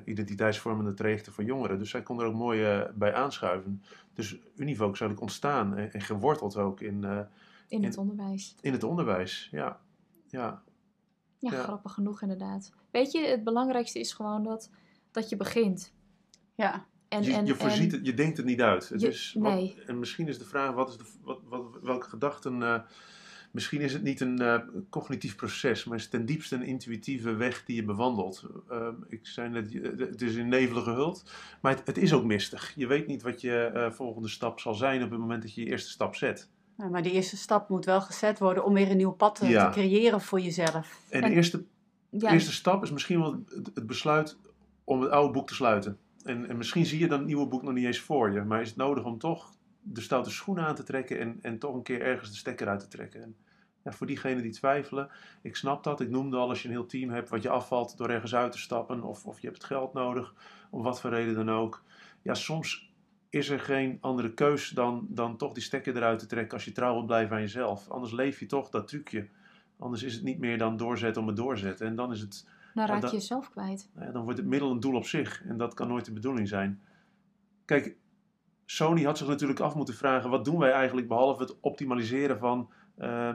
identiteitsvormende 0.04 0.94
trajecten 0.94 1.32
voor 1.32 1.44
jongeren. 1.44 1.78
Dus 1.78 1.90
zij 1.90 2.02
kon 2.02 2.20
er 2.20 2.26
ook 2.26 2.34
mooi 2.34 2.64
eh, 2.64 2.88
bij 2.94 3.14
aanschuiven. 3.14 3.82
Dus 4.14 4.30
Univo 4.56 4.82
is 4.84 5.00
eigenlijk 5.00 5.20
ontstaan 5.20 5.76
en, 5.76 5.92
en 5.92 6.00
geworteld 6.00 6.56
ook 6.56 6.80
in, 6.80 7.04
eh, 7.04 7.20
In 7.68 7.82
het 7.84 7.94
In- 7.94 8.00
onderwijs. 8.00 8.56
in 8.60 8.72
het 8.72 8.82
onderwijs. 8.84 9.48
Ja, 9.50 9.80
ja. 10.28 10.62
Ja, 11.38 11.52
Ja. 11.52 11.62
grappig 11.62 11.92
genoeg 11.92 12.22
inderdaad. 12.22 12.72
Weet 12.90 13.12
je, 13.12 13.18
het 13.26 13.44
belangrijkste 13.44 13.98
is 13.98 14.12
gewoon 14.12 14.42
dat, 14.44 14.70
dat 15.10 15.28
je 15.28 15.36
begint. 15.36 15.92
Ja, 16.54 16.86
En, 17.08 17.22
je, 17.22 17.32
en, 17.34 17.46
je 17.46 17.54
voorziet 17.54 17.92
en- 17.92 17.98
het, 17.98 18.06
je 18.06 18.14
denkt 18.14 18.36
het 18.36 18.46
niet 18.46 18.60
uit. 18.60 18.88
Het 18.88 19.00
Je- 19.00 19.08
is, 19.08 19.36
wat- 19.38 19.52
nee. 19.54 19.82
en 19.86 19.98
misschien 19.98 20.28
is 20.28 20.38
de 20.38 20.44
vraag, 20.44 20.74
wat 20.74 20.88
is 20.88 20.96
de, 20.96 21.04
wat, 21.22 21.40
wat, 21.44 21.64
welke 21.82 22.08
gedachten... 22.08 22.62
eh, 22.62 22.80
misschien 23.52 23.80
is 23.80 23.92
het 23.92 24.02
niet 24.02 24.20
een 24.20 24.38
eh, 24.38 24.58
cognitief 24.90 25.36
proces, 25.36 25.84
maar 25.84 25.96
is 25.96 26.02
het 26.02 26.10
ten 26.10 26.26
diepste 26.26 26.54
een 26.54 26.62
intuïtieve 26.62 27.34
weg 27.34 27.64
die 27.64 27.76
je 27.76 27.84
bewandelt. 27.84 28.44
Ehm, 28.70 28.94
ik 29.08 29.26
zei 29.26 29.48
net, 29.48 29.72
je- 29.72 29.94
het 29.98 30.22
is 30.22 30.36
een 30.36 30.48
nevelige 30.48 30.90
hult, 30.90 31.30
maar 31.60 31.76
het, 31.76 31.86
het 31.86 31.98
is 31.98 32.12
ook 32.12 32.24
mistig. 32.24 32.72
Je 32.76 32.86
weet 32.86 33.06
niet 33.06 33.22
wat 33.22 33.40
je 33.40 33.64
eh, 33.64 33.90
volgende 33.90 34.28
stap 34.28 34.60
zal 34.60 34.74
zijn 34.74 35.02
op 35.02 35.10
het 35.10 35.18
moment 35.20 35.42
dat 35.42 35.54
je 35.54 35.60
je 35.64 35.70
eerste 35.70 35.90
stap 35.90 36.14
zet. 36.14 36.48
Nou, 36.76 36.90
maar 36.90 37.02
die 37.02 37.12
eerste 37.12 37.36
stap 37.36 37.68
moet 37.68 37.84
wel 37.84 38.00
gezet 38.00 38.38
worden 38.38 38.64
om 38.64 38.74
weer 38.74 38.90
een 38.90 38.96
nieuw 38.96 39.10
pad 39.12 39.34
te, 39.34 39.46
Ja. 39.46 39.66
te 39.70 39.78
creëren 39.80 40.20
voor 40.20 40.40
jezelf. 40.40 41.00
En 41.10 41.20
de 41.20 41.26
En- 41.26 41.32
eerste 41.32 41.64
ja, 42.10 42.18
De 42.18 42.34
eerste 42.34 42.52
stap 42.52 42.82
is 42.82 42.90
misschien 42.92 43.20
wel 43.20 43.32
het, 43.48 43.70
het 43.74 43.86
besluit 43.86 44.36
om 44.84 45.00
het 45.00 45.10
oude 45.10 45.32
boek 45.32 45.46
te 45.46 45.54
sluiten. 45.54 45.98
En, 46.22 46.48
en 46.48 46.56
misschien 46.56 46.86
zie 46.86 46.98
je 46.98 47.08
dan 47.08 47.18
het 47.18 47.26
nieuwe 47.26 47.46
boek 47.46 47.62
nog 47.62 47.72
niet 47.74 47.84
eens 47.84 47.98
voor 48.00 48.32
je. 48.32 48.40
Maar 48.42 48.60
is 48.60 48.68
het 48.68 48.76
nodig 48.76 49.04
om 49.04 49.18
toch 49.18 49.50
de 49.82 50.00
stoute 50.00 50.30
schoenen 50.30 50.64
aan 50.64 50.74
te 50.74 50.82
trekken 50.82 51.18
en, 51.18 51.38
en 51.42 51.58
toch 51.58 51.74
een 51.74 51.82
keer 51.82 52.02
ergens 52.02 52.30
de 52.30 52.36
stekker 52.36 52.68
uit 52.68 52.80
te 52.80 52.88
trekken. 52.88 53.22
En 53.22 53.36
ja, 53.82 53.92
voor 53.92 54.06
diegenen 54.06 54.42
die 54.42 54.52
twijfelen, 54.52 55.08
ik 55.42 55.56
snap 55.56 55.84
dat. 55.84 56.00
Ik 56.00 56.10
noemde 56.10 56.36
al 56.36 56.48
als 56.48 56.62
je 56.62 56.68
een 56.68 56.74
heel 56.74 56.86
team 56.86 57.10
hebt 57.10 57.28
wat 57.28 57.42
je 57.42 57.48
afvalt 57.48 57.96
door 57.96 58.10
ergens 58.10 58.34
uit 58.34 58.52
te 58.52 58.58
stappen. 58.58 59.02
Of, 59.02 59.26
of 59.26 59.40
je 59.40 59.46
hebt 59.46 59.58
het 59.58 59.66
geld 59.66 59.92
nodig, 59.92 60.34
om 60.70 60.82
wat 60.82 61.00
voor 61.00 61.10
reden 61.10 61.34
dan 61.34 61.50
ook. 61.50 61.82
Ja, 62.22 62.34
soms 62.34 62.92
is 63.30 63.48
er 63.48 63.60
geen 63.60 63.98
andere 64.00 64.34
keus 64.34 64.68
dan, 64.68 65.06
dan 65.08 65.36
toch 65.36 65.52
die 65.52 65.62
stekker 65.62 65.96
eruit 65.96 66.18
te 66.18 66.26
trekken 66.26 66.54
als 66.54 66.64
je 66.64 66.72
trouw 66.72 66.92
wilt 66.92 67.06
blijven 67.06 67.36
aan 67.36 67.42
jezelf. 67.42 67.88
Anders 67.88 68.12
leef 68.12 68.40
je 68.40 68.46
toch 68.46 68.68
dat 68.68 68.88
trucje. 68.88 69.28
Anders 69.78 70.02
is 70.02 70.14
het 70.14 70.22
niet 70.22 70.38
meer 70.38 70.58
dan 70.58 70.76
doorzetten 70.76 71.22
om 71.22 71.28
het 71.28 71.36
doorzetten. 71.36 71.86
En 71.86 71.94
dan 71.94 72.12
is 72.12 72.20
het 72.20 72.46
dan 72.74 72.86
raak 72.86 73.02
je 73.02 73.10
jezelf 73.10 73.50
kwijt. 73.50 73.90
nou 73.94 74.06
ja, 74.06 74.12
dan 74.12 74.22
wordt 74.22 74.38
het 74.38 74.48
middel 74.48 74.70
een 74.70 74.80
doel 74.80 74.94
op 74.94 75.06
zich. 75.06 75.44
En 75.44 75.56
dat 75.56 75.74
kan 75.74 75.88
nooit 75.88 76.04
de 76.04 76.12
bedoeling 76.12 76.48
zijn. 76.48 76.82
Kijk, 77.64 77.96
Sony 78.66 79.02
had 79.04 79.18
zich 79.18 79.26
natuurlijk 79.26 79.60
af 79.60 79.74
moeten 79.74 79.94
vragen: 79.94 80.30
wat 80.30 80.44
doen 80.44 80.58
wij 80.58 80.72
eigenlijk 80.72 81.08
behalve 81.08 81.42
het 81.42 81.60
optimaliseren 81.60 82.38
van 82.38 82.68
eh, 82.94 83.28
eh, 83.28 83.34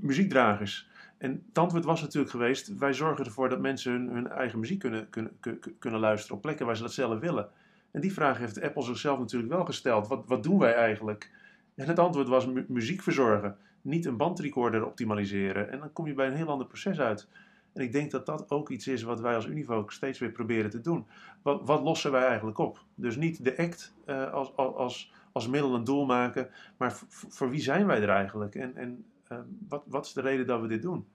muziekdragers? 0.00 0.88
En 1.18 1.42
het 1.48 1.58
antwoord 1.58 1.84
was 1.84 2.00
natuurlijk 2.00 2.30
geweest: 2.30 2.76
wij 2.78 2.92
zorgen 2.92 3.24
ervoor 3.24 3.48
dat 3.48 3.60
mensen 3.60 3.92
hun, 3.92 4.08
hun 4.08 4.28
eigen 4.28 4.58
muziek 4.58 4.78
kunnen, 4.78 5.10
kunnen, 5.10 5.32
kun- 5.40 5.60
kunnen 5.78 6.00
luisteren 6.00 6.36
op 6.36 6.42
plekken 6.42 6.66
waar 6.66 6.76
ze 6.76 6.82
dat 6.82 6.92
zelf 6.92 7.20
willen. 7.20 7.48
En 7.90 8.00
die 8.00 8.12
vraag 8.12 8.38
heeft 8.38 8.62
Apple 8.62 8.82
zichzelf 8.82 9.18
natuurlijk 9.18 9.52
wel 9.52 9.64
gesteld: 9.64 10.08
wat, 10.08 10.22
wat 10.26 10.42
doen 10.42 10.58
wij 10.58 10.74
eigenlijk? 10.74 11.30
En 11.74 11.88
het 11.88 11.98
antwoord 11.98 12.28
was 12.28 12.46
mu- 12.46 12.64
muziek 12.68 13.02
verzorgen, 13.02 13.56
niet 13.82 14.06
een 14.06 14.16
bandrecorder 14.16 14.86
optimaliseren. 14.86 15.70
En 15.70 15.78
dan 15.78 15.92
kom 15.92 16.06
je 16.06 16.14
bij 16.14 16.26
een 16.26 16.36
heel 16.36 16.48
ander 16.48 16.66
proces 16.66 17.00
uit. 17.00 17.28
En 17.72 17.82
ik 17.82 17.92
denk 17.92 18.10
dat 18.10 18.26
dat 18.26 18.50
ook 18.50 18.70
iets 18.70 18.86
is 18.86 19.02
wat 19.02 19.20
wij 19.20 19.34
als 19.34 19.46
Univoc 19.46 19.90
steeds 19.90 20.18
weer 20.18 20.32
proberen 20.32 20.70
te 20.70 20.80
doen. 20.80 21.06
Wat, 21.42 21.60
wat 21.64 21.82
lossen 21.82 22.12
wij 22.12 22.26
eigenlijk 22.26 22.58
op? 22.58 22.84
Dus 22.94 23.16
niet 23.16 23.44
de 23.44 23.56
act 23.56 23.94
eh, 24.04 24.32
als, 24.32 24.56
als, 24.56 25.12
als, 25.32 25.48
middel 25.48 25.74
en 25.74 25.84
doel 25.84 26.06
maken, 26.06 26.50
maar 26.76 26.92
voor 27.08 27.50
wie 27.50 27.60
zijn 27.60 27.86
wij 27.86 28.02
er 28.02 28.08
eigenlijk? 28.08 28.54
En, 28.54 28.76
en 28.76 29.04
eh, 29.32 29.38
wat, 29.68 29.82
wat 29.86 30.06
is 30.06 30.12
de 30.12 30.20
reden 30.20 30.46
dat 30.46 30.60
we 30.60 30.66
dit 30.66 30.82
doen? 30.82 31.06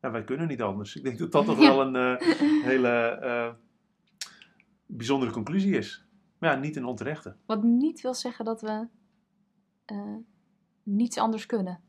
Wij 0.00 0.24
kunnen 0.24 0.48
niet 0.48 0.62
anders. 0.62 0.96
Ik 0.96 1.02
denk 1.02 1.18
dat 1.18 1.32
dat 1.32 1.44
toch 1.44 1.58
wel 1.58 1.80
een 1.80 1.96
eh, 1.96 2.28
hele 2.70 2.88
eh, 3.08 3.52
bijzondere 4.86 5.32
conclusie 5.32 5.76
is. 5.76 6.06
Maar 6.38 6.50
ja, 6.50 6.60
niet 6.60 6.76
een 6.76 6.84
onterechte. 6.84 7.36
Wat 7.46 7.62
niet 7.62 8.00
wil 8.00 8.14
zeggen 8.14 8.44
dat 8.44 8.60
we 8.60 8.88
niets 10.82 11.18
anders 11.18 11.46
kunnen. 11.46 11.80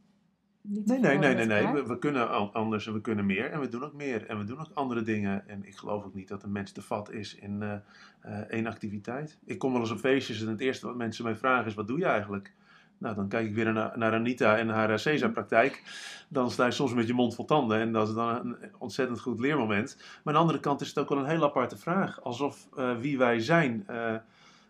Niet 0.69 0.85
Nee, 0.85 0.99
nee, 0.99 1.17
nee, 1.17 1.35
nee. 1.35 1.45
nee. 1.45 1.73
We, 1.73 1.85
we 1.87 1.97
kunnen 1.99 2.29
an- 2.29 2.53
anders 2.53 2.87
en 2.87 2.93
we 2.93 3.01
kunnen 3.01 3.25
meer. 3.25 3.51
En 3.51 3.59
we 3.59 3.67
doen 3.69 3.83
ook 3.83 3.93
meer. 3.93 4.25
En 4.25 4.37
we 4.37 4.43
doen 4.43 4.59
ook 4.59 4.71
andere 4.73 5.01
dingen. 5.01 5.47
En 5.47 5.65
ik 5.65 5.75
geloof 5.75 6.03
ook 6.03 6.13
niet 6.13 6.27
dat 6.27 6.43
een 6.43 6.51
mens 6.51 6.71
te 6.71 6.81
vat 6.81 7.11
is 7.11 7.35
in 7.35 7.61
eh, 7.63 7.73
eh, 8.21 8.39
één 8.39 8.67
activiteit. 8.67 9.37
Ik 9.45 9.57
kom 9.59 9.71
wel 9.71 9.81
eens 9.81 9.91
op 9.91 9.99
feestjes 9.99 10.41
en 10.41 10.47
het 10.47 10.59
eerste 10.59 10.85
wat 10.85 10.95
mensen 10.95 11.23
mij 11.23 11.35
vragen 11.35 11.65
is: 11.65 11.73
wat 11.73 11.87
doe 11.87 11.97
je 11.99 12.05
eigenlijk? 12.05 12.53
Nou, 12.97 13.15
dan 13.15 13.27
kijk 13.27 13.47
ik 13.47 13.55
weer 13.55 13.73
naar, 13.73 13.97
naar 13.97 14.13
Anita 14.13 14.57
en 14.57 14.69
haar 14.69 14.99
CESA-praktijk. 14.99 15.83
Dan 16.27 16.51
sta 16.51 16.65
je 16.65 16.71
soms 16.71 16.93
met 16.93 17.07
je 17.07 17.13
mond 17.13 17.35
vol 17.35 17.45
tanden. 17.45 17.79
En 17.79 17.91
dat 17.91 18.07
is 18.07 18.13
dan 18.13 18.29
een 18.35 18.55
ontzettend 18.77 19.19
goed 19.19 19.39
leermoment. 19.39 19.95
Maar 19.97 20.17
aan 20.23 20.33
de 20.33 20.39
andere 20.39 20.59
kant 20.59 20.81
is 20.81 20.87
het 20.87 20.97
ook 20.97 21.09
wel 21.09 21.17
een 21.17 21.25
heel 21.29 21.43
aparte 21.43 21.77
vraag. 21.77 22.21
Alsof 22.23 22.67
eh, 22.77 22.97
wie 22.97 23.17
wij 23.17 23.39
zijn. 23.39 23.85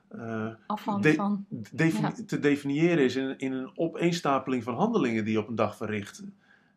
Eh, 0.10 0.48
de- 1.02 1.14
van. 1.14 1.46
defini- 1.72 2.02
Ja. 2.08 2.14
te 2.26 2.40
definiëren 2.40 3.04
is 3.04 3.16
in, 3.16 3.38
in 3.38 3.52
een 3.54 3.72
opeenstapeling 3.76 4.64
van 4.64 4.76
handelingen 4.76 5.24
die 5.24 5.34
je 5.34 5.40
op 5.40 5.48
een 5.48 5.56
dag 5.56 5.76
verricht. 5.76 6.24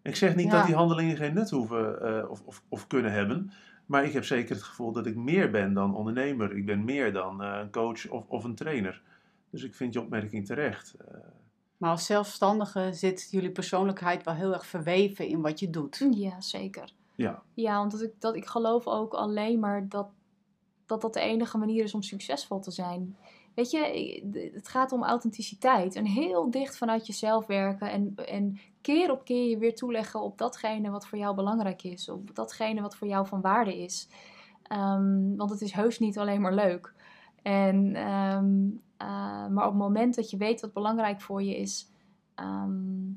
Ik 0.03 0.17
zeg 0.17 0.37
niet 0.37 0.47
Ja. 0.51 0.57
dat 0.57 0.67
die 0.67 0.75
handelingen 0.75 1.17
geen 1.17 1.35
nut 1.35 1.51
hoeven 1.51 2.03
eh, 2.23 2.31
of, 2.31 2.43
of, 2.45 2.63
of 2.69 2.87
kunnen 2.87 3.13
hebben, 3.13 3.51
maar 3.87 4.05
ik 4.05 4.13
heb 4.13 4.25
zeker 4.25 4.55
het 4.55 4.65
gevoel 4.65 4.93
dat 4.93 5.07
ik 5.07 5.17
meer 5.17 5.51
ben 5.51 5.73
dan 5.75 5.95
ondernemer. 5.95 6.57
Ik 6.57 6.67
ben 6.67 6.85
meer 6.85 7.13
dan 7.13 7.43
eh, 7.43 7.59
een 7.63 7.71
coach 7.71 8.09
of, 8.09 8.25
of 8.29 8.45
een 8.45 8.55
trainer. 8.55 9.03
Dus 9.51 9.63
ik 9.63 9.75
vind 9.75 9.93
je 9.93 10.01
opmerking 10.01 10.47
terecht. 10.47 10.95
Eh, 10.95 11.15
Maar 11.77 11.91
als 11.91 12.07
zelfstandige 12.07 12.89
zit 12.93 13.29
jullie 13.31 13.51
persoonlijkheid 13.51 14.25
wel 14.25 14.35
heel 14.35 14.53
erg 14.53 14.67
verweven 14.67 15.27
in 15.29 15.41
wat 15.41 15.61
je 15.61 15.71
doet. 15.71 16.07
Ja, 16.11 16.41
zeker. 16.41 16.93
ja, 17.15 17.43
Ja, 17.55 17.77
want 17.79 17.91
dat 17.93 18.03
ik, 18.03 18.13
dat 18.19 18.37
ik 18.37 18.47
geloof 18.47 18.87
ook 18.87 19.13
alleen 19.15 19.59
maar 19.59 19.89
dat, 19.89 20.09
dat 20.91 21.01
dat 21.01 21.15
de 21.15 21.21
enige 21.21 21.59
manier 21.59 21.85
is 21.85 21.95
om 21.95 22.03
succesvol 22.03 22.61
te 22.61 22.71
zijn. 22.71 23.17
weet 23.55 23.71
je, 23.71 24.51
het 24.55 24.69
gaat 24.69 24.93
om 24.93 25.05
authenticiteit. 25.05 25.95
En 25.95 26.07
heel 26.07 26.51
dicht 26.51 26.77
vanuit 26.77 27.07
jezelf 27.07 27.47
werken. 27.47 27.91
En, 27.91 28.15
en 28.27 28.59
keer 28.81 29.11
op 29.11 29.25
keer 29.25 29.49
je 29.49 29.59
weer 29.59 29.75
toeleggen 29.75 30.21
op 30.21 30.39
datgene 30.39 30.91
wat 30.91 31.07
voor 31.07 31.19
jou 31.19 31.35
belangrijk 31.35 31.83
is. 31.83 32.09
Op 32.09 32.35
datgene 32.35 32.81
wat 32.81 32.97
voor 32.97 33.09
jou 33.09 33.27
van 33.27 33.41
waarde 33.41 33.83
is. 33.83 34.09
Ehm, 34.63 35.37
want 35.37 35.51
het 35.51 35.61
is 35.61 35.73
heus 35.73 35.99
niet 35.99 36.19
alleen 36.19 36.41
maar 36.41 36.55
leuk. 36.55 36.95
En, 37.43 37.95
ehm, 37.95 38.69
eh, 38.97 39.49
maar 39.49 39.67
op 39.67 39.73
het 39.73 39.81
moment 39.81 40.15
dat 40.15 40.31
je 40.31 40.37
weet 40.37 40.61
wat 40.61 40.73
belangrijk 40.73 41.21
voor 41.21 41.43
je 41.43 41.57
is, 41.57 41.91
ehm, 42.35 43.13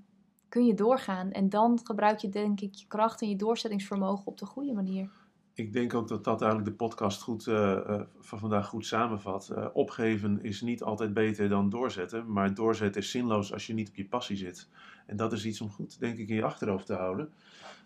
kun 0.49 0.65
je 0.65 0.73
doorgaan. 0.73 1.31
En 1.31 1.49
dan 1.49 1.79
gebruik 1.83 2.19
je 2.19 2.29
denk 2.29 2.61
ik 2.61 2.75
je 2.75 2.87
kracht 2.87 3.21
en 3.21 3.29
je 3.29 3.35
doorzettingsvermogen 3.35 4.27
op 4.27 4.37
de 4.37 4.45
goede 4.45 4.73
manier. 4.73 5.22
Ik 5.53 5.73
denk 5.73 5.93
ook 5.93 6.07
dat 6.07 6.23
dat 6.23 6.41
eigenlijk 6.41 6.71
de 6.71 6.85
podcast 6.85 7.21
goed, 7.21 7.47
eh, 7.47 7.77
eh, 7.77 8.01
van 8.19 8.39
vandaag 8.39 8.67
goed 8.67 8.85
samenvat. 8.85 9.49
Eh, 9.49 9.67
opgeven 9.73 10.43
is 10.43 10.61
niet 10.61 10.83
altijd 10.83 11.13
beter 11.13 11.49
dan 11.49 11.69
doorzetten, 11.69 12.31
maar 12.31 12.53
doorzetten 12.53 13.01
is 13.01 13.11
zinloos 13.11 13.53
als 13.53 13.67
je 13.67 13.73
niet 13.73 13.89
op 13.89 13.95
je 13.95 14.05
passie 14.05 14.37
zit. 14.37 14.69
En 15.05 15.17
dat 15.17 15.33
is 15.33 15.45
iets 15.45 15.61
om 15.61 15.69
goed, 15.69 15.99
denk 15.99 16.17
ik, 16.17 16.29
in 16.29 16.35
je 16.35 16.43
achterhoofd 16.43 16.85
te 16.85 16.93
houden. 16.93 17.31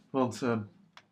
Want 0.10 0.42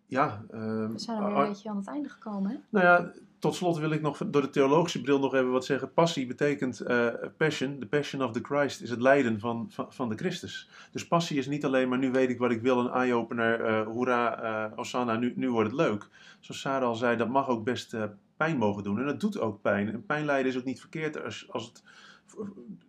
ja, 0.08 0.44
eh, 0.50 0.60
We 0.60 0.92
zijn 0.96 1.18
alweer 1.18 1.38
een 1.38 1.48
beetje 1.48 1.70
aan 1.70 1.78
het 1.78 1.88
einde 1.88 2.10
gekomen, 2.10 2.52
hè? 2.52 2.58
nou 2.70 2.86
ja, 2.86 3.12
tot 3.46 3.56
slot 3.56 3.78
wil 3.78 3.92
ik 3.92 4.02
nog 4.02 4.18
door 4.28 4.42
de 4.42 4.50
theologische 4.50 5.02
bril 5.02 5.20
nog 5.20 5.34
even 5.34 5.52
wat 5.52 5.66
zeggen. 5.66 5.94
Passie 5.94 6.26
betekent 6.26 6.80
eh, 6.80 7.08
passion. 7.38 7.80
The 7.80 7.86
passion 7.86 8.24
of 8.24 8.32
the 8.32 8.40
Christ 8.44 8.82
is 8.82 8.90
het 8.90 9.02
lijden 9.02 9.40
van, 9.40 9.72
van, 9.90 10.10
de 10.10 10.16
Christus. 10.16 10.70
Dus 10.92 11.08
passie 11.08 11.38
is 11.38 11.48
niet 11.48 11.66
alleen 11.66 11.90
maar 11.90 11.98
nu 11.98 12.12
weet 12.12 12.30
ik 12.30 12.38
wat 12.38 12.52
ik 12.52 12.62
wil, 12.62 12.80
een 12.80 12.92
eye-opener, 12.92 13.62
eh 13.62 13.86
hoera, 13.88 14.42
eh 14.42 14.72
Hosanna, 14.76 15.16
nu, 15.16 15.34
nu 15.36 15.52
wordt 15.52 15.72
het 15.72 15.80
leuk. 15.80 16.08
Zoals 16.40 16.62
Sarah 16.62 16.88
al 16.88 16.96
zei, 16.96 17.18
dat 17.18 17.30
mag 17.30 17.48
ook 17.48 17.64
best 17.64 17.98
pijn 18.38 18.58
mogen 18.58 18.84
doen. 18.84 19.00
En 19.00 19.06
dat 19.06 19.20
doet 19.20 19.40
ook 19.40 19.62
pijn. 19.62 19.92
En 19.92 20.06
pijn 20.06 20.26
lijden 20.26 20.52
is 20.52 20.58
ook 20.58 20.66
niet 20.66 20.80
verkeerd 20.80 21.24
als, 21.24 21.46
als 21.50 21.66
het 21.66 21.84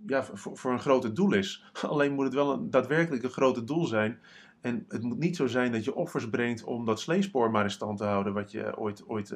ja, 0.06 0.24
voor, 0.24 0.56
voor 0.56 0.72
een 0.72 0.80
groter 0.80 1.14
doel 1.14 1.32
is. 1.32 1.64
Alleen 1.82 2.12
moet 2.12 2.24
het 2.24 2.34
wel 2.34 2.52
een, 2.52 2.70
daadwerkelijk 2.70 3.22
een 3.22 3.30
groter 3.30 3.66
doel 3.66 3.86
zijn. 3.86 4.18
En 4.60 4.84
het 4.88 5.02
moet 5.02 5.18
niet 5.18 5.36
zo 5.36 5.46
zijn 5.46 5.72
dat 5.72 5.84
je 5.84 5.94
offers 5.94 6.30
brengt 6.30 6.64
om 6.64 6.84
dat 6.84 7.00
sleespoor 7.00 7.50
maar 7.50 7.64
in 7.64 7.70
stand 7.70 7.98
te 7.98 8.04
houden 8.04 8.32
wat 8.32 8.50
je 8.50 8.78
ooit, 8.78 9.08
ooit 9.08 9.34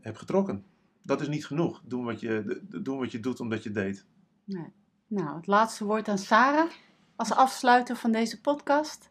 hebt 0.00 0.18
getrokken. 0.18 0.64
Dat 1.02 1.20
is 1.20 1.28
niet 1.28 1.46
genoeg. 1.46 1.82
Doen 1.84 2.04
wat, 2.04 2.20
je, 2.20 2.62
doen 2.82 2.98
wat 2.98 3.12
je 3.12 3.20
doet 3.20 3.40
omdat 3.40 3.62
je 3.62 3.70
deed. 3.70 4.06
Nou, 5.06 5.36
het 5.36 5.46
laatste 5.46 5.84
woord 5.84 6.08
aan 6.08 6.18
Sarah 6.18 6.70
als 7.16 7.32
afsluiter 7.32 7.96
van 7.96 8.12
deze 8.12 8.40
podcast. 8.40 9.10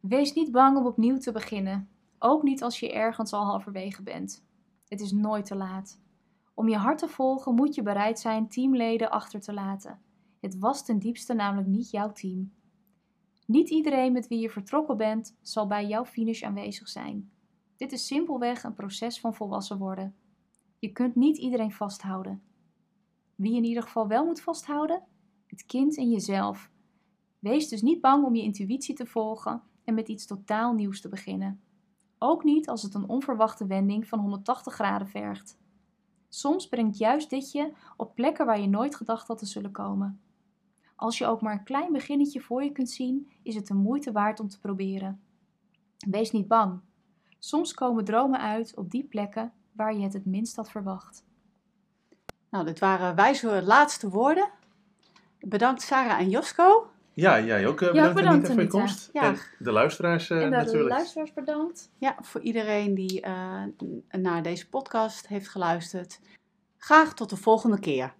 Wees 0.00 0.32
niet 0.32 0.50
bang 0.50 0.76
om 0.76 0.86
opnieuw 0.86 1.18
te 1.18 1.32
beginnen. 1.32 1.88
Ook 2.18 2.42
niet 2.42 2.62
als 2.62 2.80
je 2.80 2.92
ergens 2.92 3.32
al 3.32 3.44
halverwege 3.44 4.02
bent. 4.02 4.44
Het 4.88 5.00
is 5.00 5.12
nooit 5.12 5.46
te 5.46 5.56
laat. 5.56 6.00
Om 6.54 6.68
je 6.68 6.76
hart 6.76 6.98
te 6.98 7.08
volgen 7.08 7.54
moet 7.54 7.74
je 7.74 7.82
bereid 7.82 8.18
zijn 8.18 8.48
teamleden 8.48 9.10
achter 9.10 9.40
te 9.40 9.52
laten. 9.52 10.00
Het 10.40 10.58
was 10.58 10.84
ten 10.84 10.98
diepste 10.98 11.34
namelijk 11.34 11.68
niet 11.68 11.90
jouw 11.90 12.12
team. 12.12 12.52
Niet 13.46 13.70
iedereen 13.70 14.12
met 14.12 14.28
wie 14.28 14.38
je 14.38 14.50
vertrokken 14.50 14.96
bent 14.96 15.36
zal 15.42 15.66
bij 15.66 15.86
jouw 15.86 16.04
finish 16.04 16.42
aanwezig 16.42 16.88
zijn. 16.88 17.30
Dit 17.76 17.92
is 17.92 18.06
simpelweg 18.06 18.62
een 18.62 18.74
proces 18.74 19.20
van 19.20 19.34
volwassen 19.34 19.78
worden. 19.78 20.14
Je 20.86 20.92
kunt 20.92 21.14
niet 21.14 21.36
iedereen 21.38 21.72
vasthouden. 21.72 22.42
Wie 23.34 23.56
in 23.56 23.64
ieder 23.64 23.82
geval 23.82 24.08
wel 24.08 24.24
moet 24.24 24.40
vasthouden? 24.40 25.02
Het 25.46 25.66
kind 25.66 25.96
in 25.96 26.10
jezelf. 26.10 26.70
Wees 27.38 27.68
dus 27.68 27.82
niet 27.82 28.00
bang 28.00 28.24
om 28.24 28.34
je 28.34 28.42
intuïtie 28.42 28.94
te 28.94 29.06
volgen 29.06 29.62
en 29.84 29.94
met 29.94 30.08
iets 30.08 30.26
totaal 30.26 30.72
nieuws 30.72 31.00
te 31.00 31.08
beginnen. 31.08 31.60
Ook 32.18 32.44
niet 32.44 32.68
als 32.68 32.82
het 32.82 32.94
een 32.94 33.08
onverwachte 33.08 33.66
wending 33.66 34.08
van 34.08 34.18
180 34.18 34.74
graden 34.74 35.08
vergt. 35.08 35.58
Soms 36.28 36.68
brengt 36.68 36.98
juist 36.98 37.30
dit 37.30 37.52
je 37.52 37.72
op 37.96 38.14
plekken 38.14 38.46
waar 38.46 38.60
je 38.60 38.68
nooit 38.68 38.94
gedacht 38.96 39.28
had 39.28 39.38
te 39.38 39.46
zullen 39.46 39.72
komen. 39.72 40.20
Als 40.96 41.18
je 41.18 41.26
ook 41.26 41.40
maar 41.40 41.52
een 41.52 41.64
klein 41.64 41.92
beginnetje 41.92 42.40
voor 42.40 42.64
je 42.64 42.72
kunt 42.72 42.90
zien, 42.90 43.30
is 43.42 43.54
het 43.54 43.66
de 43.66 43.74
moeite 43.74 44.12
waard 44.12 44.40
om 44.40 44.48
te 44.48 44.60
proberen. 44.60 45.20
Wees 46.08 46.30
niet 46.30 46.48
bang. 46.48 46.80
Soms 47.38 47.74
komen 47.74 48.04
dromen 48.04 48.40
uit 48.40 48.76
op 48.76 48.90
die 48.90 49.04
plekken 49.04 49.52
waar 49.76 49.94
je 49.94 50.02
het 50.02 50.12
het 50.12 50.26
minst 50.26 50.56
had 50.56 50.70
verwacht. 50.70 51.24
Nou, 52.50 52.64
dit 52.64 52.78
waren 52.78 53.14
wijze 53.14 53.62
laatste 53.62 54.08
woorden. 54.08 54.50
Bedankt 55.40 55.82
Sarah 55.82 56.18
en 56.18 56.28
Josko. 56.28 56.90
Ja, 57.16 57.40
jij 57.40 57.66
ook 57.66 57.80
eh, 57.80 57.86
Ja, 57.86 57.92
bedankt, 57.92 58.14
bedankt, 58.14 58.48
Anita 58.48 58.52
voor 58.52 58.62
je 58.62 58.68
komst. 58.68 59.10
Ja. 59.12 59.22
En 59.22 59.38
de 59.58 59.72
luisteraars 59.72 60.30
eh, 60.30 60.42
en 60.42 60.50
de 60.50 60.56
natuurlijk. 60.56 60.88
luisteraars 60.88 61.32
bedankt. 61.32 61.90
Ja, 61.98 62.16
voor 62.20 62.40
iedereen 62.40 62.94
die 62.94 63.20
eh, 63.20 63.62
naar 64.10 64.42
deze 64.42 64.68
podcast 64.68 65.26
heeft 65.26 65.48
geluisterd. 65.48 66.20
Graag 66.76 67.14
tot 67.14 67.30
de 67.30 67.36
volgende 67.36 67.78
keer. 67.78 68.14